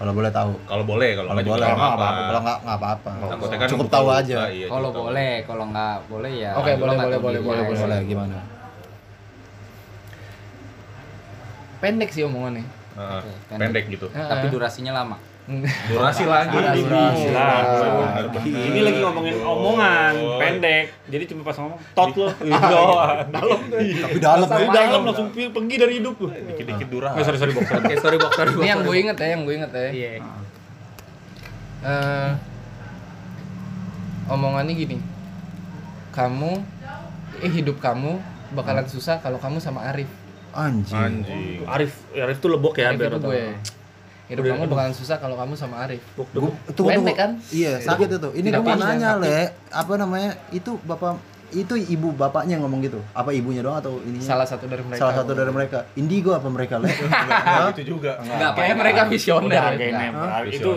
kalau 0.01 0.13
boleh 0.17 0.31
tahu. 0.33 0.51
Kalau 0.65 0.83
boleh, 0.83 1.09
kalau 1.13 1.29
Kalau 1.29 1.43
boleh 1.45 1.61
nggak 1.61 1.61
nggak 1.61 1.77
apa-apa. 1.77 2.01
apa-apa. 2.01 2.21
Kalau 2.25 2.41
nggak 2.41 2.57
nggak 2.59 2.77
apa-apa. 2.81 3.11
Takutnya 3.21 3.57
kan 3.57 3.67
Cukup 3.69 3.87
tahu 3.87 4.07
aja. 4.11 4.35
iya, 4.49 4.65
Kalau 4.67 4.89
boleh, 4.91 5.33
kalau 5.45 5.65
nggak 5.69 5.95
boleh 6.09 6.31
ya. 6.35 6.51
Oke, 6.57 6.71
boleh, 6.75 6.95
boleh, 6.97 7.17
boleh, 7.17 7.39
boleh, 7.39 7.61
Boleh 7.77 7.99
gimana? 8.03 8.37
pendek 11.77 12.09
sih 12.09 12.21
omongannya 12.21 12.61
Heeh, 12.91 13.17
Oke, 13.17 13.31
pendek. 13.47 13.61
pendek 13.63 13.83
gitu. 13.89 14.07
Tapi 14.11 14.45
durasinya 14.49 14.93
lama. 14.93 15.17
Durasi 15.89 16.23
lagi. 16.23 16.53
Durasi. 16.53 17.27
Bener. 17.27 18.23
Ini 18.45 18.79
lagi 18.81 18.99
ngomongin 19.01 19.35
omongan 19.41 20.13
Oh. 20.15 20.37
pendek. 20.37 20.85
Jadi 21.09 21.23
cuma 21.27 21.41
pas 21.41 21.57
ngomong 21.57 21.79
tot 21.91 22.13
lo. 22.13 22.27
Doang. 22.73 23.17
Dalam. 23.27 23.59
Tapi 23.67 24.17
dalam 24.21 24.47
ya. 24.47 24.67
dalam 24.69 25.01
langsung 25.03 25.27
pergi 25.33 25.75
dari 25.75 25.93
hidup 25.97 26.13
tuh. 26.15 26.29
Dikit-dikit 26.29 26.87
durasi. 26.87 27.17
Oh, 27.17 27.23
sorry 27.25 27.39
sorry 27.39 27.53
box. 27.53 27.65
sorry. 27.67 27.81
Oke, 27.81 27.93
sorry 27.97 28.17
box, 28.17 28.31
sorry 28.37 28.51
ini 28.53 28.67
yang 28.67 28.79
sorry, 28.79 28.87
gue 28.87 28.97
inget 29.01 29.17
ya 29.17 29.27
yang 29.27 29.41
gue 29.43 29.55
inget 29.57 29.71
ya 29.71 29.89
Iya. 29.91 30.09
Eh, 31.81 32.29
omongannya 34.29 34.73
gini 34.77 34.97
kamu 36.11 36.61
eh 37.41 37.49
hidup 37.49 37.81
kamu 37.81 38.21
bakalan 38.53 38.85
susah 38.85 39.17
kalau 39.17 39.41
kamu 39.41 39.57
sama 39.57 39.89
Arif 39.89 40.07
Anjing. 40.51 40.93
Anjing. 40.93 41.63
Arif, 41.63 42.03
Arif 42.11 42.37
tuh 42.37 42.51
lebok 42.51 42.75
ya 42.75 42.91
Arif 42.91 42.99
biar 42.99 43.11
itu 43.11 43.17
lo 43.17 43.27
gue 43.31 43.43
hidup 44.31 44.41
Udah, 44.41 44.51
kamu 44.55 44.63
aduh. 44.63 44.71
bakalan 44.73 44.93
susah 44.95 45.17
kalau 45.19 45.35
kamu 45.35 45.53
sama 45.53 45.75
Arif 45.83 45.99
Buk, 46.15 46.27
Gua, 46.31 46.47
buk. 46.47 46.53
tunggu, 46.71 46.73
tunggu. 46.73 46.89
Pendek 47.03 47.17
kan? 47.19 47.31
Iya, 47.51 47.71
sakit 47.77 48.07
itu. 48.15 48.29
Ini 48.31 48.47
gue 48.49 48.63
mau 48.63 48.79
nanya, 48.79 49.19
Le. 49.19 49.51
Apa 49.67 49.93
namanya? 49.99 50.39
Itu 50.49 50.79
bapak 50.81 51.19
itu 51.51 51.75
ibu 51.75 52.11
bapaknya 52.11 52.55
yang 52.55 52.63
ngomong 52.63 52.79
gitu. 52.79 52.99
Apa 53.11 53.31
ibunya 53.31 53.59
doang 53.59 53.77
atau 53.77 53.99
ininya? 54.01 54.23
salah 54.23 54.47
satu 54.47 54.65
dari 54.65 54.81
mereka 54.81 54.99
Salah 54.99 55.15
satu 55.19 55.31
dari 55.31 55.51
mereka. 55.51 55.83
Indigo 55.93 56.31
apa 56.31 56.47
mereka, 56.47 56.79
Le? 56.79 56.87
Nah, 56.87 57.69
itu 57.69 57.83
juga. 57.85 58.17
Enggak, 58.19 58.51
kayak 58.55 58.75
mereka 58.75 59.01
visioner 59.05 59.47
Udah 59.51 59.63
ya. 59.75 60.41
itu 60.47 60.71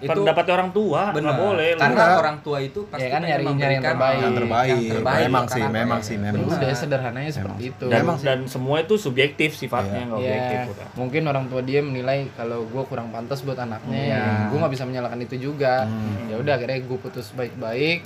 pendapat 0.00 0.46
orang 0.48 0.70
tua, 0.72 1.12
Bener. 1.12 1.28
nggak 1.28 1.36
boleh. 1.36 1.68
Karena 1.76 2.04
orang 2.16 2.38
tua 2.40 2.58
itu 2.58 2.80
pasti 2.88 3.04
Ya 3.04 3.08
kan, 3.12 3.20
nyari- 3.20 3.44
nyari 3.44 3.74
yang 3.76 3.84
terbaik. 3.84 4.18
yang 4.18 4.32
terbaik. 4.32 4.70
yang 4.70 4.94
terbaik 4.96 5.20
memang 5.28 5.44
sih, 5.44 5.62
memang 5.62 6.00
sih, 6.00 6.16
memang. 6.16 6.40
udah 6.48 6.72
sederhananya 6.72 7.30
seperti 7.30 7.62
itu 7.68 7.84
dan, 7.84 8.00
Memang 8.00 8.16
sih. 8.16 8.24
dan 8.24 8.38
semua 8.48 8.76
itu 8.80 8.94
subjektif 8.96 9.50
sifatnya, 9.52 10.08
nggak 10.08 10.18
objektif. 10.18 10.56
Ya, 10.56 10.72
udah. 10.72 10.86
mungkin 10.96 11.22
orang 11.26 11.44
tua 11.52 11.60
dia 11.60 11.80
menilai 11.82 12.32
kalau 12.32 12.64
gue 12.64 12.82
kurang 12.86 13.12
pantas 13.12 13.44
buat 13.44 13.58
anaknya. 13.58 14.00
Iya. 14.00 14.24
Gue 14.48 14.56
nggak 14.56 14.72
bisa 14.72 14.84
menyalahkan 14.86 15.20
itu 15.20 15.36
juga. 15.36 15.84
Hmm. 15.84 16.32
Ya 16.32 16.36
udah 16.38 16.52
akhirnya 16.54 16.80
gue 16.80 16.98
putus 16.98 17.34
baik-baik. 17.34 18.00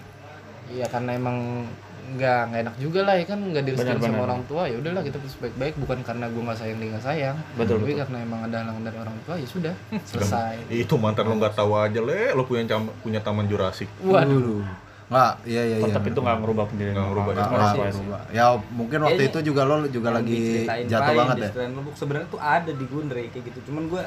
Ya 0.73 0.89
karena 0.89 1.15
emang 1.15 1.69
nggak 2.05 2.41
nggak 2.47 2.61
enak 2.63 2.77
juga 2.77 3.01
lah 3.03 3.15
ya 3.17 3.25
kan 3.25 3.39
nggak 3.41 3.65
direstuin 3.65 3.97
sama 3.97 4.21
orang 4.23 4.41
tua 4.45 4.63
ya 4.69 4.77
udahlah 4.77 5.01
kita 5.01 5.17
putus 5.17 5.37
baik-baik 5.41 5.75
bukan 5.81 5.99
karena 6.05 6.27
gue 6.29 6.43
nggak 6.43 6.59
sayang 6.59 6.77
dia 6.77 6.89
nggak 6.93 7.05
sayang 7.05 7.37
Betul, 7.55 7.75
tapi 7.75 7.85
betul. 7.87 8.01
karena 8.05 8.17
emang 8.21 8.41
ada 8.45 8.57
halangan 8.61 8.83
dari 8.85 8.99
orang 9.01 9.17
tua 9.25 9.35
ya 9.35 9.47
sudah 9.49 9.75
selesai 10.11 10.55
Itu 10.69 10.95
mantan 10.95 11.25
lo 11.27 11.35
nggak 11.37 11.55
tahu 11.55 11.73
aja, 11.75 11.99
Le. 11.99 12.33
Lo 12.33 12.45
punya 12.45 12.63
cam- 12.67 12.93
punya 13.01 13.19
taman 13.19 13.49
Jurassic. 13.49 13.89
waduh 14.01 14.61
Enggak, 15.05 15.35
iya 15.45 15.63
iya 15.63 15.77
iya. 15.79 15.85
Tetap 15.85 16.01
itu 16.03 16.17
nggak 16.17 16.39
ngerubah 16.41 16.65
pendirian 16.65 16.95
Nggak 16.97 17.07
ngerubah 17.07 17.25
orang 17.27 17.37
Nggak, 17.37 17.51
nggak, 17.51 17.61
Orang 17.61 17.77
tua 17.77 17.93
berubah. 17.95 18.23
Ya 18.33 18.45
mungkin 18.73 18.99
waktu 18.99 19.13
Kayaknya 19.15 19.31
itu 19.31 19.39
juga 19.45 19.61
lo 19.65 19.75
juga 19.87 20.09
lagi 20.11 20.41
jatuh 20.85 21.13
banget 21.15 21.37
ya. 21.37 21.51
sebenarnya 21.93 22.29
tuh 22.29 22.41
ada 22.41 22.73
di 22.73 22.85
Gundre 22.89 23.23
kayak 23.29 23.45
gitu 23.45 23.59
cuman 23.69 23.83
gue 23.87 24.03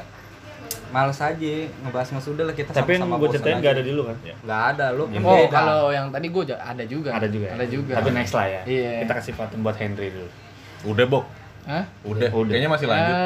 males 0.88 1.20
aja 1.20 1.52
ngebahas 1.84 2.08
mas 2.16 2.26
udah 2.26 2.44
lah 2.48 2.54
kita 2.56 2.70
Tapi 2.72 2.90
yang 2.96 3.04
sama-sama 3.04 3.20
gue 3.20 3.28
ceritain 3.36 3.56
nggak 3.60 3.74
ada 3.76 3.82
di 3.84 3.92
lu 3.92 4.02
kan? 4.08 4.16
nggak 4.18 4.62
ada 4.72 4.86
lu 4.96 5.04
kan 5.04 5.20
oh 5.20 5.36
beda. 5.36 5.52
kalau 5.52 5.80
yang 5.92 6.06
tadi 6.08 6.26
gue 6.32 6.42
ada 6.48 6.84
juga 6.88 7.10
Ada 7.12 7.28
juga. 7.28 7.46
ya? 7.46 7.52
ada 7.54 7.66
juga 7.68 7.92
Tapi 8.00 8.08
next 8.10 8.32
lah 8.32 8.46
ya. 8.48 8.60
Iya. 8.64 8.90
Kita 9.04 9.12
kasih 9.20 9.32
paten 9.36 9.58
buat 9.60 9.76
Henry 9.76 10.08
dulu. 10.08 10.28
Udah, 10.88 11.04
Bok. 11.04 11.24
Hah? 11.66 11.84
Udah. 12.02 12.30
Udah. 12.32 12.52
Kayaknya 12.54 12.70
masih 12.72 12.86
lanjut. 12.88 13.12
Ya, 13.12 13.20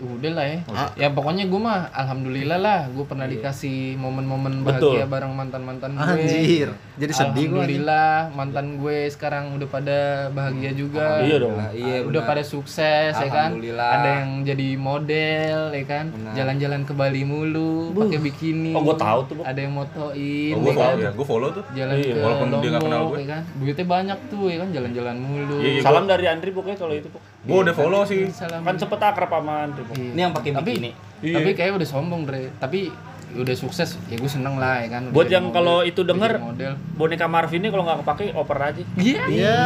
udah 0.00 0.30
lah 0.32 0.46
ya. 0.46 0.58
Ya 0.96 1.08
pokoknya 1.08 1.44
gue 1.44 1.60
mah 1.60 1.88
alhamdulillah 1.90 2.56
lah 2.56 2.80
gue 2.86 3.04
pernah 3.04 3.24
dikasih 3.24 3.94
momen-momen 3.94 4.64
Betul. 4.64 4.96
bahagia 4.96 5.06
bareng 5.06 5.32
mantan-mantan 5.32 5.90
gue. 5.92 6.02
Anjir. 6.02 6.68
Jadi 6.96 7.12
sedih 7.12 7.46
gue. 7.46 7.60
Alhamdulillah 7.60 8.12
mantan 8.32 8.66
gue 8.76 8.98
sekarang 9.08 9.54
udah 9.54 9.68
pada 9.68 9.98
bahagia 10.30 10.70
juga. 10.72 11.20
Iya 11.20 11.36
dong. 11.38 11.54
Nah, 11.54 11.70
iya 11.70 11.96
udah 12.00 12.20
benar. 12.20 12.30
pada 12.30 12.42
sukses 12.42 13.12
ya 13.12 13.28
kan. 13.28 13.52
Alhamdulillah. 13.52 13.90
Ada 13.90 14.08
yang 14.18 14.30
jadi 14.42 14.68
model 14.76 15.58
ya 15.70 15.84
kan. 15.84 16.04
Jalan-jalan 16.32 16.80
ke 16.82 16.92
Bali 16.92 17.22
mulu 17.22 17.92
pakai 17.92 18.18
bikini. 18.18 18.72
Oh, 18.72 18.82
gua 18.82 18.96
tahu 18.96 19.20
tuh. 19.26 19.36
Ada 19.42 19.60
yang 19.60 19.74
motoin 19.74 20.52
Oh, 20.52 20.58
gue 20.58 20.70
ya 20.70 20.76
follow, 20.76 20.92
kan. 20.92 20.96
ya. 20.98 21.10
Gue 21.12 21.26
follow 21.26 21.48
tuh. 21.50 21.64
Jalan 21.70 21.94
Iya, 21.96 22.14
ke 22.14 22.20
walaupun 22.20 22.46
dia 22.50 22.68
nggak 22.70 22.82
kenal 22.82 23.00
Lombok, 23.00 23.12
gue. 23.12 23.20
ya 23.20 23.26
kan. 23.28 23.42
Duitnya 23.56 23.86
banyak 23.86 24.18
tuh 24.28 24.42
ya 24.46 24.56
kan 24.56 24.68
jalan-jalan 24.70 25.16
mulu. 25.18 25.56
Iya, 25.60 25.70
iya. 25.70 25.80
Salam 25.80 26.04
dari 26.04 26.24
Andri 26.26 26.50
pokoknya 26.50 26.78
kalau 26.78 26.94
itu 26.94 27.08
pok. 27.08 27.22
Gue 27.40 27.58
udah 27.58 27.72
follow 27.72 28.02
sih. 28.04 28.28
Salam. 28.30 28.60
Kan 28.60 28.76
sempet 28.76 29.00
akrab 29.00 29.30
sama 29.30 29.64
Andri 29.64 29.80
pok. 29.82 29.94
Iya. 29.94 30.12
ini 30.12 30.20
yang 30.20 30.32
pakai 30.32 30.50
Tapi- 30.52 30.74
bikini 30.76 30.90
Iya. 31.20 31.36
Tapi 31.36 31.50
kayak 31.52 31.72
udah 31.76 31.88
sombong, 31.88 32.24
Dre. 32.24 32.48
Tapi 32.56 32.88
udah 33.30 33.54
sukses, 33.54 34.00
ya 34.08 34.16
gue 34.16 34.26
seneng 34.26 34.56
lah 34.56 34.80
ya 34.80 34.88
kan. 34.90 35.02
Udah 35.06 35.14
Buat 35.14 35.28
yang 35.28 35.46
kalau 35.50 35.84
itu 35.84 36.00
denger 36.02 36.40
model. 36.40 36.72
boneka 36.96 37.26
Marvin 37.26 37.60
ini 37.60 37.68
kalau 37.68 37.84
nggak 37.84 37.98
kepake 38.02 38.24
oper 38.32 38.58
aja. 38.58 38.82
Iya. 38.96 39.22
Iya. 39.28 39.58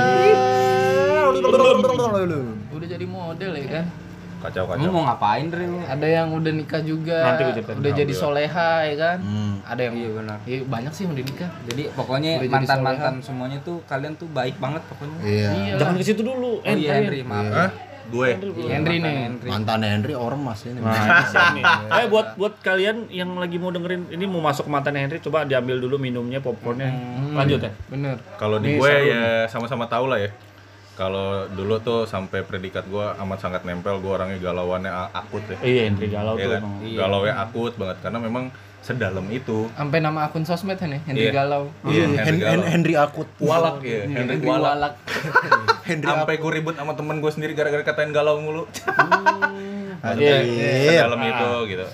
Udah 2.70 2.86
jadi 2.86 3.06
model 3.06 3.50
ya 3.54 3.66
kan. 3.72 3.86
Kacau, 4.44 4.64
kacau. 4.68 4.92
mau 4.92 5.02
ngapain 5.04 5.48
Dre 5.48 5.64
lu? 5.64 5.80
Ada 5.80 6.04
yang 6.06 6.28
udah 6.30 6.52
nikah 6.52 6.84
juga. 6.84 7.16
Nanti 7.24 7.42
gue 7.42 7.54
ceritain. 7.56 7.76
Udah 7.80 7.92
jadi 7.94 8.12
soleha 8.12 8.70
ya 8.84 8.94
kan. 8.94 9.18
Hmm. 9.18 9.54
Ada 9.64 9.80
yang 9.82 9.94
iya 9.96 10.08
benar 10.12 10.38
Iya, 10.44 10.58
banyak 10.68 10.92
sih 10.92 11.02
yang 11.02 11.12
udah 11.16 11.24
nikah. 11.24 11.50
jadi 11.64 11.82
pokoknya 11.90 12.30
mantan 12.46 12.78
mantan 12.80 13.14
semuanya 13.18 13.58
tuh 13.64 13.80
kalian 13.84 14.12
tuh 14.14 14.28
baik 14.28 14.60
banget 14.60 14.84
pokoknya 14.84 15.16
Iya. 15.24 15.48
Iya. 15.50 15.72
Jangan 15.80 15.94
ke 15.96 16.04
situ 16.04 16.20
dulu. 16.20 16.60
oh 16.60 16.74
iya 16.76 16.90
Henry 16.94 17.24
maaf 17.24 17.48
Hah? 17.48 17.70
Gue. 18.04 18.36
Iya, 18.36 18.68
Henry 18.68 18.96
mantan 19.00 19.08
nih. 19.08 19.14
Henry. 19.16 19.48
Mantan 19.48 19.80
Henry 19.80 20.12
ormas 20.12 20.58
ini. 20.68 20.76
Nah. 20.76 21.24
Eh 21.96 22.06
buat 22.06 22.36
buat 22.36 22.54
kalian 22.60 23.08
yang 23.08 23.32
lagi 23.34 23.56
mau 23.56 23.72
dengerin 23.72 24.12
ini 24.12 24.28
mau 24.28 24.44
masuk 24.44 24.68
ke 24.68 24.70
mantan 24.70 24.92
Henry 24.94 25.18
coba 25.18 25.48
diambil 25.48 25.80
dulu 25.80 25.96
minumnya 25.96 26.36
popcornnya. 26.38 26.92
Lanjut 27.32 27.64
ya. 27.64 27.72
Bener. 27.88 28.20
Kalau 28.36 28.60
di 28.60 28.76
Nih, 28.76 28.76
gue 28.76 28.92
ya 29.08 29.24
sama-sama 29.48 29.88
tahu 29.88 30.04
lah 30.06 30.20
ya. 30.20 30.28
Kalau 30.94 31.26
dulu 31.48 31.74
tuh 31.78 32.00
sampai 32.04 32.40
predikat 32.40 32.86
gue 32.86 33.02
amat 33.18 33.38
sangat 33.40 33.62
nempel, 33.62 33.98
gue 33.98 34.08
orangnya 34.08 34.38
galauannya 34.38 34.90
akut 35.10 35.42
ya. 35.44 35.58
Iya 35.60 35.80
Henry 35.88 36.06
galau 36.08 36.34
Iya 36.34 36.40
tuh 36.40 36.50
kan? 36.50 36.60
emang. 36.62 36.74
Galau 36.94 37.20
ya 37.24 37.34
akut 37.40 37.72
banget 37.74 37.96
karena 37.98 38.18
memang 38.20 38.44
sedalam 38.78 39.26
itu. 39.28 39.66
Sampai 39.72 39.98
nama 39.98 40.22
akun 40.22 40.44
sosmed 40.44 40.76
kan 40.76 40.86
ya, 40.88 41.00
Henry 41.02 41.26
Iya. 41.26 41.32
Galau. 41.34 41.64
Iya, 41.82 42.04
Hen- 42.04 42.14
Henry 42.16 42.22
Hen- 42.22 42.38
galau. 42.54 42.64
Henry 42.68 42.94
akut. 42.94 43.28
Walak 43.38 43.76
ya, 43.80 44.06
Henry 44.06 44.34
Henry 44.34 44.46
Walak. 44.46 44.70
Walak. 44.70 44.94
Henry 45.88 46.06
Sampai 46.06 46.34
gue 46.36 46.50
ribut 46.52 46.74
sama 46.74 46.92
temen 46.92 47.16
gue 47.18 47.32
sendiri 47.32 47.52
gara-gara 47.52 47.82
katain 47.82 48.10
galau 48.10 48.38
mulu. 48.38 48.62
Anjir. 50.04 50.44
Sedalam 50.84 51.16
itu 51.18 51.48
gitu. 51.66 51.86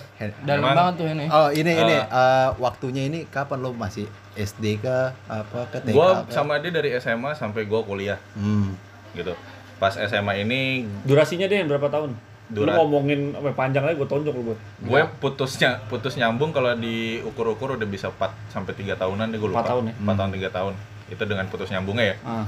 Dalam 0.43 0.61
Memang- 0.61 0.77
banget 0.77 0.95
tuh 0.99 1.07
ini. 1.09 1.25
Oh 1.31 1.49
ini 1.49 1.73
ini 1.73 1.95
Eh. 1.95 2.05
eh, 2.05 2.49
waktunya 2.59 3.03
ini 3.07 3.23
kapan 3.25 3.59
lo 3.61 3.71
masih 3.73 4.05
SD 4.35 4.83
ke 4.83 4.97
apa 5.25 5.59
ke 5.71 5.79
TK? 5.81 5.95
Gue 5.95 6.05
apa? 6.05 6.27
sama 6.29 6.59
dia 6.59 6.69
dari 6.69 6.91
SMA 6.97 7.33
sampai 7.35 7.65
gue 7.65 7.81
kuliah 7.81 8.19
Hmm. 8.35 8.75
Gitu. 9.13 9.33
Pas 9.77 9.93
SMA 9.93 10.33
ini 10.39 10.85
Durasinya 11.03 11.45
deh 11.45 11.65
berapa 11.65 11.87
tahun? 11.87 12.13
Dura- 12.47 12.75
Lu 12.75 12.83
ngomongin 12.83 13.31
apa 13.33 13.55
panjang 13.55 13.81
lagi 13.81 13.95
gue 13.95 14.07
tonjok 14.07 14.35
lu 14.35 14.43
gue. 14.45 14.57
gue 14.83 15.01
putusnya 15.17 15.79
putus 15.87 16.15
nyambung 16.15 16.51
kalau 16.51 16.75
diukur-ukur 16.75 17.79
udah 17.79 17.87
bisa 17.87 18.11
4 18.11 18.19
sampai 18.51 18.75
3 18.75 18.95
tahunan 18.97 19.27
deh 19.27 19.39
gue 19.39 19.47
lupa. 19.47 19.63
Empat 19.63 19.71
tahun 19.71 19.83
ya? 19.85 19.95
4 19.97 20.19
tahun 20.19 20.31
3 20.33 20.51
tahun. 20.53 20.75
Itu 21.09 21.23
dengan 21.25 21.47
putus 21.47 21.69
nyambungnya 21.69 22.05
ya. 22.05 22.17
Ah, 22.23 22.47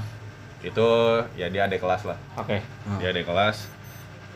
Itu 0.61 0.87
ya 1.33 1.47
dia 1.47 1.63
adik 1.63 1.79
kelas 1.79 2.03
lah. 2.05 2.19
oke. 2.35 2.57
Dia 2.99 3.09
adik 3.09 3.25
kelas. 3.25 3.67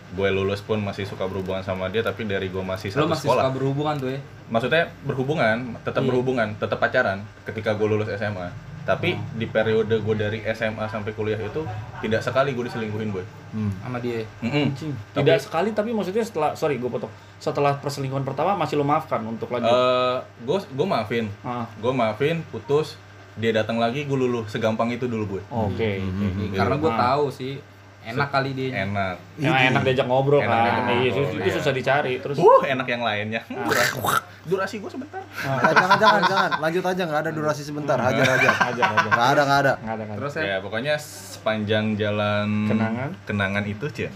Gue 0.10 0.32
lulus 0.32 0.60
pun 0.60 0.80
masih 0.80 1.04
suka 1.04 1.24
berhubungan 1.24 1.60
sama 1.62 1.88
dia 1.88 2.00
tapi 2.00 2.24
dari 2.24 2.48
gue 2.48 2.64
masih 2.64 2.88
lu 2.90 3.04
satu 3.04 3.08
masih 3.10 3.28
sekolah. 3.28 3.44
suka 3.44 3.52
berhubungan 3.54 3.96
tuh 3.98 4.10
ya 4.10 4.20
Maksudnya 4.48 4.88
berhubungan, 5.04 5.58
tetap 5.84 6.00
Iya. 6.00 6.08
berhubungan, 6.08 6.48
tetap 6.56 6.80
pacaran 6.80 7.20
ketika 7.44 7.76
gue 7.76 7.84
lulus 7.86 8.08
SMA. 8.10 8.48
Tapi 8.88 9.10
di 9.36 9.46
periode 9.46 10.00
gue 10.00 10.16
dari 10.16 10.40
SMA 10.48 10.88
sampai 10.88 11.12
kuliah 11.12 11.36
itu 11.36 11.60
tidak 12.00 12.24
sekali 12.24 12.56
gue 12.56 12.64
diselingkuhin 12.64 13.12
boy. 13.12 13.26
Hmm. 13.48 13.72
sama 13.78 13.98
dia 13.98 14.24
Mm-mm. 14.40 14.72
Tidak 14.72 14.96
Tapi- 15.14 15.40
sekali 15.40 15.70
tapi 15.72 15.92
maksudnya 15.92 16.20
setelah 16.22 16.52
sorry 16.54 16.76
gue 16.76 16.88
potong. 16.88 17.12
Setelah 17.38 17.76
perselingkuhan 17.76 18.24
pertama 18.24 18.56
masih 18.56 18.76
lo 18.76 18.84
maafkan 18.84 19.20
untuk 19.22 19.48
lanjut. 19.50 19.68
Eh, 19.68 20.18
gue 20.42 20.58
gue 20.70 20.88
maafin, 20.88 21.26
Ah, 21.42 21.68
gue 21.74 21.92
maafin, 21.92 22.40
putus, 22.46 22.96
dia 23.34 23.52
datang 23.52 23.76
lagi 23.76 24.04
gue 24.04 24.18
luluh, 24.18 24.44
segampang 24.46 24.88
itu 24.90 25.06
dulu 25.06 25.38
gue. 25.38 25.42
Oke. 25.48 26.00
oke. 26.00 26.56
karena 26.56 26.76
gue 26.78 26.90
Ah. 26.90 27.00
tahu 27.06 27.26
sih 27.30 27.60
enak 28.04 28.30
kali 28.30 28.52
dia 28.52 28.84
enak 28.84 29.20
Emang 29.38 29.64
enak 29.68 29.82
diajak 29.84 30.08
ngobrol 30.08 30.40
Enak 30.40 30.48
kan. 30.48 30.64
diajak 30.64 30.80
Iya, 30.80 30.88
ngobrol, 30.88 31.08
itu, 31.26 31.36
itu 31.38 31.44
iya. 31.46 31.56
susah 31.56 31.74
dicari. 31.74 32.14
Terus 32.18 32.36
uh 32.38 32.62
enak 32.66 32.88
yang 32.88 33.02
lainnya 33.02 33.42
durasi 34.48 34.80
gue 34.80 34.88
sebentar. 34.88 35.22
Nah, 35.22 35.72
jangan 35.76 35.98
jangan 36.00 36.22
jangan. 36.26 36.50
Lanjut 36.64 36.84
aja 36.88 37.02
nggak 37.04 37.22
ada 37.28 37.32
durasi 37.36 37.62
sebentar. 37.68 37.98
Hajar 38.00 38.26
aja 38.26 38.50
aja 38.50 38.84
aja. 38.84 39.08
nggak 39.12 39.30
ada 39.36 39.42
nggak 39.44 39.60
ada. 39.62 39.74
Enggak 39.84 39.96
ada 40.00 40.04
terus 40.18 40.34
ya 40.40 40.44
ya 40.48 40.58
pokoknya 40.64 40.96
sepanjang 40.98 41.86
jalan 41.96 42.48
Kenangan? 42.68 43.10
kenangan 43.24 43.64
itu 43.68 43.86
cie 43.94 44.10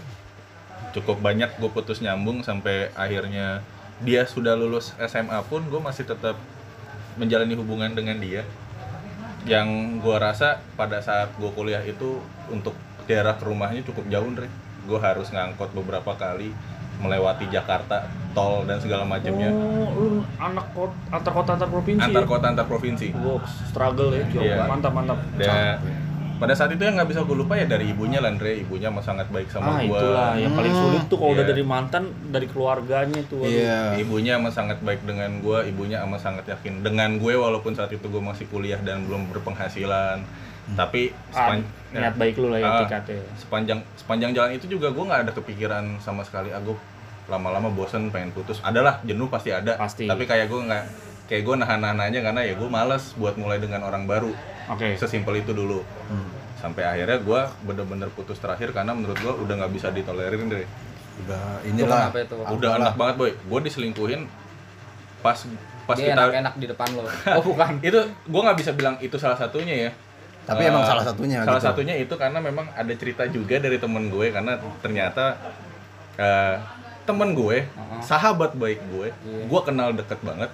cukup 0.92 1.24
banyak 1.24 1.48
gue 1.56 1.70
putus 1.72 2.04
nyambung 2.04 2.44
sampai 2.44 2.92
akhirnya 2.92 3.64
dia 4.04 4.28
sudah 4.28 4.52
lulus 4.52 4.92
SMA 5.00 5.40
pun 5.48 5.64
gue 5.64 5.80
masih 5.80 6.04
tetap 6.04 6.36
menjalani 7.16 7.54
hubungan 7.56 7.92
dengan 7.92 8.18
dia. 8.20 8.42
Yang 9.42 10.00
gue 10.04 10.16
rasa 10.16 10.62
pada 10.78 11.02
saat 11.02 11.34
gue 11.36 11.50
kuliah 11.52 11.82
itu 11.82 12.20
untuk 12.46 12.76
daerah 13.06 13.34
ke 13.34 13.44
rumahnya 13.44 13.82
cukup 13.82 14.06
jauh 14.06 14.22
Andre 14.24 14.46
gue 14.82 14.98
harus 14.98 15.30
ngangkot 15.30 15.74
beberapa 15.74 16.14
kali 16.14 16.50
melewati 17.02 17.44
Jakarta 17.46 18.06
tol 18.32 18.64
dan 18.64 18.78
segala 18.78 19.02
macamnya 19.04 19.50
Oh, 19.50 19.90
lu 19.92 20.06
anak 20.34 20.66
kota 20.72 20.94
antar 21.10 21.32
kota 21.32 21.50
antar 21.52 21.68
provinsi. 21.68 22.00
antar 22.00 22.22
ya? 22.22 22.28
kota 22.28 22.46
antar 22.48 22.64
provinsi 22.64 23.06
Wow, 23.12 23.38
struggle 23.66 24.10
ya. 24.10 24.24
Iya. 24.30 24.64
Mantap, 24.64 24.92
mantap. 24.92 25.18
dan 25.36 25.82
pada 26.34 26.54
saat 26.54 26.70
itu 26.70 26.80
yang 26.80 26.96
nggak 26.96 27.06
bisa 27.06 27.22
gue 27.22 27.36
lupa 27.36 27.54
ya 27.54 27.66
dari 27.66 27.86
ibunya 27.86 28.18
Landre 28.18 28.56
ibunya 28.56 28.88
mah 28.88 28.98
sangat 29.00 29.28
baik 29.28 29.46
sama 29.46 29.68
ah, 29.68 29.78
gue 29.78 29.94
itulah 29.94 30.34
yang 30.34 30.50
paling 30.52 30.74
sulit 30.74 31.02
tuh 31.06 31.14
kalau 31.16 31.32
udah 31.32 31.44
Iya. 31.44 31.50
dari 31.50 31.62
mantan 31.64 32.02
dari 32.26 32.46
keluarganya 32.46 33.20
tuh. 33.24 33.46
iya 33.46 33.94
ibunya 33.94 34.34
amat 34.36 34.50
sangat 34.52 34.78
baik 34.80 35.02
dengan 35.02 35.38
gue 35.38 35.58
ibunya 35.64 36.02
amat 36.02 36.18
sangat 36.20 36.44
yakin 36.48 36.82
dengan 36.82 37.14
gue 37.16 37.30
walaupun 37.32 37.72
saat 37.72 37.90
itu 37.90 38.02
gue 38.04 38.18
masih 38.20 38.48
kuliah 38.48 38.80
dan 38.80 39.06
belum 39.06 39.30
berpenghasilan 39.30 40.26
tapi 40.74 41.14
Ah, 41.30 41.54
sepan- 41.54 41.66
niat 41.92 42.14
baik 42.16 42.34
lu 42.36 42.48
lah 42.48 42.58
ya 42.58 42.66
Ah, 42.66 42.78
tiketnya. 42.82 43.22
sepanjang 43.36 43.78
sepanjang 43.94 44.30
jalan 44.32 44.50
itu 44.52 44.66
juga 44.68 44.88
gue 44.88 45.04
nggak 45.04 45.20
ada 45.22 45.32
kepikiran 45.32 45.84
sama 45.98 46.22
sekali 46.22 46.50
aku 46.50 46.74
lama-lama 47.24 47.68
bosen 47.68 48.08
pengen 48.08 48.30
putus 48.30 48.58
adalah 48.60 48.98
jenuh 49.02 49.26
pasti 49.26 49.50
ada. 49.50 49.76
Pasti. 49.76 50.04
tapi 50.04 50.24
kayak 50.24 50.46
gue 50.46 50.60
nggak 50.60 50.84
kayak 51.24 51.42
gue 51.42 51.54
nahan-nahan 51.56 51.98
aja 52.02 52.18
karena 52.20 52.40
ya 52.42 52.54
gue 52.54 52.66
males 52.66 53.14
buat 53.14 53.34
mulai 53.36 53.56
dengan 53.56 53.82
orang 53.82 54.04
baru. 54.04 54.32
Oke. 54.68 54.94
sesimpel 54.94 55.38
itu 55.38 55.52
dulu. 55.52 55.82
Hmm. 56.06 56.28
sampai 56.54 56.86
akhirnya 56.86 57.18
gue 57.18 57.40
bener-bener 57.66 58.06
putus 58.08 58.38
terakhir 58.38 58.70
karena 58.70 58.94
menurut 58.94 59.18
gue 59.18 59.34
udah 59.34 59.54
nggak 59.58 59.72
bisa 59.72 59.90
ditolerin 59.90 60.46
deh 60.46 60.62
udah 61.20 61.42
itu 61.60 61.74
inilah. 61.74 62.06
Kenapa 62.06 62.18
itu? 62.22 62.34
Udah 62.38 62.70
enak 62.78 62.94
banget 62.94 63.14
boy. 63.18 63.30
Gue 63.34 63.60
diselingkuhin 63.66 64.30
pas 65.18 65.34
pas 65.82 65.98
dia 65.98 66.06
kita 66.08 66.22
enak-enak 66.22 66.54
di 66.54 66.66
depan 66.66 66.88
lo. 66.94 67.02
Oh 67.34 67.42
bukan. 67.42 67.82
Itu 67.82 67.98
gue 68.06 68.40
nggak 68.40 68.54
bisa 68.54 68.70
bilang 68.72 68.94
itu 68.98 69.18
salah 69.18 69.34
satunya 69.34 69.74
ya. 69.76 69.90
Tapi 70.42 70.62
Eh, 70.62 70.70
emang 70.70 70.82
salah 70.82 71.02
satunya 71.02 71.42
salah 71.42 71.58
gitu. 71.58 71.66
satunya 71.66 71.94
itu 71.98 72.14
karena 72.14 72.38
memang 72.38 72.66
ada 72.70 72.92
cerita 72.94 73.26
juga 73.26 73.58
dari 73.58 73.78
temen 73.78 74.06
gue 74.06 74.26
karena 74.30 74.52
ternyata 74.78 75.34
eh, 76.14 76.54
temen 77.02 77.32
gue 77.32 77.66
sahabat 78.00 78.54
baik 78.54 78.80
gue 78.88 79.08
Iya. 79.12 79.42
gue 79.44 79.60
kenal 79.62 79.88
deket 79.92 80.18
banget 80.20 80.50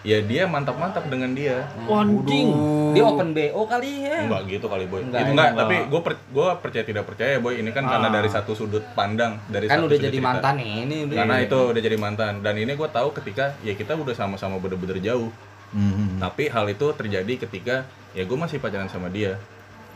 ya 0.00 0.22
dia 0.22 0.46
mantap-mantap 0.46 1.10
dengan 1.10 1.34
dia 1.34 1.66
Wah, 1.84 2.00
anjing. 2.00 2.48
dia 2.94 3.02
open 3.02 3.34
bo 3.34 3.66
kali 3.66 4.06
ya 4.06 4.22
enggak 4.24 4.42
gitu 4.48 4.64
kali 4.64 4.86
boy 4.86 5.02
Enggak, 5.02 5.20
Itu 5.20 5.30
enggak, 5.32 5.48
enggak. 5.48 5.60
tapi 5.60 5.76
gue 5.84 6.00
per, 6.00 6.12
gue 6.30 6.48
percaya 6.56 6.84
tidak 6.86 7.04
percaya 7.04 7.34
boy 7.38 7.54
ini 7.56 7.70
kan 7.70 7.82
karena 7.84 8.06
Ah. 8.06 8.14
dari 8.14 8.30
satu 8.30 8.54
sudut 8.54 8.84
pandang 8.94 9.42
dari 9.46 9.66
kan 9.66 9.74
satu 9.76 9.84
udah 9.84 9.92
sudut 9.92 10.06
jadi 10.06 10.16
cerita. 10.16 10.28
mantan 10.30 10.54
nih 10.56 10.72
ini 10.80 10.96
udah 11.04 11.16
karena 11.18 11.36
itu 11.42 11.58
udah 11.68 11.82
jadi 11.82 11.96
mantan 11.96 12.32
dan 12.40 12.54
ini 12.54 12.72
gue 12.72 12.88
tahu 12.88 13.08
ketika 13.12 13.44
ya 13.60 13.74
kita 13.74 13.92
udah 13.94 14.14
sama-sama 14.14 14.56
bener-bener 14.56 14.98
jauh 14.98 15.30
Hmm. 15.68 16.16
tapi 16.16 16.48
hal 16.48 16.64
itu 16.66 16.86
terjadi 16.94 17.34
ketika 17.38 17.84
ya 18.10 18.24
gue 18.24 18.38
masih 18.38 18.56
pacaran 18.56 18.88
sama 18.88 19.10
dia 19.10 19.36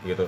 gitu 0.03 0.27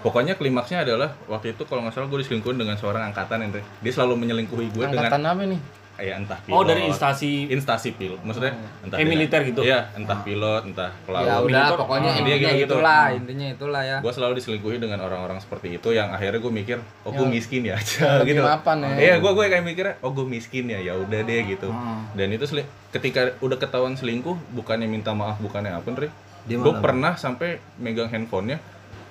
pokoknya 0.00 0.34
klimaksnya 0.34 0.82
adalah 0.82 1.12
waktu 1.26 1.52
itu 1.52 1.62
kalau 1.62 1.80
nggak 1.82 1.92
salah 1.92 2.08
gue 2.08 2.18
diselingkuhin 2.18 2.56
dengan 2.56 2.74
seorang 2.74 3.04
angkatan 3.06 3.40
Andre 3.42 3.60
dia 3.78 3.92
selalu 3.92 4.16
menyelingkuhi 4.18 4.66
gue 4.70 4.84
dengan 4.86 5.06
Angkatan 5.06 5.22
apa 5.22 5.44
nih? 5.46 5.60
ya 6.00 6.16
entah 6.16 6.40
pilot 6.40 6.56
Oh, 6.56 6.64
dari 6.64 6.88
instansi 6.88 7.52
instansi 7.52 7.92
pil 7.92 8.16
maksudnya 8.18 8.56
entah 8.80 8.96
dia- 8.96 9.04
militer 9.04 9.44
gitu? 9.44 9.60
iya 9.60 9.92
entah 9.92 10.16
pilot 10.18 10.64
entah 10.64 10.88
ya 10.88 11.04
pelaut 11.04 11.28
udah 11.44 11.60
Militer, 11.60 11.76
pokoknya 11.76 12.08
ah. 12.08 12.16
intinya 12.16 12.36
Intinya 12.40 12.52
gitu. 12.56 12.72
itulah 12.72 13.04
intinya 13.12 13.46
itulah 13.52 13.82
ya 13.84 13.96
gue 14.00 14.08
selalu 14.08 14.32
diselingkuhi 14.34 14.80
dengan 14.80 14.96
orang-orang 14.98 15.36
seperti 15.36 15.76
itu 15.76 15.92
yang 15.92 16.08
akhirnya 16.08 16.40
gue 16.40 16.52
mikir 16.54 16.80
oh 17.04 17.12
gue 17.12 17.20
Ya. 17.20 17.28
miskin 17.30 17.62
ya 17.62 17.76
lebih 18.16 18.32
gitu 18.32 18.40
mapan 18.40 18.76
ya. 18.80 18.88
iya 18.96 19.14
gue 19.20 19.28
gue 19.28 19.44
kayak 19.44 19.60
mikirnya 19.62 19.94
oh 20.00 20.10
gue 20.10 20.24
miskin 20.24 20.64
ya 20.66 20.80
ya 20.80 20.96
udah 20.96 21.20
deh 21.20 21.40
gitu 21.46 21.68
Hmm. 21.68 22.08
dan 22.10 22.32
itu 22.32 22.48
seli- 22.48 22.64
ketika 22.88 23.36
udah 23.38 23.60
ketahuan 23.60 23.92
selingkuh 23.92 24.40
bukannya 24.56 24.88
minta 24.88 25.12
maaf 25.12 25.36
bukannya 25.36 25.68
apa 25.70 26.08
Dia 26.40 26.56
gue 26.56 26.74
pernah 26.80 27.12
sampai 27.14 27.60
megang 27.76 28.08
handphonenya 28.08 28.56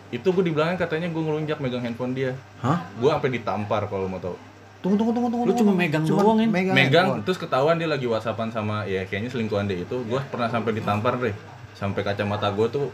itu 0.09 0.25
gue 0.25 0.43
di 0.43 0.53
belakang 0.53 0.77
katanya 0.81 1.07
gue 1.13 1.21
ngelunjak 1.21 1.57
megang 1.61 1.85
handphone 1.85 2.17
dia. 2.17 2.33
Hah? 2.65 2.81
Gue 2.97 3.13
sampai 3.13 3.29
ditampar 3.29 3.85
kalau 3.85 4.09
mau 4.09 4.17
tahu. 4.17 4.33
Tunggu 4.79 4.95
tunggu 4.95 5.11
tunggu 5.11 5.27
tunggu 5.29 5.45
Lu 5.45 5.51
tunggu. 5.53 5.61
cuma 5.61 5.73
megang 5.75 6.03
Cuman 6.07 6.23
doang, 6.23 6.37
megang, 6.49 6.75
megang 6.75 7.05
handphone. 7.13 7.21
terus 7.27 7.37
ketahuan 7.37 7.75
dia 7.77 7.89
lagi 7.91 8.07
whatsappan 8.09 8.49
sama 8.49 8.87
ya 8.89 9.05
kayaknya 9.05 9.29
selingkuhan 9.29 9.69
dia 9.69 9.85
itu. 9.85 9.97
Gue 10.07 10.19
pernah 10.33 10.49
sampai 10.49 10.71
ditampar 10.73 11.13
deh. 11.21 11.35
Sampai 11.77 12.01
kacamata 12.01 12.49
gue 12.49 12.67
tuh 12.73 12.85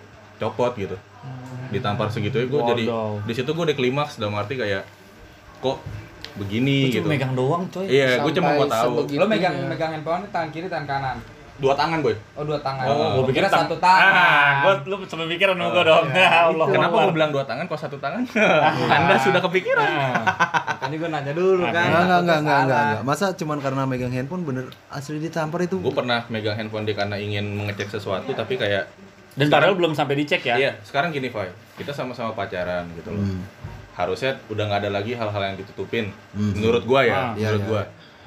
copot 0.41 0.75
gitu. 0.75 0.99
Ditampar 1.71 2.11
segitu 2.11 2.43
ya 2.43 2.45
gue 2.51 2.61
jadi 2.75 2.83
di 3.23 3.33
situ 3.33 3.47
gue 3.47 3.63
udah 3.63 3.77
klimaks 3.77 4.19
dalam 4.19 4.35
arti 4.35 4.59
kayak 4.59 4.83
kok 5.63 5.79
begini? 6.35 6.91
Lu 6.91 6.91
gitu. 6.91 7.07
cuma 7.07 7.15
megang 7.15 7.31
doang, 7.31 7.63
coy. 7.71 7.87
iya 7.87 8.19
gue 8.19 8.31
cuma 8.35 8.59
mau 8.59 8.67
tahu. 8.67 9.07
lo 9.15 9.25
megang 9.25 9.55
megang 9.71 9.95
handphone 9.95 10.27
tangan 10.35 10.49
kiri 10.51 10.67
tangan 10.67 10.83
kanan 10.83 11.17
dua 11.55 11.71
tangan 11.71 11.99
boy 11.99 12.11
oh 12.33 12.43
dua 12.43 12.59
tangan 12.59 12.83
Oh, 12.85 13.09
gua 13.15 13.23
pikir 13.25 13.41
tang- 13.45 13.63
satu 13.63 13.75
tangan 13.77 14.11
Ah, 14.11 14.51
gua 14.59 14.73
lu 14.83 14.95
sampai 15.01 15.27
pikiran 15.29 15.53
sama 15.53 15.69
gua 15.69 15.83
dong. 15.85 16.05
Ya 16.11 16.29
Allah. 16.45 16.65
kenapa 16.67 16.95
gue 17.01 17.13
bilang 17.13 17.31
dua 17.31 17.43
tangan 17.43 17.63
kok 17.63 17.79
satu 17.79 17.97
tangan 17.97 18.21
anda 18.91 19.15
sudah 19.17 19.39
kepikiran 19.41 19.87
Ah. 19.87 20.23
makanya 20.75 20.95
gue 20.97 21.09
nanya 21.09 21.33
dulu 21.33 21.63
kan 21.65 21.71
Enggak, 21.71 21.85
enggak, 21.85 22.19
enggak, 22.19 22.19
enggak, 22.37 22.59
enggak, 22.59 22.81
enggak. 22.83 23.01
Masa 23.03 23.25
cuman 23.33 23.57
karena 23.59 23.81
megang 23.83 24.11
handphone 24.11 24.43
bener 24.43 24.65
asli 24.87 25.15
ditampar 25.17 25.59
itu? 25.61 25.77
gue 25.77 25.93
pernah 25.93 26.27
megang 26.27 26.55
handphone 26.55 26.83
dia 26.83 26.93
karena 26.93 27.15
ingin 27.15 27.45
mengecek 27.53 27.87
sesuatu 27.89 28.29
tapi 28.31 28.55
kayak 28.55 28.91
Dan 29.33 29.47
padahal 29.47 29.73
belum 29.73 29.91
sampai 29.91 30.15
dicek 30.17 30.43
ya. 30.43 30.55
iya 30.55 30.71
sekarang 30.81 31.09
gini 31.09 31.27
Fai 31.27 31.47
kita 31.75 31.91
sama-sama 31.91 32.31
pacaran 32.31 32.87
gitu 32.93 33.09
loh 33.09 33.19
Hmm. 33.21 33.43
harusnya 33.93 34.35
udah 34.47 34.63
nggak 34.65 34.79
ada 34.81 34.91
lagi 34.93 35.11
hal-hal 35.11 35.41
yang 35.41 35.55
ditutupin 35.55 36.11
Hmm. 36.31 36.51
menurut 36.53 36.83
gua 36.83 36.99
ya 37.01 37.15
Ah. 37.15 37.31
Iya, 37.33 37.55
menurut 37.55 37.63
iya. 37.63 37.83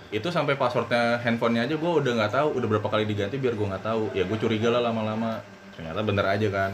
Itu 0.09 0.29
sampai 0.33 0.57
passwordnya 0.57 1.21
handphonenya 1.21 1.69
aja 1.69 1.75
gua 1.77 2.01
udah 2.01 2.13
nggak 2.17 2.33
tahu 2.33 2.49
udah 2.57 2.69
berapa 2.77 2.89
kali 2.89 3.05
diganti 3.05 3.37
biar 3.37 3.53
gua 3.53 3.77
nggak 3.77 3.85
tahu. 3.85 4.03
Ya 4.17 4.25
gue 4.25 4.39
curiga 4.41 4.73
lah 4.73 4.81
lama-lama. 4.81 5.45
Ternyata 5.77 6.01
bener 6.01 6.25
aja 6.25 6.49
kan. 6.49 6.71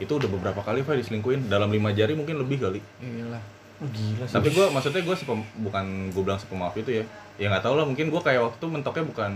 Itu 0.00 0.16
udah 0.16 0.28
beberapa 0.32 0.64
kali 0.64 0.80
Fai 0.80 0.96
diselingkuhin. 0.96 1.52
Dalam 1.52 1.68
lima 1.68 1.92
jari 1.92 2.16
mungkin 2.16 2.40
lebih 2.40 2.56
kali. 2.56 2.80
Gila. 3.04 3.40
Oh, 3.80 3.88
gila 3.88 4.24
sih. 4.28 4.34
tapi 4.36 4.48
gua 4.52 4.68
maksudnya 4.72 5.00
sepem- 5.16 5.48
bukan 5.60 6.12
gue 6.12 6.22
bilang 6.24 6.40
sepemaaf 6.40 6.76
itu 6.76 7.00
ya. 7.00 7.04
Ya 7.36 7.48
nggak 7.52 7.64
tahu 7.64 7.76
lah 7.76 7.84
mungkin 7.84 8.08
gua 8.08 8.20
kayak 8.24 8.40
waktu 8.48 8.56
itu 8.60 8.68
mentoknya 8.68 9.04
bukan 9.08 9.30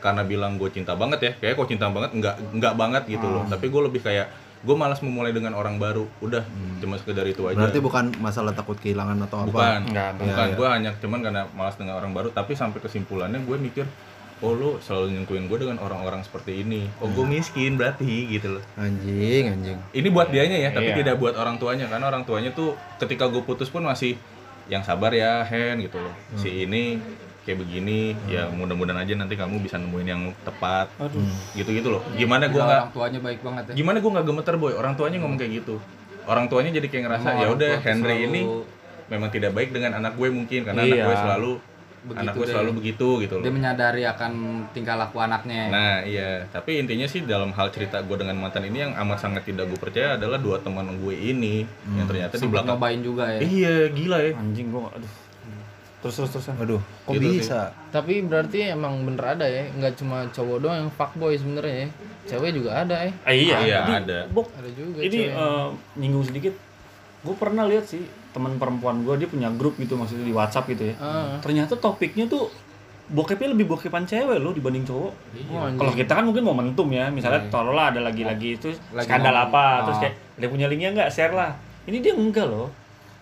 karena 0.00 0.22
bilang 0.26 0.52
gue 0.58 0.70
cinta 0.74 0.94
banget 0.98 1.20
ya. 1.22 1.32
Kayak 1.38 1.54
kok 1.62 1.68
cinta 1.70 1.86
banget 1.90 2.10
nggak 2.14 2.34
nggak 2.58 2.74
banget 2.74 3.02
gitu 3.06 3.26
loh. 3.26 3.46
Hmm. 3.46 3.52
tapi 3.54 3.70
gue 3.70 3.82
lebih 3.86 4.02
kayak 4.02 4.26
gue 4.60 4.74
malas 4.74 5.00
memulai 5.00 5.30
dengan 5.30 5.52
orang 5.52 5.76
baru 5.76 6.04
udah 6.20 6.44
cuma 6.78 6.94
sekedar 6.94 7.24
itu 7.24 7.40
aja 7.42 7.52
Hmm. 7.52 7.62
Berarti 7.62 7.80
bukan 7.80 8.04
masalah 8.18 8.52
takut 8.52 8.76
kehilangan 8.76 9.16
atau 9.22 9.38
apa? 9.38 9.48
bukan 9.48 9.80
Enggak, 9.86 10.10
bukan 10.14 10.28
Iya, 10.28 10.44
iya. 10.44 10.54
gue 10.54 10.68
hanya 10.68 10.90
cuman 10.94 11.18
karena 11.20 11.42
malas 11.50 11.74
dengan 11.74 11.94
orang 11.94 12.12
baru 12.12 12.28
tapi 12.30 12.52
sampai 12.52 12.78
kesimpulannya 12.78 13.40
gue 13.40 13.56
mikir 13.58 13.88
oh 14.40 14.52
lo 14.52 14.76
selalu 14.78 15.12
nyengkuin 15.14 15.46
gue 15.46 15.58
dengan 15.58 15.76
orang-orang 15.78 16.20
seperti 16.20 16.60
ini 16.60 16.88
oh 16.98 17.08
gue 17.08 17.20
Hmm. 17.20 17.32
miskin 17.34 17.72
berarti 17.74 18.08
gitu 18.30 18.54
loh 18.54 18.64
Anjing, 18.74 19.44
anjing. 19.50 19.78
ini 19.92 20.08
buat 20.08 20.28
dianya 20.28 20.56
ya 20.58 20.70
tapi 20.70 20.90
Iya. 20.90 20.96
tidak 20.98 21.16
buat 21.16 21.34
orang 21.34 21.56
tuanya 21.56 21.84
karena 21.86 22.06
orang 22.06 22.22
tuanya 22.22 22.48
tuh 22.50 22.72
ketika 22.96 23.26
gue 23.26 23.40
putus 23.40 23.68
pun 23.68 23.80
masih 23.82 24.16
yang 24.66 24.80
sabar 24.80 25.10
ya 25.10 25.40
Hen 25.42 25.80
gitu 25.80 25.96
loh 25.96 26.12
Hmm. 26.12 26.36
si 26.36 26.64
ini 26.64 27.00
kayak 27.40 27.58
begini 27.58 28.12
ya 28.28 28.46
mudah-mudahan 28.48 29.00
aja 29.00 29.16
nanti 29.16 29.34
kamu 29.34 29.60
bisa 29.60 29.80
nemuin 29.80 30.08
yang 30.08 30.22
tepat. 30.44 30.92
Aduh. 31.00 31.24
gitu-gitu 31.56 31.88
loh. 31.88 32.02
Gimana 32.14 32.46
gue 32.46 32.60
nggak 32.60 32.80
orang 32.80 32.92
tuanya 32.92 33.18
baik 33.18 33.40
banget 33.40 33.64
ya. 33.70 33.74
gimana 33.74 33.96
gue 33.98 34.10
nggak 34.12 34.26
gemeter 34.26 34.54
boy? 34.60 34.72
Orang 34.76 34.94
tuanya 34.94 35.16
ngomong 35.20 35.38
kayak 35.40 35.52
gitu. 35.64 35.76
Orang 36.28 36.46
tuanya 36.46 36.70
jadi 36.70 36.86
kayak 36.86 37.04
ngerasa 37.08 37.28
ya 37.36 37.46
udah 37.48 37.72
Henry 37.80 38.16
selalu 38.20 38.28
ini 38.28 38.40
memang 39.08 39.28
tidak 39.32 39.50
baik 39.50 39.72
dengan 39.72 39.98
anak 39.98 40.14
gue 40.14 40.28
mungkin 40.30 40.62
karena 40.62 40.82
Iya. 40.84 40.92
anak 40.94 41.02
gue 41.02 41.16
selalu 41.18 41.52
Begitu 42.00 42.20
anak 42.24 42.32
gue 42.32 42.40
deh. 42.40 42.52
selalu 42.56 42.70
begitu 42.80 43.08
gitu 43.20 43.34
loh. 43.36 43.44
Dia 43.44 43.52
menyadari 43.52 44.02
akan 44.08 44.32
tingkah 44.72 44.96
laku 44.96 45.20
anaknya. 45.20 45.68
Nah 45.68 45.96
iya. 46.00 46.48
Tapi 46.48 46.80
intinya 46.80 47.04
sih 47.04 47.20
dalam 47.24 47.52
hal 47.52 47.68
cerita 47.68 48.00
gue 48.00 48.16
dengan 48.16 48.40
mantan 48.40 48.64
ini 48.64 48.88
yang 48.88 48.92
amat 48.96 49.20
sangat 49.20 49.44
tidak 49.44 49.68
gue 49.68 49.76
percaya 49.76 50.16
adalah 50.16 50.40
dua 50.40 50.60
teman 50.60 50.88
gue 50.96 51.12
ini 51.12 51.68
yang 51.92 52.08
ternyata 52.08 52.36
di 52.36 52.40
Sempet 52.40 52.52
belakang 52.56 52.76
nyobain 52.76 53.00
juga 53.00 53.24
ya. 53.28 53.40
Iya 53.44 53.74
gila 53.92 54.18
ya. 54.22 54.32
Anjing 54.32 54.68
gua 54.72 54.88
aduh. 54.92 55.12
Terus 56.00 56.14
terus 56.16 56.30
terus. 56.32 56.46
Waduh, 56.50 56.80
kok 56.80 57.12
Gitu 57.12 57.22
sih. 57.22 57.36
bisa? 57.38 57.60
Tapi 57.90 58.14
berarti 58.22 58.58
emang 58.66 59.04
bener 59.04 59.24
ada 59.30 59.44
ya, 59.44 59.68
nggak 59.70 59.92
cuma 59.94 60.24
cowok 60.26 60.56
doang 60.58 60.76
yang 60.78 60.90
fuckboy 60.90 61.34
sebenarnya 61.34 61.76
ya. 61.76 61.88
Cewek 62.26 62.50
juga 62.54 62.70
ada 62.78 62.96
ya. 62.98 63.12
Ah, 63.20 63.30
iya, 63.30 63.56
Iya, 63.58 63.78
Jadi, 63.80 63.92
ada. 64.00 64.18
Bok, 64.26 64.48
Ada 64.50 64.70
juga 64.70 64.98
ini 65.00 65.18
cewek. 65.20 65.32
eh, 65.34 65.66
nyinggung 65.96 66.24
sedikit. 66.24 66.54
Gue 67.20 67.34
pernah 67.34 67.64
lihat 67.64 67.84
sih 67.84 68.00
teman 68.30 68.56
perempuan 68.56 69.02
gue 69.02 69.14
dia 69.16 69.28
punya 69.28 69.50
grup 69.50 69.76
gitu 69.76 69.92
maksudnya 69.94 70.22
di 70.22 70.32
WhatsApp 70.32 70.68
gitu 70.68 70.88
ya. 70.88 70.94
Ah. 70.96 71.36
Ternyata 71.38 71.76
topiknya 71.76 72.24
tuh 72.24 72.48
bokepnya 73.06 73.50
lebih 73.50 73.66
bokepan 73.66 74.06
cewek 74.06 74.38
loh 74.38 74.50
dibanding 74.50 74.82
cowok. 74.82 75.12
Oh, 75.50 75.60
anjing. 75.60 75.76
Kalau 75.76 75.92
kita 75.92 76.12
kan 76.14 76.24
mungkin 76.24 76.40
momentum 76.42 76.88
ya, 76.88 77.10
misalnya 77.10 77.44
taruhlah 77.48 77.90
ada 77.90 78.00
lagi-lagi 78.00 78.56
itu 78.56 78.72
Lagi 78.90 79.04
skandal 79.04 79.34
ngomong. 79.34 79.48
apa, 79.50 79.60
Ah. 79.60 79.76
terus 79.84 79.98
kayak 79.98 80.14
dia 80.34 80.48
punya 80.48 80.66
linknya 80.66 80.90
nggak 80.92 81.10
share 81.10 81.34
lah. 81.34 81.52
Ini 81.82 81.98
dia 81.98 82.14
enggak 82.14 82.46
loh. 82.46 82.72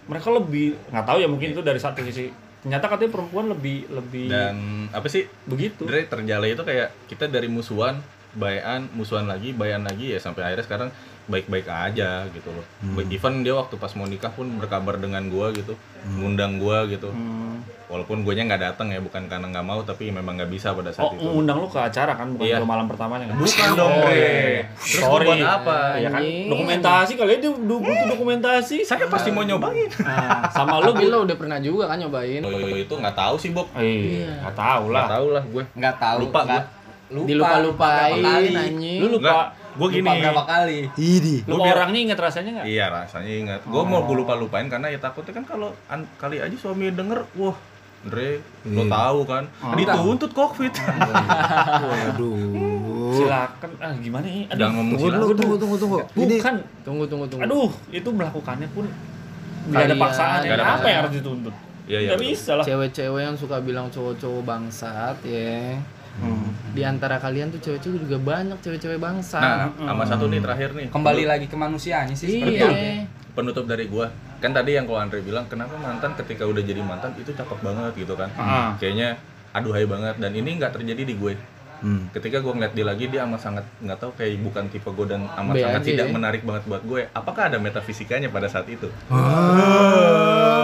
mereka 0.05 0.33
lebih 0.33 0.73
nggak 0.89 1.05
tahu 1.05 1.19
ya 1.19 1.29
mungkin 1.29 1.53
itu 1.53 1.61
dari 1.61 1.77
satu 1.77 2.01
sisi 2.01 2.33
ternyata 2.63 2.87
katanya 2.91 3.13
perempuan 3.15 3.47
lebih 3.55 3.87
lebih 3.91 4.27
dan 4.27 4.89
apa 4.91 5.07
sih? 5.07 5.31
begitu. 5.47 5.87
Dre 5.87 6.05
terjalai 6.11 6.59
itu 6.59 6.63
kayak 6.67 6.91
kita 7.07 7.31
dari 7.31 7.47
musuhan 7.47 8.03
bayan 8.37 8.91
musuhan 8.93 9.25
lagi 9.25 9.57
bayan 9.57 9.87
lagi 9.87 10.13
ya 10.13 10.21
sampai 10.21 10.45
akhirnya 10.45 10.67
sekarang 10.67 10.91
baik-baik 11.29 11.65
aja 11.65 12.25
gitu 12.29 12.49
loh 12.49 12.65
even 13.07 13.41
dia 13.41 13.53
waktu 13.53 13.77
pas 13.77 13.93
mau 13.93 14.05
nikah 14.05 14.29
pun 14.29 14.49
berkabar 14.55 14.97
dengan 14.97 15.21
gua 15.27 15.53
gitu 15.53 15.77
ngundang 16.11 16.57
gua 16.57 16.85
gitu 16.85 17.09
Hmm. 17.09 17.61
walaupun 17.87 18.21
guanya 18.21 18.45
nggak 18.47 18.63
datang 18.63 18.89
ya 18.89 18.99
bukan 18.99 19.27
karena 19.27 19.45
nggak 19.47 19.63
mau 19.63 19.81
tapi 19.81 20.09
memang 20.09 20.37
nggak 20.37 20.49
bisa 20.49 20.71
pada 20.71 20.89
saat 20.89 21.05
Oh, 21.05 21.11
itu 21.11 21.25
ngundang 21.27 21.57
lu 21.57 21.67
ke 21.67 21.77
acara 21.77 22.13
kan, 22.13 22.29
bukan 22.31 22.45
Iya. 22.47 22.59
ke 22.59 22.69
malam 22.69 22.85
pertamanya 22.85 23.25
kan? 23.27 23.37
bukan 23.37 23.69
dong 23.75 23.93
Oh, 23.95 24.09
iya, 24.09 24.29
iya. 24.29 24.63
terus 24.75 25.03
Sorry. 25.03 25.27
buat 25.27 25.41
apa 25.43 25.77
Iya 25.97 26.09
kan? 26.11 26.23
Dokumentasi 26.47 27.13
kali 27.15 27.33
dia 27.35 27.49
du- 27.49 27.81
butuh 27.81 28.07
dokumentasi. 28.09 28.77
saya 28.83 29.05
pasti 29.07 29.29
mau 29.31 29.41
nyobain 29.43 29.89
Nah, 29.99 30.49
sama 30.49 30.79
lu 30.79 30.93
Tapi 30.93 31.05
lo 31.07 31.25
udah 31.25 31.37
pernah 31.37 31.59
juga 31.59 31.85
kan 31.87 31.97
nyobain? 31.99 32.41
Oh, 32.41 32.53
itu 32.71 32.93
nggak 32.95 33.17
tahu 33.17 33.35
sih 33.37 33.51
Bob 33.51 33.69
Iya, 33.75 34.37
nggak 34.39 34.55
tahu 34.55 34.85
lah. 34.87 35.03
nggak 35.03 35.13
tahu 35.15 35.27
lah 35.31 35.45
gue 35.45 35.65
nggak 35.75 35.97
tahu 35.99 36.19
Lupa 36.23 36.41
nggak 36.43 36.65
lupa 37.09 37.25
Dilupa-lupain 37.25 38.13
berapa 38.15 38.37
kali 38.37 38.49
anjing. 38.55 38.99
Lu 39.01 39.07
lupa, 39.11 39.49
gue 39.79 39.89
gini 39.89 40.03
lupa 40.03 40.19
berapa 40.21 40.43
kali 40.45 40.81
Ini. 40.93 41.37
lupa 41.41 41.53
Gua 41.53 41.65
biar- 41.65 41.77
orangnya 41.79 42.01
inget 42.03 42.19
rasanya 42.19 42.51
nggak? 42.53 42.67
Iya 42.67 42.85
rasanya 42.89 43.33
ingat. 43.33 43.61
Gue 43.63 43.83
mau 43.83 44.01
gue 44.03 44.17
lupa 44.17 44.35
lupain 44.35 44.67
karena 44.67 44.87
ya 44.87 44.99
takutnya 44.99 45.33
kan 45.33 45.45
kalau 45.47 45.71
an- 45.87 46.11
kali 46.17 46.37
aja 46.37 46.53
suami 46.53 46.91
denger, 46.91 47.23
wah 47.35 47.55
Dre, 48.01 48.39
lo 48.65 48.83
Iya. 48.83 48.91
tahu 48.93 49.21
kan, 49.25 49.45
Oh. 49.61 49.75
dituntut 49.75 50.31
covid. 50.31 50.71
Waduh. 51.83 53.11
Silakan. 53.13 53.71
Ah, 53.77 53.93
gimana 53.93 54.23
nih? 54.25 54.47
Aduh. 54.47 54.55
Jangan 54.57 54.75
ngomong 54.77 54.93
Tunggu 54.93 55.07
silakan. 55.09 55.37
tunggu, 55.37 55.57
tunggu, 55.57 55.77
tunggu. 55.77 55.99
Ini 56.15 56.37
Bukan. 56.37 56.55
Tunggu 56.83 57.05
tunggu 57.07 57.27
tunggu. 57.27 57.43
Aduh, 57.43 57.71
itu 57.91 58.09
melakukannya 58.09 58.69
pun 58.71 58.85
nggak 59.69 59.83
ada 59.85 59.97
paksaan. 59.97 60.39
Ada 60.41 60.55
Apa 60.55 60.63
paksaan. 60.73 60.87
yang 60.87 61.01
harus 61.01 61.15
dituntut? 61.15 61.55
Iya 61.85 61.99
iya. 61.99 62.09
Nggak 62.09 62.21
betul. 62.21 62.31
bisa 62.31 62.51
lah. 62.53 62.65
Cewek-cewek 62.65 63.23
yang 63.25 63.35
suka 63.35 63.57
bilang 63.59 63.87
cowok-cowok 63.89 64.43
bangsat 64.45 65.17
ya. 65.25 65.81
Hmm. 66.19 66.51
Di 66.75 66.83
antara 66.83 67.23
kalian 67.23 67.55
tuh 67.55 67.61
cewek-cewek 67.63 67.99
juga 68.07 68.19
banyak 68.19 68.59
cewek-cewek 68.59 68.99
bangsat. 68.99 69.43
Nah, 69.43 69.71
sama 69.75 70.05
satu 70.07 70.27
nih 70.27 70.41
terakhir 70.43 70.71
nih. 70.75 70.87
kembali 70.91 71.25
lagi 71.27 71.47
ke 71.47 71.57
manusianya 71.57 72.15
sih 72.15 72.39
seperti 72.39 72.59
iya. 72.59 73.07
Penutup 73.35 73.71
dari 73.71 73.87
gua. 73.87 74.11
Kan 74.39 74.55
tadi 74.55 74.79
yang 74.79 74.87
kalau 74.87 75.03
Andre 75.03 75.19
bilang, 75.23 75.47
kenapa 75.51 75.75
mantan 75.79 76.15
ketika 76.15 76.47
udah 76.47 76.63
jadi 76.63 76.79
mantan 76.83 77.11
itu 77.19 77.35
cakep 77.35 77.59
banget 77.59 77.93
gitu 77.99 78.15
kan? 78.15 78.31
Ah. 78.39 78.75
Kayaknya 78.79 79.19
aduhai 79.51 79.87
banget 79.89 80.15
dan 80.23 80.31
ini 80.35 80.59
nggak 80.59 80.79
terjadi 80.79 81.03
di 81.03 81.15
gue. 81.19 81.35
Hmm. 81.79 82.11
Ketika 82.11 82.43
gue 82.43 82.51
ngeliat 82.51 82.75
dia 82.75 82.83
lagi 82.83 83.07
dia 83.07 83.23
amat 83.23 83.39
sangat 83.39 83.65
nggak 83.79 83.99
tahu 84.03 84.11
kayak 84.19 84.43
bukan 84.43 84.67
tipe 84.67 84.91
gue 84.91 85.07
dan 85.07 85.31
amat 85.31 85.55
B 85.55 85.63
sangat 85.63 85.83
aja 85.83 85.87
tidak 85.95 86.09
menarik 86.11 86.43
banget 86.43 86.63
buat 86.67 86.83
gue. 86.83 87.07
Apakah 87.15 87.47
ada 87.51 87.59
metafisikanya 87.63 88.35
pada 88.35 88.51
saat 88.51 88.67
itu? 88.67 88.91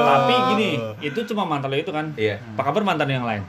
Tapi 0.04 0.34
gini, 0.54 0.70
itu 0.98 1.20
cuma 1.30 1.46
mantan 1.46 1.70
lo 1.70 1.78
itu 1.78 1.94
kan. 1.94 2.10
Iya. 2.18 2.42
Apa 2.58 2.70
kabar 2.70 2.82
mantan 2.82 3.10
yang 3.10 3.22
lain? 3.22 3.46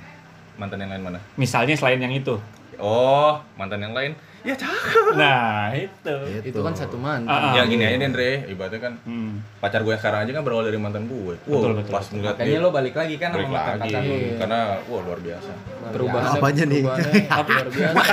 Mantan 0.55 0.79
yang 0.79 0.91
lain 0.91 1.03
mana? 1.03 1.19
Misalnya 1.35 1.75
selain 1.75 1.99
yang 1.99 2.11
itu. 2.11 2.35
Oh, 2.75 3.39
mantan 3.55 3.79
yang 3.79 3.91
lain? 3.91 4.11
Ya 4.41 4.53
cakep. 4.53 5.17
Nah, 5.17 5.73
itu. 5.73 6.15
Itu 6.45 6.59
kan 6.61 6.71
satu 6.71 6.95
mantan. 6.95 7.27
Ah, 7.27 7.49
ah. 7.49 7.53
ya 7.55 7.63
gini 7.65 7.81
aja 7.81 7.97
deh, 7.97 8.05
Andre. 8.05 8.45
Ibaratnya 8.45 8.79
kan 8.79 8.93
Hmm. 9.01 9.41
pacar 9.57 9.81
gue 9.81 9.89
yang 9.89 9.97
sekarang 9.97 10.19
aja 10.21 10.31
kan 10.31 10.43
berawal 10.43 10.63
dari 10.63 10.77
mantan 10.77 11.07
gue. 11.07 11.33
Wow, 11.41 11.59
Betul, 11.59 11.71
betul, 11.73 11.91
pas 11.91 12.05
ngeliat 12.05 12.35
makanya 12.35 12.45
dia 12.45 12.59
lo 12.59 12.69
balik 12.69 12.93
lagi 12.93 13.15
kan 13.15 13.29
balik 13.31 13.47
sama 13.47 13.55
mantan 13.57 13.77
lagi. 13.81 13.95
lo 14.05 14.15
Karena 14.37 14.59
wah 14.85 15.01
luar 15.01 15.19
biasa. 15.19 15.51
Perubahannya 15.89 16.37
Apanya 16.37 16.63
nih? 16.63 16.81
perubahannya 16.83 17.43
luar 17.49 17.69
biasa. 17.73 18.05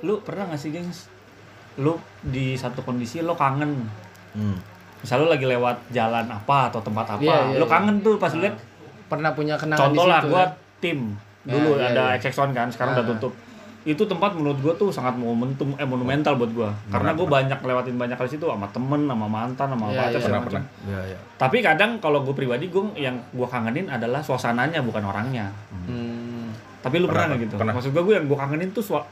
Lu 0.00 0.14
pernah 0.22 0.44
gak 0.48 0.60
sih, 0.60 0.70
gengs? 0.70 0.98
Lu 1.76 1.92
di 2.22 2.56
satu 2.56 2.80
kondisi 2.80 3.20
lo 3.20 3.34
kangen. 3.34 3.84
Hmm. 4.32 4.56
Misal 4.96 5.22
lu 5.22 5.28
lagi 5.28 5.44
lewat 5.44 5.76
jalan 5.90 6.24
apa 6.26 6.72
atau 6.72 6.80
tempat 6.80 7.06
apa, 7.10 7.20
Iya, 7.20 7.36
iya, 7.52 7.58
lu 7.58 7.64
iya. 7.64 7.70
kangen 7.70 7.96
tuh 8.00 8.16
pas 8.16 8.32
lihat 8.32 8.56
Pernah 9.06 9.30
punya 9.32 9.54
kenangan 9.54 9.86
contoh 9.86 10.02
di 10.02 10.10
lah 10.10 10.20
gua 10.24 10.42
ya? 10.42 10.46
Tim 10.78 11.16
Ya, 11.40 11.52
dulu 11.52 11.70
iya, 11.74 11.88
ada 11.88 12.04
iya. 12.10 12.18
XX1 12.20 12.50
kan 12.50 12.68
sekarang 12.68 12.92
udah 12.92 13.04
Ah. 13.04 13.12
tutup 13.12 13.32
itu 13.84 14.02
tempat 14.02 14.34
menurut 14.34 14.58
gua 14.58 14.74
tuh 14.74 14.90
sangat 14.90 15.14
momentum 15.14 15.72
eh 15.72 15.84
monumental 15.84 16.34
buat 16.34 16.50
gua 16.50 16.74
karena 16.88 17.14
gua 17.14 17.26
banyak 17.32 17.54
lewatin 17.56 17.94
banyak 17.94 18.14
kali 18.14 18.26
situ 18.28 18.42
sama 18.44 18.66
temen 18.66 19.06
sama 19.06 19.26
mantan 19.26 19.68
sama 19.68 19.84
Iya, 19.86 19.98
pacar 20.00 20.10
iya. 20.12 20.20
segala 20.20 20.40
macam. 20.42 20.62
Ya, 20.84 21.00
ya. 21.06 21.18
tapi 21.36 21.56
kadang 21.60 21.90
kalau 21.96 22.18
gue 22.20 22.34
pribadi 22.34 22.66
gue 22.66 22.82
yang 22.96 23.14
gua 23.30 23.46
kangenin 23.46 23.86
adalah 23.86 24.18
suasananya 24.20 24.82
bukan 24.82 25.04
orangnya 25.04 25.54
Hmm. 25.86 26.50
tapi 26.80 26.98
lu 26.98 27.06
pernah 27.06 27.30
nggak 27.30 27.40
gitu 27.44 27.54
pernah. 27.54 27.72
maksud 27.72 27.90
gua 27.90 28.02
gue 28.02 28.14
yang 28.16 28.26
gua 28.26 28.38
kangenin 28.40 28.70
tuh 28.70 28.82
sua- 28.82 29.06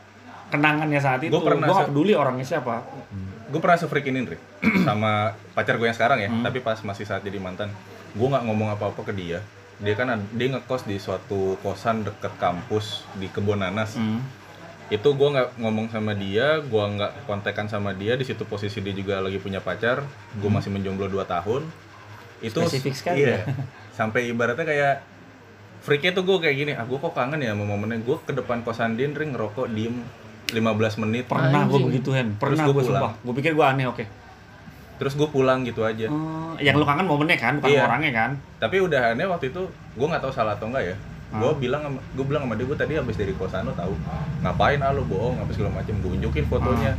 kenangannya 0.47 0.99
saat 0.99 1.21
itu 1.21 1.31
nggak 1.31 1.71
se- 1.71 1.87
peduli 1.87 2.13
orangnya 2.13 2.43
siapa 2.45 2.83
Gue 3.45 3.61
pernah 3.61 3.77
se-freak 3.77 4.03
ini, 4.05 4.19
Andre. 4.21 4.35
sama 4.83 5.31
pacar 5.55 5.77
gue 5.77 5.87
yang 5.87 5.95
sekarang 5.95 6.19
ya, 6.19 6.27
Hmm. 6.27 6.43
tapi 6.43 6.59
pas 6.59 6.75
masih 6.81 7.07
saat 7.07 7.23
jadi 7.23 7.39
mantan, 7.39 7.71
gue 8.11 8.27
nggak 8.27 8.43
ngomong 8.43 8.75
apa-apa 8.75 9.05
ke 9.05 9.15
dia. 9.15 9.39
Dia 9.83 9.95
kan 9.99 10.15
dia 10.35 10.49
ngekos 10.55 10.87
di 10.87 10.97
suatu 11.03 11.59
kosan 11.63 12.07
deket 12.07 12.35
kampus 12.39 13.07
di 13.19 13.27
Kebon 13.31 13.63
Nanas. 13.63 13.99
Hmm. 13.99 14.23
Itu 14.93 15.17
gue 15.17 15.29
nggak 15.33 15.59
ngomong 15.59 15.91
sama 15.91 16.13
dia, 16.15 16.61
gue 16.61 16.85
nggak 16.85 17.27
kontekan 17.27 17.67
sama 17.67 17.97
dia. 17.97 18.15
Di 18.15 18.29
situ 18.29 18.45
posisi 18.47 18.79
dia 18.85 18.95
juga 18.95 19.19
lagi 19.19 19.41
punya 19.41 19.59
pacar, 19.59 20.05
gue 20.39 20.51
masih 20.51 20.71
menjomblo 20.71 21.11
2 21.11 21.25
tahun. 21.27 21.63
Itu 22.45 22.61
Hmm. 22.63 22.69
Spesifik 22.71 22.95
sekali 22.95 23.27
iya. 23.27 23.43
ya. 23.43 23.55
Sampai 23.99 24.31
ibaratnya 24.31 24.67
kayak 24.67 24.95
freaknya 25.83 26.13
tuh 26.15 26.25
gue 26.27 26.39
kayak 26.39 26.57
gini, 26.57 26.73
ah 26.77 26.87
gue 26.87 26.99
kok 27.01 27.13
kangen 27.13 27.43
ya 27.43 27.53
sama 27.53 27.65
momennya 27.67 28.01
gue 28.05 28.17
ke 28.23 28.33
depan 28.33 28.65
kosan 28.65 28.97
dia 28.97 29.11
ring 29.11 29.37
ngerokok 29.37 29.69
diem 29.73 30.05
15 30.53 31.03
menit 31.03 31.25
pernah 31.27 31.65
gue 31.67 31.81
begitu 31.81 32.13
Hen 32.13 32.37
pernah 32.37 32.69
gue 32.69 32.85
sumpah 32.85 33.13
gue 33.19 33.35
pikir 33.35 33.53
gue 33.57 33.67
aneh 33.67 33.87
oke 33.89 34.05
terus 35.05 35.15
gue 35.15 35.29
pulang 35.29 35.61
gitu 35.63 35.85
aja. 35.85 36.09
Hmm, 36.09 36.57
yang 36.57 36.75
lu 36.75 36.89
kangen 36.89 37.05
momennya 37.05 37.37
kan 37.37 37.61
bukan 37.61 37.77
Iya. 37.77 37.85
orangnya 37.85 38.13
kan? 38.17 38.31
Tapi 38.57 38.81
udahannya 38.81 39.29
waktu 39.29 39.53
itu 39.53 39.63
gue 39.69 40.07
nggak 40.09 40.25
tahu 40.25 40.33
salah 40.33 40.57
atau 40.57 40.73
enggak 40.73 40.89
ya. 40.89 40.97
Gue 41.29 41.53
bilang 41.61 41.85
sama 41.85 42.01
gue 42.01 42.25
bilang 42.25 42.49
sama 42.49 42.57
dia 42.57 42.65
gue 42.65 42.79
tadi 42.79 42.93
habis 42.97 43.17
dari 43.21 43.37
kosan 43.37 43.69
lo 43.69 43.77
tahu. 43.77 43.93
Ngapain 44.41 44.81
ah 44.81 44.97
lo 44.97 45.05
bohong 45.05 45.37
apa 45.39 45.53
segala 45.53 45.77
macem. 45.77 45.93
Gue 46.01 46.17
unjukin 46.17 46.49
fotonya 46.49 46.97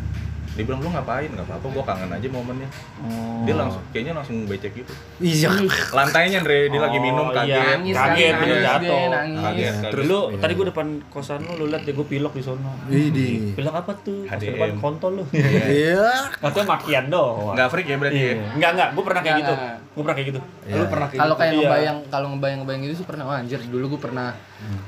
dia 0.56 0.64
bilang 0.64 0.80
lu 0.80 0.88
ngapain 0.88 1.28
nggak 1.28 1.46
apa-apa 1.46 1.68
gue 1.68 1.84
kangen 1.84 2.10
aja 2.10 2.28
momennya 2.30 2.70
oh. 2.98 3.44
dia 3.44 3.54
langsung 3.54 3.84
kayaknya 3.90 4.14
langsung 4.14 4.38
becek 4.46 4.72
gitu 4.74 4.94
Iya. 5.18 5.52
lantainya 5.92 6.40
Andre 6.40 6.68
dia 6.68 6.80
lagi 6.80 6.98
minum 6.98 7.26
Oh, 7.26 7.30
kaget 7.30 7.52
iya. 7.52 7.64
Nangis, 7.76 7.94
Kaget, 7.94 8.08
nangis, 8.08 8.42
bener 8.42 8.58
jatuh. 8.62 9.04
nangis. 9.10 9.40
kaget 9.42 9.74
Terus 9.76 9.92
terus 9.92 10.06
lu 10.06 10.20
tadi 10.38 10.54
gue 10.54 10.66
depan 10.66 10.88
kosan 11.08 11.40
lu, 11.42 11.52
lu 11.56 11.66
liat 11.68 11.84
deh 11.84 11.92
gue 11.92 12.06
pilok 12.06 12.34
di 12.34 12.42
sono. 12.42 12.72
Ini. 12.88 13.52
Pilok 13.52 13.76
apa 13.76 13.92
tuh? 13.98 14.24
Pas 14.24 14.38
HDM. 14.38 14.54
depan 14.54 14.70
kontol 14.78 15.12
lu. 15.14 15.24
Iya. 15.34 16.08
Katanya 16.38 16.68
makian 16.70 17.06
doang. 17.08 17.52
nggak 17.52 17.68
freak 17.70 17.86
ya 17.86 17.98
berarti 17.98 18.16
Iya. 18.18 18.32
ya 18.32 18.48
Enggak 18.54 18.70
enggak, 18.72 18.90
gue 18.92 19.04
pernah 19.04 19.22
kayak 19.22 19.36
Nggak, 19.36 19.44
gitu. 19.44 19.54
nggak. 19.58 19.76
Gue 19.86 20.02
pernah 20.02 20.16
kayak 20.16 20.28
gitu. 20.28 20.40
lu 20.72 20.86
pernah 20.86 21.08
kayak 21.08 21.20
Kalau 21.20 21.34
gitu? 21.34 21.42
kayak 21.42 21.52
Iya. 21.52 21.60
ngebayang 21.62 21.98
kalau 22.08 22.28
ngebayang-ngebayang 22.32 22.82
gitu 22.84 22.94
sih 22.96 23.06
pernah 23.06 23.24
oh, 23.26 23.36
anjir 23.36 23.60
dulu 23.62 23.86
gue 23.90 24.02
pernah 24.02 24.28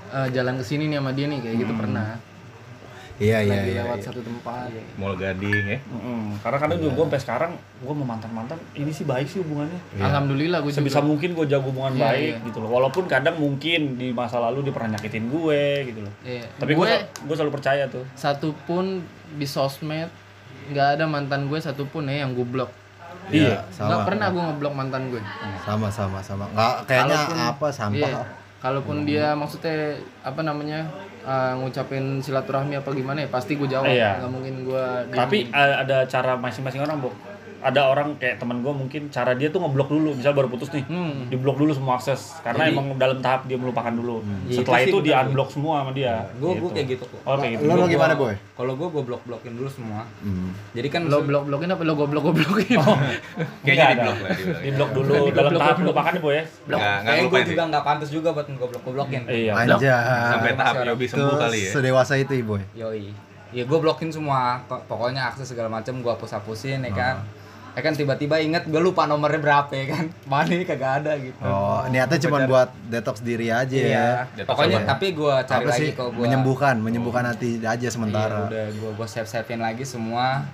eh, 0.10 0.28
jalan 0.32 0.54
ke 0.56 0.64
sini 0.64 0.84
nih 0.86 0.98
sama 0.98 1.12
dia 1.12 1.26
nih 1.26 1.40
kayak 1.42 1.56
gitu 1.58 1.74
pernah. 1.74 2.08
Iya, 3.18 3.42
iya, 3.42 3.58
iya. 3.64 3.82
lewat 3.82 3.98
iya. 3.98 4.06
satu 4.06 4.22
tempat. 4.22 4.70
mall 4.96 5.14
gading 5.14 5.66
ya 5.68 5.80
Mm-mm. 5.84 6.38
Karena 6.38 6.58
kadang 6.58 6.78
juga 6.78 6.92
gue 6.94 7.04
sampai 7.04 7.20
sekarang 7.20 7.52
gue 7.56 7.90
sama 7.90 8.06
mantan-mantan 8.08 8.58
ini 8.74 8.90
sih 8.90 9.04
baik 9.04 9.26
sih 9.26 9.42
hubungannya. 9.42 9.80
Alhamdulillah 9.98 10.62
gue 10.62 10.70
Sebisa 10.70 11.00
juga. 11.00 11.10
mungkin 11.10 11.30
gue 11.34 11.46
jaga 11.48 11.66
hubungan 11.66 11.94
Iya, 11.94 12.04
baik 12.04 12.34
iya. 12.36 12.46
gitu 12.46 12.58
loh. 12.60 12.70
Walaupun 12.70 13.04
kadang 13.06 13.36
mungkin 13.36 13.96
di 13.96 14.12
masa 14.12 14.38
lalu 14.38 14.62
dia 14.62 14.72
pernah 14.72 14.94
nyakitin 14.94 15.26
gue 15.28 15.62
gitu 15.86 16.00
loh. 16.02 16.14
Iya. 16.22 16.46
Tapi 16.56 16.72
gue 16.72 16.88
gue 17.26 17.36
selalu 17.36 17.52
percaya 17.52 17.84
tuh. 17.88 18.06
satu 18.14 18.54
pun 18.64 19.02
di 19.32 19.46
sosmed 19.46 20.14
nggak 20.68 20.88
ada 20.96 21.06
mantan 21.06 21.48
gue 21.48 21.58
satupun 21.58 22.06
ya 22.06 22.22
yang 22.22 22.32
gue 22.32 22.44
blok. 22.44 22.70
Iya, 23.28 23.60
Nggak 23.68 23.74
sama. 23.74 24.06
pernah 24.06 24.28
gue 24.30 24.40
ngeblok 24.42 24.74
mantan 24.74 25.04
gue. 25.10 25.20
Sama, 25.60 25.90
sama, 25.90 26.20
sama. 26.22 26.46
Nggak, 26.48 26.76
kayaknya 26.86 27.18
Kalaupun- 27.26 27.50
apa 27.50 27.68
sampah. 27.70 28.12
Iya. 28.14 28.24
Kalaupun 28.58 29.06
dia 29.06 29.38
maksudnya 29.38 30.02
apa 30.26 30.42
namanya 30.42 30.90
eh, 31.22 31.54
ngucapin 31.62 32.20
silaturahmi 32.20 32.74
apa 32.78 32.90
gimana 32.94 33.24
ya 33.26 33.30
pasti 33.30 33.54
gue 33.54 33.70
jawab. 33.70 33.90
Iya. 33.90 34.18
Nggak 34.22 34.32
mungkin 34.34 34.56
gue. 34.66 34.86
Tapi 35.14 35.38
ada 35.54 36.08
cara 36.10 36.34
masing-masing 36.36 36.82
orang, 36.82 36.98
Bu. 36.98 37.14
Ada 37.60 37.82
orang 37.86 38.16
kayak 38.16 38.38
teman 38.38 38.60
gue 38.60 38.70
mungkin 38.70 39.02
cara 39.08 39.32
dia 39.32 39.48
tuh 39.48 39.58
ngeblok 39.58 39.88
dulu, 39.88 40.14
misal 40.14 40.32
baru 40.32 40.48
putus 40.48 40.70
nih. 40.70 40.84
Hmm. 40.84 41.26
Diblok 41.28 41.56
dulu 41.56 41.72
semua 41.72 41.96
akses 41.96 42.38
karena 42.40 42.64
Jadi- 42.64 42.74
emang 42.74 42.88
dalam 42.96 43.18
tahap 43.18 43.44
dia 43.44 43.56
melupakan 43.56 43.90
dulu. 43.90 44.22
Iya, 44.46 44.58
Setelah 44.58 44.80
itu 44.80 44.90
itu, 44.90 44.98
dia 45.02 45.14
benar, 45.16 45.26
unblock 45.28 45.50
semua 45.50 45.74
sama 45.80 45.92
dia. 45.92 46.14
gue 46.34 46.48
Gitu. 46.48 46.60
gue 46.60 46.70
kayak 46.72 46.88
gitu 46.90 47.04
kok 47.04 47.20
Oh, 47.24 47.36
kayak 47.36 47.52
gitu. 47.54 47.62
Lo, 47.62 47.72
lo 47.72 47.78
Gua- 47.78 47.90
gimana, 47.90 48.14
gua- 48.14 48.22
Boy? 48.24 48.36
kalau 48.54 48.74
gue 48.74 48.88
gue 48.88 49.04
blok 49.04 49.22
blokin 49.24 49.54
dulu 49.54 49.70
semua 49.70 50.02
Hmm. 50.20 50.50
jadi 50.72 50.88
kan 50.88 51.02
Lo 51.06 51.18
blok 51.22 51.44
blokin 51.46 51.70
apa 51.70 51.82
lo 51.82 51.94
goblok 51.94 52.24
goblokin? 52.26 52.78
kayaknya 53.64 53.86
Enggak 53.86 53.90
di 53.90 53.98
blok 53.98 54.18
ada. 54.18 54.24
lah. 54.24 54.38
Di 54.58 54.70
blok 54.72 54.90
dulu 54.92 55.14
dalam 55.32 55.52
tahap 55.54 55.76
melupakan 55.80 56.12
ya, 56.12 56.20
Bu 56.20 56.30
ya. 56.30 56.44
Nggak- 56.44 56.80
nggak 56.98 57.04
kayak 57.08 57.26
gue 57.28 57.42
juga 57.48 57.64
nggak 57.68 57.84
pantas 57.84 58.10
juga 58.10 58.30
buat 58.32 58.48
goblokin 58.84 59.22
Iya. 59.26 59.52
Anjay. 59.56 59.90
sampai 60.30 60.52
tahap 60.54 60.76
Yobi 60.84 61.06
sembuh 61.06 61.36
kali 61.38 61.60
ya 61.60 61.72
sedewasa 61.72 62.14
itu, 62.16 62.34
Boy. 62.40 62.62
yoi 62.74 63.10
ya 63.48 63.64
gue 63.64 63.80
blokin 63.80 64.10
semua 64.10 64.60
Kok- 64.66 64.86
pokoknya 64.86 65.24
akses 65.26 65.48
segala 65.48 65.72
macam 65.72 65.96
gue 65.96 66.10
hapus 66.10 66.32
hapusin 66.34 66.82
ya 66.82 66.92
kan 66.92 67.16
ya 67.78 67.86
kan 67.86 67.94
tiba-tiba 67.94 68.42
inget 68.42 68.66
gue 68.66 68.82
lupa 68.82 69.06
nomornya 69.06 69.38
berapa 69.38 69.70
ya 69.70 69.86
kan 69.88 70.06
mana 70.34 70.50
ini 70.50 70.66
kagak 70.66 71.06
ada 71.06 71.14
gitu 71.16 71.38
Oh, 71.40 71.86
niatnya 71.86 72.18
cuma 72.20 72.42
buat 72.44 72.74
detox 72.84 73.22
diri 73.22 73.48
aja 73.48 73.70
ya. 73.70 73.86
iya 73.86 74.08
Detox 74.34 74.50
pokoknya 74.50 74.78
apa? 74.80 74.90
tapi 74.92 75.14
gue 75.14 75.36
cari 75.46 75.62
Apa 75.62 75.70
lagi 75.70 75.80
sih? 75.80 75.90
kok 75.94 76.08
gue 76.10 76.20
Menyembuhkan, 76.20 76.76
menyembuhkan 76.78 77.24
hati 77.24 77.62
aja 77.62 77.88
sementara. 77.88 78.34
Iya, 78.40 78.50
udah 78.50 78.66
gue 78.74 78.92
gue 78.92 79.08
save 79.08 79.30
savein 79.30 79.62
lagi 79.62 79.86
semua 79.86 80.50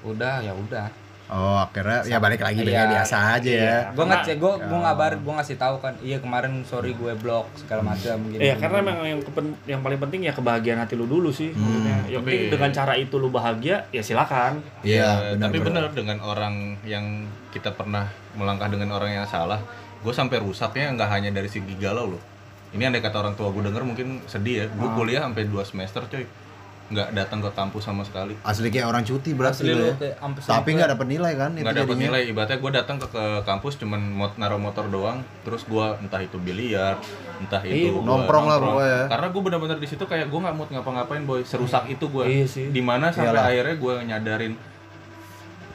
udah 0.00 0.34
ya 0.40 0.50
udah 0.52 0.90
Oh, 1.28 1.60
akhirnya 1.60 2.00
ya 2.02 2.16
balik 2.16 2.40
lagi 2.40 2.58
Iya. 2.58 2.72
kayak 2.72 2.88
biasa 2.90 3.16
aja 3.34 3.50
ya. 3.52 3.76
gue 3.90 4.00
ngecek 4.02 4.36
gue 4.38 4.52
gue 4.58 4.78
ngabar 4.78 5.12
gue 5.14 5.32
ngasih 5.34 5.56
tahu 5.56 5.76
kan 5.76 5.92
iya 6.00 6.16
kemarin 6.16 6.64
sorry 6.64 6.90
gue 6.90 7.12
blok 7.14 7.52
segala 7.54 7.84
macam 7.84 8.16
gini 8.26 8.40
Iya, 8.40 8.56
karena 8.56 8.80
memang 8.80 9.04
yang 9.06 9.20
kepen- 9.20 9.58
yang 9.64 9.80
paling 9.80 9.98
penting 9.98 10.20
ya 10.22 10.32
kebahagiaan 10.32 10.80
hati 10.80 10.94
lu 10.94 11.04
dulu 11.04 11.28
sih. 11.28 11.52
maksudnya. 11.52 11.96
Yang 12.08 12.22
penting 12.22 12.40
Tapi- 12.40 12.52
dengan 12.54 12.70
cara 12.72 12.92
itu 12.94 13.14
lu 13.14 13.28
bahagia, 13.28 13.84
ya 13.88 14.00
silakan. 14.00 14.64
Iya, 14.80 15.36
benar. 15.36 15.46
tapi 15.46 15.58
benar. 15.58 15.84
benar 15.84 15.92
dengan 15.92 16.18
orang 16.22 16.54
yang 16.82 17.04
kita 17.48 17.70
pernah 17.70 18.08
melangkah 18.32 18.66
dengan 18.66 18.88
orang 18.90 19.12
yang 19.14 19.26
salah, 19.26 19.60
gue 19.98 20.10
sampai 20.10 20.38
rusaknya 20.38 20.88
nggak 20.90 21.10
hanya 21.10 21.30
dari 21.30 21.46
segi 21.46 21.76
galau 21.76 22.08
loh. 22.08 22.22
Ini 22.68 22.84
andai 22.84 23.00
kata 23.00 23.16
orang 23.18 23.32
tua 23.32 23.48
gue 23.48 23.60
denger 23.62 23.80
mungkin 23.82 24.24
sedih 24.24 24.54
ya. 24.54 24.66
Gue 24.70 24.88
kuliah 24.94 25.20
sampai 25.22 25.44
2 25.44 25.60
semester 25.62 26.00
coy, 26.02 26.24
nggak 26.88 27.12
datang 27.12 27.38
ke 27.38 27.50
kampus 27.50 27.82
sama 27.82 28.00
sekali. 28.00 28.32
Asli 28.40 28.68
kayak 28.68 28.86
orang 28.86 29.02
cuti 29.02 29.30
berarti 29.30 29.60
Asli 29.60 29.70
lu 29.70 29.76
lu 29.78 29.84
ya. 29.86 29.94
kayak 29.94 30.16
Tapi 30.40 30.68
nggak 30.72 30.88
dapat 30.90 31.06
nilai 31.06 31.32
kan 31.34 31.50
nggak 31.52 31.76
dapat 31.76 31.84
jadinya. 31.90 32.04
nilai 32.08 32.22
ibaratnya 32.26 32.58
gue 32.58 32.72
datang 32.72 32.96
ke, 32.96 33.06
ke 33.06 33.24
kampus 33.42 33.74
cuman 33.76 34.00
mot 34.00 34.32
naruh 34.34 34.56
motor 34.56 34.84
doang 34.86 35.20
terus 35.42 35.62
gue 35.62 35.86
entah 35.98 36.16
itu 36.18 36.36
biliar 36.38 36.96
entah 37.38 37.60
itu 37.60 37.76
Iya, 37.78 37.92
gua 37.92 38.02
nongkrong 38.08 38.46
lah 38.46 38.56
pokoknya. 38.58 39.00
karena 39.06 39.26
gue 39.28 39.42
benar-benar 39.42 39.76
di 39.76 39.86
situ 39.86 40.00
kayak 40.02 40.26
gue 40.26 40.40
nggak 40.40 40.54
mau 40.54 40.64
ngapa-ngapain 40.66 41.22
boy 41.22 41.40
serusak 41.42 41.84
itu 41.86 42.04
gue 42.06 42.24
Iya 42.24 42.46
sih. 42.46 42.66
di 42.68 42.80
mana 42.80 43.08
sampai 43.08 43.30
Iyalah. 43.30 43.48
akhirnya 43.48 43.76
gue 43.76 43.94
nyadarin 44.04 44.52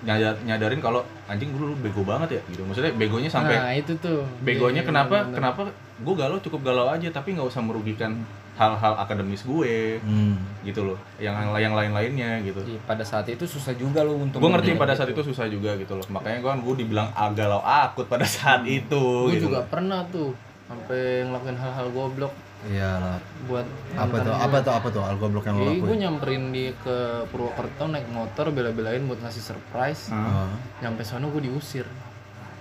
nyadar, 0.04 0.36
nyadarin 0.44 0.82
kalau 0.82 1.00
anjing 1.26 1.48
gue 1.48 1.62
dulu 1.62 1.76
bego 1.80 2.04
banget 2.04 2.36
ya 2.36 2.42
gitu 2.50 2.66
maksudnya 2.66 2.92
begonya 2.92 3.30
sampai 3.30 3.56
nah 3.56 3.72
itu 3.72 3.96
tuh 3.98 4.20
begonya 4.42 4.82
Iya, 4.82 4.90
kenapa 4.90 5.24
bener-bener. 5.24 5.36
kenapa 5.38 5.62
gue 5.96 6.14
galau 6.18 6.38
cukup 6.40 6.62
galau 6.62 6.90
aja 6.90 7.08
tapi 7.08 7.32
nggak 7.32 7.48
usah 7.48 7.62
merugikan 7.62 8.20
hal-hal 8.54 8.94
akademis 8.96 9.42
gue 9.42 9.98
Hmm. 10.00 10.38
gitu 10.62 10.86
loh 10.86 10.98
yang 11.18 11.34
yang 11.54 11.74
lain-lainnya 11.74 12.38
gitu 12.42 12.62
Iya, 12.64 12.78
pada 12.84 13.02
saat 13.02 13.26
itu 13.26 13.42
susah 13.44 13.74
juga 13.74 14.02
lu 14.02 14.18
untuk 14.20 14.38
gue 14.38 14.48
ngerti 14.48 14.74
pada 14.76 14.94
saat 14.94 15.10
itu 15.10 15.22
susah 15.24 15.46
juga 15.46 15.74
gitu 15.76 15.94
loh 15.94 16.06
makanya 16.08 16.40
kan 16.44 16.60
gue 16.60 16.76
dibilang 16.76 17.10
ah, 17.12 17.30
galau 17.30 17.60
akut 17.60 18.06
pada 18.06 18.24
saat 18.24 18.62
itu 18.64 19.04
gue 19.28 19.34
gitu 19.36 19.48
juga 19.48 19.60
loh. 19.60 19.68
pernah 19.68 20.06
tuh 20.08 20.38
sampai 20.64 21.02
ngelakuin 21.24 21.56
hal-hal 21.56 21.88
goblok 21.90 22.34
Iyalah. 22.64 23.20
buat 23.44 23.68
Apa 23.92 24.24
tuh? 24.24 24.32
Apa 24.32 24.58
tuh? 24.62 24.72
Apa 24.72 24.88
tuh 24.88 25.04
algoblok 25.04 25.44
yang 25.44 25.60
lo 25.60 25.68
Jadi 25.68 25.76
gue 25.76 25.84
lakuin? 25.84 26.00
nyamperin 26.00 26.44
di 26.48 26.66
ke 26.78 26.98
Purwokerto 27.28 27.84
naik 27.86 28.08
motor 28.08 28.46
bela-belain 28.50 29.04
buat 29.04 29.20
ngasih 29.20 29.44
surprise. 29.44 30.08
Oh, 30.08 30.48
Nyampe 30.80 31.04
sono 31.04 31.28
gue 31.28 31.44
diusir. 31.44 31.84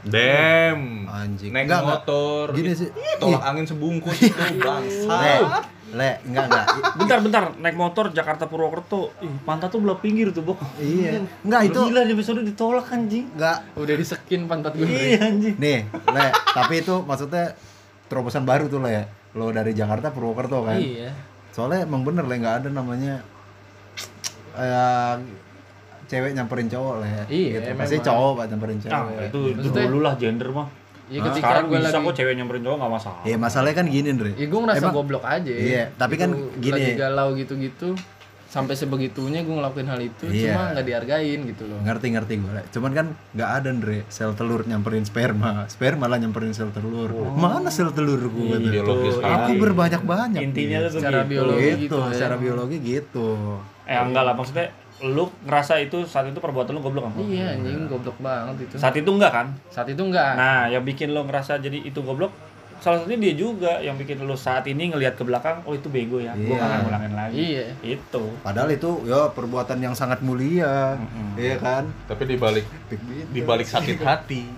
Damn. 0.02 1.06
Anjing. 1.06 1.54
Naik 1.54 1.70
enggak. 1.70 1.82
motor. 1.84 2.50
Gini 2.50 2.74
sih. 2.74 2.90
Tolak 3.16 3.42
angin 3.44 3.62
sebungkus 3.64 4.18
itu 4.26 4.34
bangsa. 4.58 5.62
Le, 5.92 5.98
le, 5.98 6.10
enggak 6.24 6.44
enggak. 6.48 6.66
Bentar, 6.96 7.18
bentar, 7.20 7.42
naik 7.56 7.76
motor 7.76 8.08
Jakarta 8.10 8.48
Purwokerto. 8.48 9.12
Ih, 9.20 9.28
pantat 9.42 9.68
tuh 9.68 9.78
belah 9.78 9.96
pinggir 9.96 10.32
tuh, 10.32 10.40
Bok. 10.40 10.56
Iya. 10.76 11.20
Enggak 11.40 11.68
itu 11.68 11.80
Gila, 11.84 12.00
di 12.02 12.12
episode 12.12 12.40
ditolak 12.40 12.88
anjing. 12.88 13.28
enggak. 13.30 13.58
Udah 13.74 13.94
disekin 13.94 14.44
pantat 14.44 14.72
gue. 14.72 14.84
Iya 14.84 15.20
anjing. 15.22 15.54
Nih, 15.56 15.84
le, 15.86 16.26
tapi 16.32 16.80
itu 16.80 16.94
maksudnya 17.02 17.52
terobosan 18.08 18.42
baru 18.42 18.66
tuh 18.66 18.80
le 18.80 18.90
ya. 18.90 19.04
Lo 19.32 19.48
dari 19.48 19.72
Jakarta 19.72 20.08
Purwokerto 20.08 20.64
kan. 20.64 20.76
Iya. 20.76 21.12
Soalnya 21.52 21.84
emang 21.84 22.00
bener 22.02 22.24
le 22.24 22.36
nggak 22.36 22.56
ada 22.64 22.68
namanya 22.68 23.20
eh 24.52 25.14
cewek 26.04 26.36
nyamperin 26.36 26.68
cowok 26.68 26.94
lah 27.00 27.08
ya. 27.08 27.24
Iya, 27.26 27.48
gitu. 27.58 27.68
Pasti 27.72 27.96
cowok 28.00 28.32
pak 28.36 28.46
nyamperin 28.48 28.78
cewek. 28.78 28.92
itu, 28.92 29.40
itu 29.48 29.60
Maksudnya- 29.64 29.88
dulu 29.88 29.98
lah 30.00 30.14
gender 30.20 30.48
mah. 30.52 30.68
Iya 31.04 31.18
Nah, 31.18 31.26
ketika 31.28 31.42
sekarang 31.44 31.64
gue 31.64 31.76
bisa 31.76 31.88
lagi 31.90 32.04
kok 32.04 32.14
cewek 32.14 32.34
nyamperin 32.34 32.62
cowok 32.62 32.78
nggak 32.78 32.92
masalah. 32.92 33.20
Iya, 33.22 33.36
masalahnya 33.36 33.74
kan 33.74 33.86
gini, 33.86 34.08
Andre. 34.08 34.30
Ya 34.32 34.46
gue 34.46 34.60
ngerasa 34.60 34.78
Emang- 34.80 34.94
goblok 34.94 35.24
aja. 35.24 35.52
Iya, 35.52 35.84
tapi 35.92 36.14
kan 36.14 36.30
Gitu, 36.30 36.60
gini. 36.62 36.72
Lagi 36.78 36.92
galau 36.96 37.28
gitu-gitu. 37.34 37.88
Sampai 38.46 38.76
sebegitunya 38.76 39.40
gue 39.40 39.54
ngelakuin 39.54 39.88
hal 39.88 39.96
itu 39.98 40.24
Iya. 40.26 40.52
cuma 40.52 40.62
nggak 40.70 40.84
dihargain 40.84 41.40
gitu 41.42 41.64
loh. 41.64 41.80
ngerti 41.80 42.06
ngerti 42.10 42.34
gue 42.36 42.52
cuman 42.68 42.90
kan 42.92 43.06
nggak 43.32 43.48
ada 43.50 43.66
Andre 43.66 44.04
sel 44.06 44.36
telur 44.36 44.60
nyamperin 44.62 45.02
sperma 45.02 45.64
sperma 45.66 46.04
lah 46.04 46.20
nyamperin 46.20 46.52
sel 46.52 46.68
telur 46.68 47.08
mana 47.32 47.72
sel 47.72 47.88
telur 47.90 48.20
gue 48.20 48.52
Biologis 48.60 49.16
aku 49.18 49.50
Iya. 49.50 49.58
berbanyak 49.58 50.02
banyak 50.04 50.40
Intinya 50.44 50.84
tuh 50.84 51.00
Secara 51.00 51.24
begitu. 51.24 51.32
biologi 51.32 51.64
gitu, 51.64 51.80
gitu 51.80 51.96
ya. 51.98 52.12
secara 52.12 52.34
biologi 52.36 52.76
gitu 52.78 53.28
Eh 53.82 53.96
enggak 53.98 54.22
lah, 54.22 54.34
maksudnya 54.36 54.68
lu 55.00 55.24
ngerasa 55.42 55.80
itu 55.80 56.04
saat 56.04 56.28
itu 56.28 56.36
perbuatan 56.36 56.72
lu 56.72 56.80
goblok 56.80 57.08
apa? 57.08 57.18
Iya 57.20 57.56
anjing 57.56 57.86
goblok 57.86 58.18
banget 58.18 58.68
itu. 58.68 58.74
Saat 58.76 58.94
itu 58.94 59.08
enggak 59.08 59.32
kan? 59.32 59.46
Saat 59.68 59.88
itu 59.88 59.98
enggak. 59.98 60.36
Nah, 60.36 60.68
yang 60.68 60.82
bikin 60.82 61.10
lo 61.10 61.24
ngerasa 61.24 61.56
jadi 61.56 61.80
itu 61.80 61.98
goblok 61.98 62.30
salah 62.78 62.98
satunya 62.98 63.30
dia 63.30 63.34
juga 63.38 63.78
yang 63.78 63.94
bikin 63.94 64.18
lo 64.20 64.34
saat 64.34 64.66
ini 64.66 64.90
ngelihat 64.90 65.14
ke 65.14 65.22
belakang, 65.22 65.62
oh 65.62 65.70
itu 65.70 65.86
bego 65.86 66.18
ya, 66.18 66.34
gua 66.34 66.42
Iya. 66.42 66.50
nggak 66.52 66.66
akan 66.66 66.80
ngulangin 66.82 67.12
lagi. 67.14 67.34
Iya. 67.38 67.66
Itu. 67.80 68.24
padahal 68.42 68.68
itu 68.68 68.90
ya 69.06 69.30
perbuatan 69.30 69.78
yang 69.78 69.94
sangat 69.94 70.18
mulia 70.20 70.98
iya 71.32 71.56
kan 71.56 71.86
Tapi 72.04 72.22
dibalik 72.26 72.66
dibalik 73.30 73.66
sakit 73.66 74.02
hati, 74.02 74.50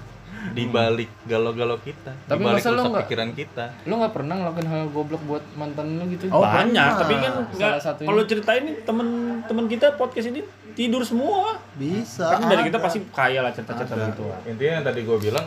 dibalik 0.52 1.08
galau-galau 1.24 1.80
kita, 1.80 2.12
Tapi 2.26 2.42
masa 2.42 2.68
lu 2.68 2.76
rusak 2.76 2.84
nggak- 2.86 3.02
pikiran 3.02 3.30
kita. 3.32 3.64
Lu 3.84 3.96
nggak 3.96 4.12
pernah 4.12 4.34
ngelakuin 4.36 4.66
hal 4.66 4.82
goblok 4.90 5.22
buat 5.24 5.44
mantan 5.54 5.96
lu 5.96 6.04
gitu? 6.10 6.28
Oh, 6.28 6.44
Banyak, 6.44 6.68
pernah. 6.68 7.00
tapi 7.00 7.14
kan 7.16 7.32
satunya. 7.78 8.08
kalau 8.08 8.22
ceritain 8.24 8.62
nih 8.62 8.76
temen-temen 8.84 9.64
kita 9.66 9.86
podcast 9.94 10.28
ini 10.28 10.44
tidur 10.74 11.00
semua. 11.00 11.56
bisa 11.74 12.28
Kan 12.28 12.44
dari 12.44 12.66
kita 12.66 12.76
pasti 12.76 13.00
kaya 13.08 13.40
lah 13.40 13.50
cerita-cerita 13.50 13.94
gitu. 14.10 14.28
Intinya 14.44 14.72
yang 14.74 14.84
tadi 14.84 15.00
gue 15.00 15.16
bilang, 15.18 15.46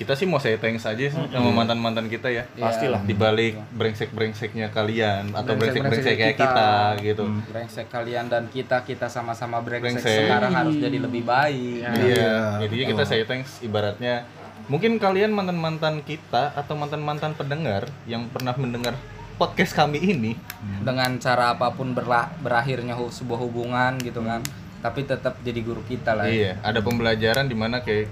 kita 0.00 0.16
sih 0.16 0.24
mau 0.24 0.40
say 0.40 0.56
thanks 0.56 0.82
aja 0.82 0.96
sih 1.04 1.12
sama 1.12 1.52
mantan-mantan 1.52 2.08
kita 2.08 2.26
ya. 2.26 2.48
Iya. 2.50 2.64
Pastilah. 2.64 3.00
Dibalik 3.04 3.60
brengsek-brengseknya 3.70 4.70
kalian 4.70 5.28
atau 5.30 5.52
Brengsek-brengsek 5.52 6.16
kayak 6.16 6.34
kita. 6.34 6.48
kita 6.48 7.04
gitu. 7.04 7.24
brengsek 7.46 7.86
kalian 7.86 8.26
dan 8.26 8.48
kita 8.48 8.80
kita 8.80 9.06
sama-sama 9.06 9.60
brengsek, 9.60 10.00
Brengsek. 10.00 10.24
sekarang 10.24 10.52
harus 10.54 10.74
jadi 10.74 10.96
lebih 10.96 11.22
baik 11.22 11.84
Iya. 11.84 12.64
Intinya 12.64 12.86
kita 12.88 13.02
say 13.04 13.22
thanks 13.22 13.60
ibaratnya 13.60 14.24
mungkin 14.66 14.96
kalian 14.96 15.30
mantan-mantan 15.30 16.00
kita 16.00 16.54
atau 16.54 16.72
mantan-mantan 16.74 17.34
pendengar 17.34 17.84
yang 18.04 18.24
pernah 18.26 18.54
mendengar 18.54 18.96
podcast 19.34 19.74
kami 19.74 19.98
ini 19.98 20.32
dengan 20.80 21.16
cara 21.16 21.52
apa 21.52 21.68
pun 21.70 21.90
berla- 21.90 22.30
berakhirnya 22.38 22.94
hu- 22.94 23.10
sebuah 23.10 23.40
hubungan 23.40 23.98
gitu 23.98 24.20
kan 24.20 24.40
tapi 24.78 25.02
tetap 25.02 25.36
jadi 25.40 25.60
guru 25.60 25.82
kita 25.82 26.14
lah 26.14 26.24
ya. 26.24 26.32
Iya, 26.32 26.52
ada 26.62 26.80
pembelajaran 26.80 27.44
di 27.44 27.52
mana 27.52 27.80
kayak 27.80 28.08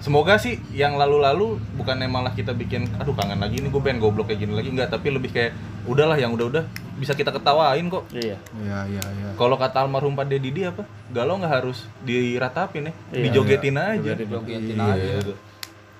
semoga 0.00 0.34
sih 0.34 0.56
yang 0.70 0.96
lalu-lalu 0.96 1.60
bukan 1.76 2.00
malah 2.06 2.32
kita 2.32 2.50
bikin 2.50 2.88
aduh 2.96 3.12
kangen 3.12 3.36
lagi 3.36 3.60
ini 3.60 3.68
gue 3.68 3.78
pengen 3.78 4.00
goblok 4.00 4.26
kayak 4.26 4.40
gini 4.40 4.52
lagi 4.52 4.68
enggak 4.68 4.88
tapi 4.88 5.08
lebih 5.08 5.28
kayak 5.28 5.52
udahlah 5.84 6.16
yang 6.16 6.32
udah-udah 6.32 6.64
bisa 6.96 7.12
kita 7.12 7.28
ketawain 7.28 7.84
kok 7.86 8.04
Iya. 8.10 8.36
iya 8.58 8.78
iya 8.86 9.04
iya 9.04 9.28
kalau 9.34 9.56
kata 9.56 9.84
almarhum 9.84 10.12
Pak 10.12 10.26
Deddy 10.26 10.50
dia 10.50 10.66
apa 10.68 10.84
galau 11.08 11.36
nggak 11.36 11.52
harus 11.54 11.84
diratapin 12.00 12.88
ya 12.88 12.92
Iya, 13.10 13.22
dijogetin 13.28 13.76
aja 13.76 14.10
Jogetin 14.16 14.76
Iya, 14.76 14.88
aja 14.90 15.04
gitu. 15.16 15.32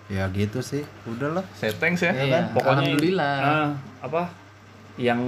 ya 0.09 0.25
gitu 0.29 0.59
sih 0.61 0.83
udahlah 1.05 1.45
Say 1.55 1.71
thanks 1.71 2.01
ya 2.01 2.13
Iya. 2.13 2.51
Pokoknya 2.51 2.89
Alhamdulillah. 2.89 3.35
ah, 3.39 3.69
apa? 4.01 4.23
Yang 4.97 5.21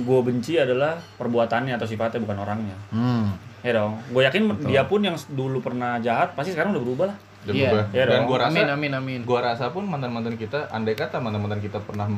gue 0.00 0.20
benci 0.24 0.56
adalah 0.56 0.98
perbuatannya 1.14 1.74
atau 1.74 1.86
sifatnya 1.86 2.18
bukan 2.18 2.38
orangnya. 2.38 2.74
hmm 2.90 3.26
Ya 3.62 3.72
dong. 3.72 3.96
Gue 4.10 4.20
yakin 4.22 4.50
dia 4.62 4.84
pun 4.84 5.00
yang 5.00 5.14
dulu 5.30 5.56
pernah 5.58 5.96
jahat 5.98 6.34
pasti 6.34 6.52
sekarang 6.52 6.74
udah 6.74 6.82
berubah 6.82 7.06
lah. 7.08 7.18
Udah 7.44 7.52
Iya. 7.52 7.68
berubah. 7.68 7.84
Iya 7.90 8.04
dan 8.06 8.20
gua 8.24 8.38
rasa 8.38 8.50
Amin 8.50 8.68
amin 8.70 8.92
amin. 8.94 9.20
gua 9.22 9.40
rasa 9.42 9.68
pun 9.68 9.84
mantan-mantan 9.84 10.34
kita 10.34 10.68
andai 10.68 10.92
kata 10.92 11.18
mantan-mantan 11.18 11.60
kita 11.60 11.78
pernah 11.78 12.08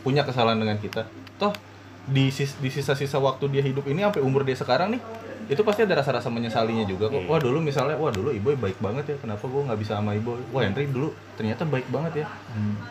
punya 0.00 0.22
kesalahan 0.22 0.56
dengan 0.56 0.74
kita 0.76 1.06
toh 1.36 1.54
di 2.02 2.28
sis- 2.28 2.56
di 2.56 2.66
sisa-sisa 2.66 3.16
waktu 3.16 3.46
dia 3.48 3.60
hidup 3.60 3.84
ini 3.84 4.00
sampai 4.00 4.18
umur 4.20 4.42
dia 4.42 4.54
sekarang 4.54 4.90
nih 4.90 5.02
itu 5.50 5.66
pasti 5.66 5.82
ada 5.82 5.98
rasa-rasa 5.98 6.30
menyesalinya 6.30 6.86
juga 6.86 7.10
kok. 7.10 7.26
Wah 7.26 7.42
dulu 7.42 7.58
misalnya, 7.58 7.98
wah 7.98 8.14
dulu 8.14 8.30
ibu 8.30 8.54
baik 8.54 8.78
banget 8.78 9.04
ya, 9.10 9.16
kenapa 9.18 9.42
gua 9.50 9.66
nggak 9.66 9.80
bisa 9.82 9.98
sama 9.98 10.14
ibu? 10.14 10.38
Wah 10.54 10.62
Henry 10.62 10.86
dulu 10.86 11.10
ternyata 11.34 11.66
baik 11.66 11.90
banget 11.90 12.22
ya. 12.22 12.26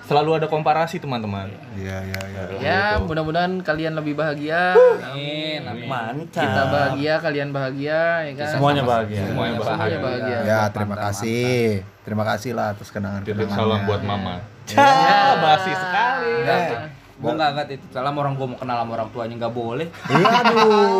Selalu 0.03 0.43
ada 0.43 0.47
komparasi 0.51 0.99
teman-teman. 0.99 1.47
iya 1.79 2.03
iya 2.03 2.21
iya 2.27 2.41
Ya 2.59 2.81
mudah-mudahan 2.99 3.63
kalian 3.63 3.95
lebih 3.95 4.19
bahagia. 4.19 4.75
amin 4.75 5.63
amin 5.63 5.87
Mantap. 5.87 6.43
Kita 6.43 6.63
bahagia, 6.67 7.13
kalian 7.23 7.49
bahagia, 7.55 8.01
ya 8.27 8.33
kan? 8.35 8.49
Semuanya 8.59 8.83
bahagia. 8.83 9.23
Semuanya 9.23 9.53
bahagia. 9.55 9.71
Semuanya 9.71 9.99
bahagia. 10.03 10.37
ya 10.43 10.59
terima 10.67 10.95
kasih 10.99 11.63
terima 12.03 12.23
kasih 12.25 12.51
lah 12.57 12.73
atas 12.75 12.89
kenangan 12.91 13.21
Titip 13.23 13.47
kenangannya 13.47 13.55
salam 13.55 13.79
buat 13.87 14.01
mama. 14.03 14.35
Cah, 14.67 15.31
basi 15.39 15.71
sekali. 15.71 16.33
Enggak, 16.43 16.91
gue 17.19 17.31
nggak 17.35 17.49
nggak 17.51 17.65
itu 17.75 17.85
salam 17.91 18.15
orang 18.15 18.33
gue 18.35 18.47
mau 18.47 18.55
kenal 18.55 18.79
sama 18.79 18.91
orang 18.95 19.09
tuanya 19.11 19.35
nggak 19.35 19.51
boleh 19.51 19.87
iya 20.07 20.39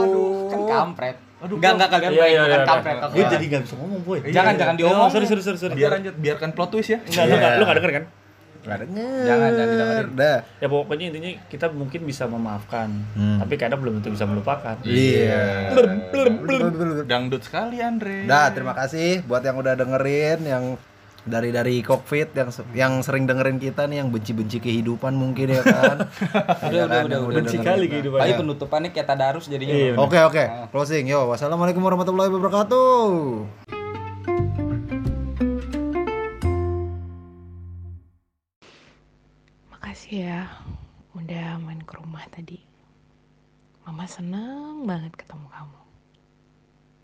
aduh 0.04 0.52
kan 0.52 0.62
kampret 0.68 1.16
enggak 1.42 1.72
enggak 1.74 1.90
kalian 1.90 2.12
Iya, 2.12 2.20
main 2.20 2.30
iya, 2.30 2.42
bukan 2.42 2.52
iya. 2.54 2.68
kampret 2.68 2.96
Gue 3.10 3.24
jadi 3.26 3.46
gak 3.48 3.62
bisa 3.64 3.76
ngomong, 3.76 4.02
boy. 4.02 4.18
jangan 4.28 4.54
jangan 4.54 4.76
diomong 4.76 5.08
sorry, 5.08 5.26
sorry, 5.26 5.42
sorry, 5.42 5.58
sorry. 5.58 5.74
Biar 5.74 5.90
lanjut, 5.94 6.16
biarkan 6.16 6.50
plot 6.52 6.70
twist 6.70 6.90
ya. 6.90 7.00
Enggak, 7.02 7.24
lu 7.24 7.36
gak, 7.36 7.52
lu 7.54 7.64
gak 7.64 7.78
denger 7.78 7.94
kan? 7.94 8.06
nggak 8.60 8.80
denger 8.84 9.24
Jangan, 9.24 9.50
jangan 9.50 9.70
didengerin. 9.72 10.10
dah 10.14 10.38
Ya 10.60 10.68
pokoknya 10.68 11.06
intinya 11.08 11.32
kita 11.48 11.66
mungkin 11.72 12.02
bisa 12.04 12.28
memaafkan, 12.28 12.92
Hmm. 13.16 13.40
tapi 13.40 13.56
kadang 13.56 13.80
belum 13.80 13.94
tentu 13.98 14.12
bisa 14.12 14.28
melupakan. 14.28 14.76
iya 14.84 15.72
Dangdut 17.06 17.42
sekali 17.42 17.80
Andre. 17.80 18.26
Dah, 18.26 18.52
terima 18.52 18.76
kasih 18.76 19.24
buat 19.24 19.40
yang 19.40 19.56
udah 19.56 19.74
dengerin, 19.74 20.40
yang 20.44 20.64
dari 21.28 21.50
dari 21.52 21.84
COVID 21.84 22.28
yang 22.36 22.50
yang 22.72 22.94
sering 23.04 23.28
dengerin 23.28 23.60
kita 23.60 23.88
nih 23.90 24.04
yang 24.04 24.10
benci-benci 24.14 24.64
kehidupan 24.64 25.16
mungkin 25.16 25.52
ya 25.52 25.64
kan. 25.66 25.98
Udah, 26.70 26.72
Ya 26.72 26.86
udah, 26.86 26.88
kan, 26.88 27.04
udah, 27.10 27.20
udah. 27.28 27.36
Benci 27.42 27.58
kali 27.60 27.86
kehidupan. 27.92 28.20
Tapi 28.22 28.34
penutupannya 28.38 28.90
kayak 28.96 29.08
tadarus 29.08 29.46
jadinya. 29.52 29.74
Iya. 29.76 29.94
Oke 30.00 30.20
oke, 30.22 30.44
closing 30.72 31.10
yo. 31.10 31.28
Wassalamualaikum 31.28 31.82
warahmatullahi 31.84 32.30
wabarakatuh. 32.32 33.00
Makasih 39.74 40.16
ya 40.30 40.40
udah 41.18 41.58
main 41.64 41.82
ke 41.84 41.94
rumah 41.98 42.24
tadi. 42.32 42.62
Mama 43.84 44.06
seneng 44.06 44.86
banget 44.86 45.14
ketemu 45.18 45.48
kamu. 45.50 45.79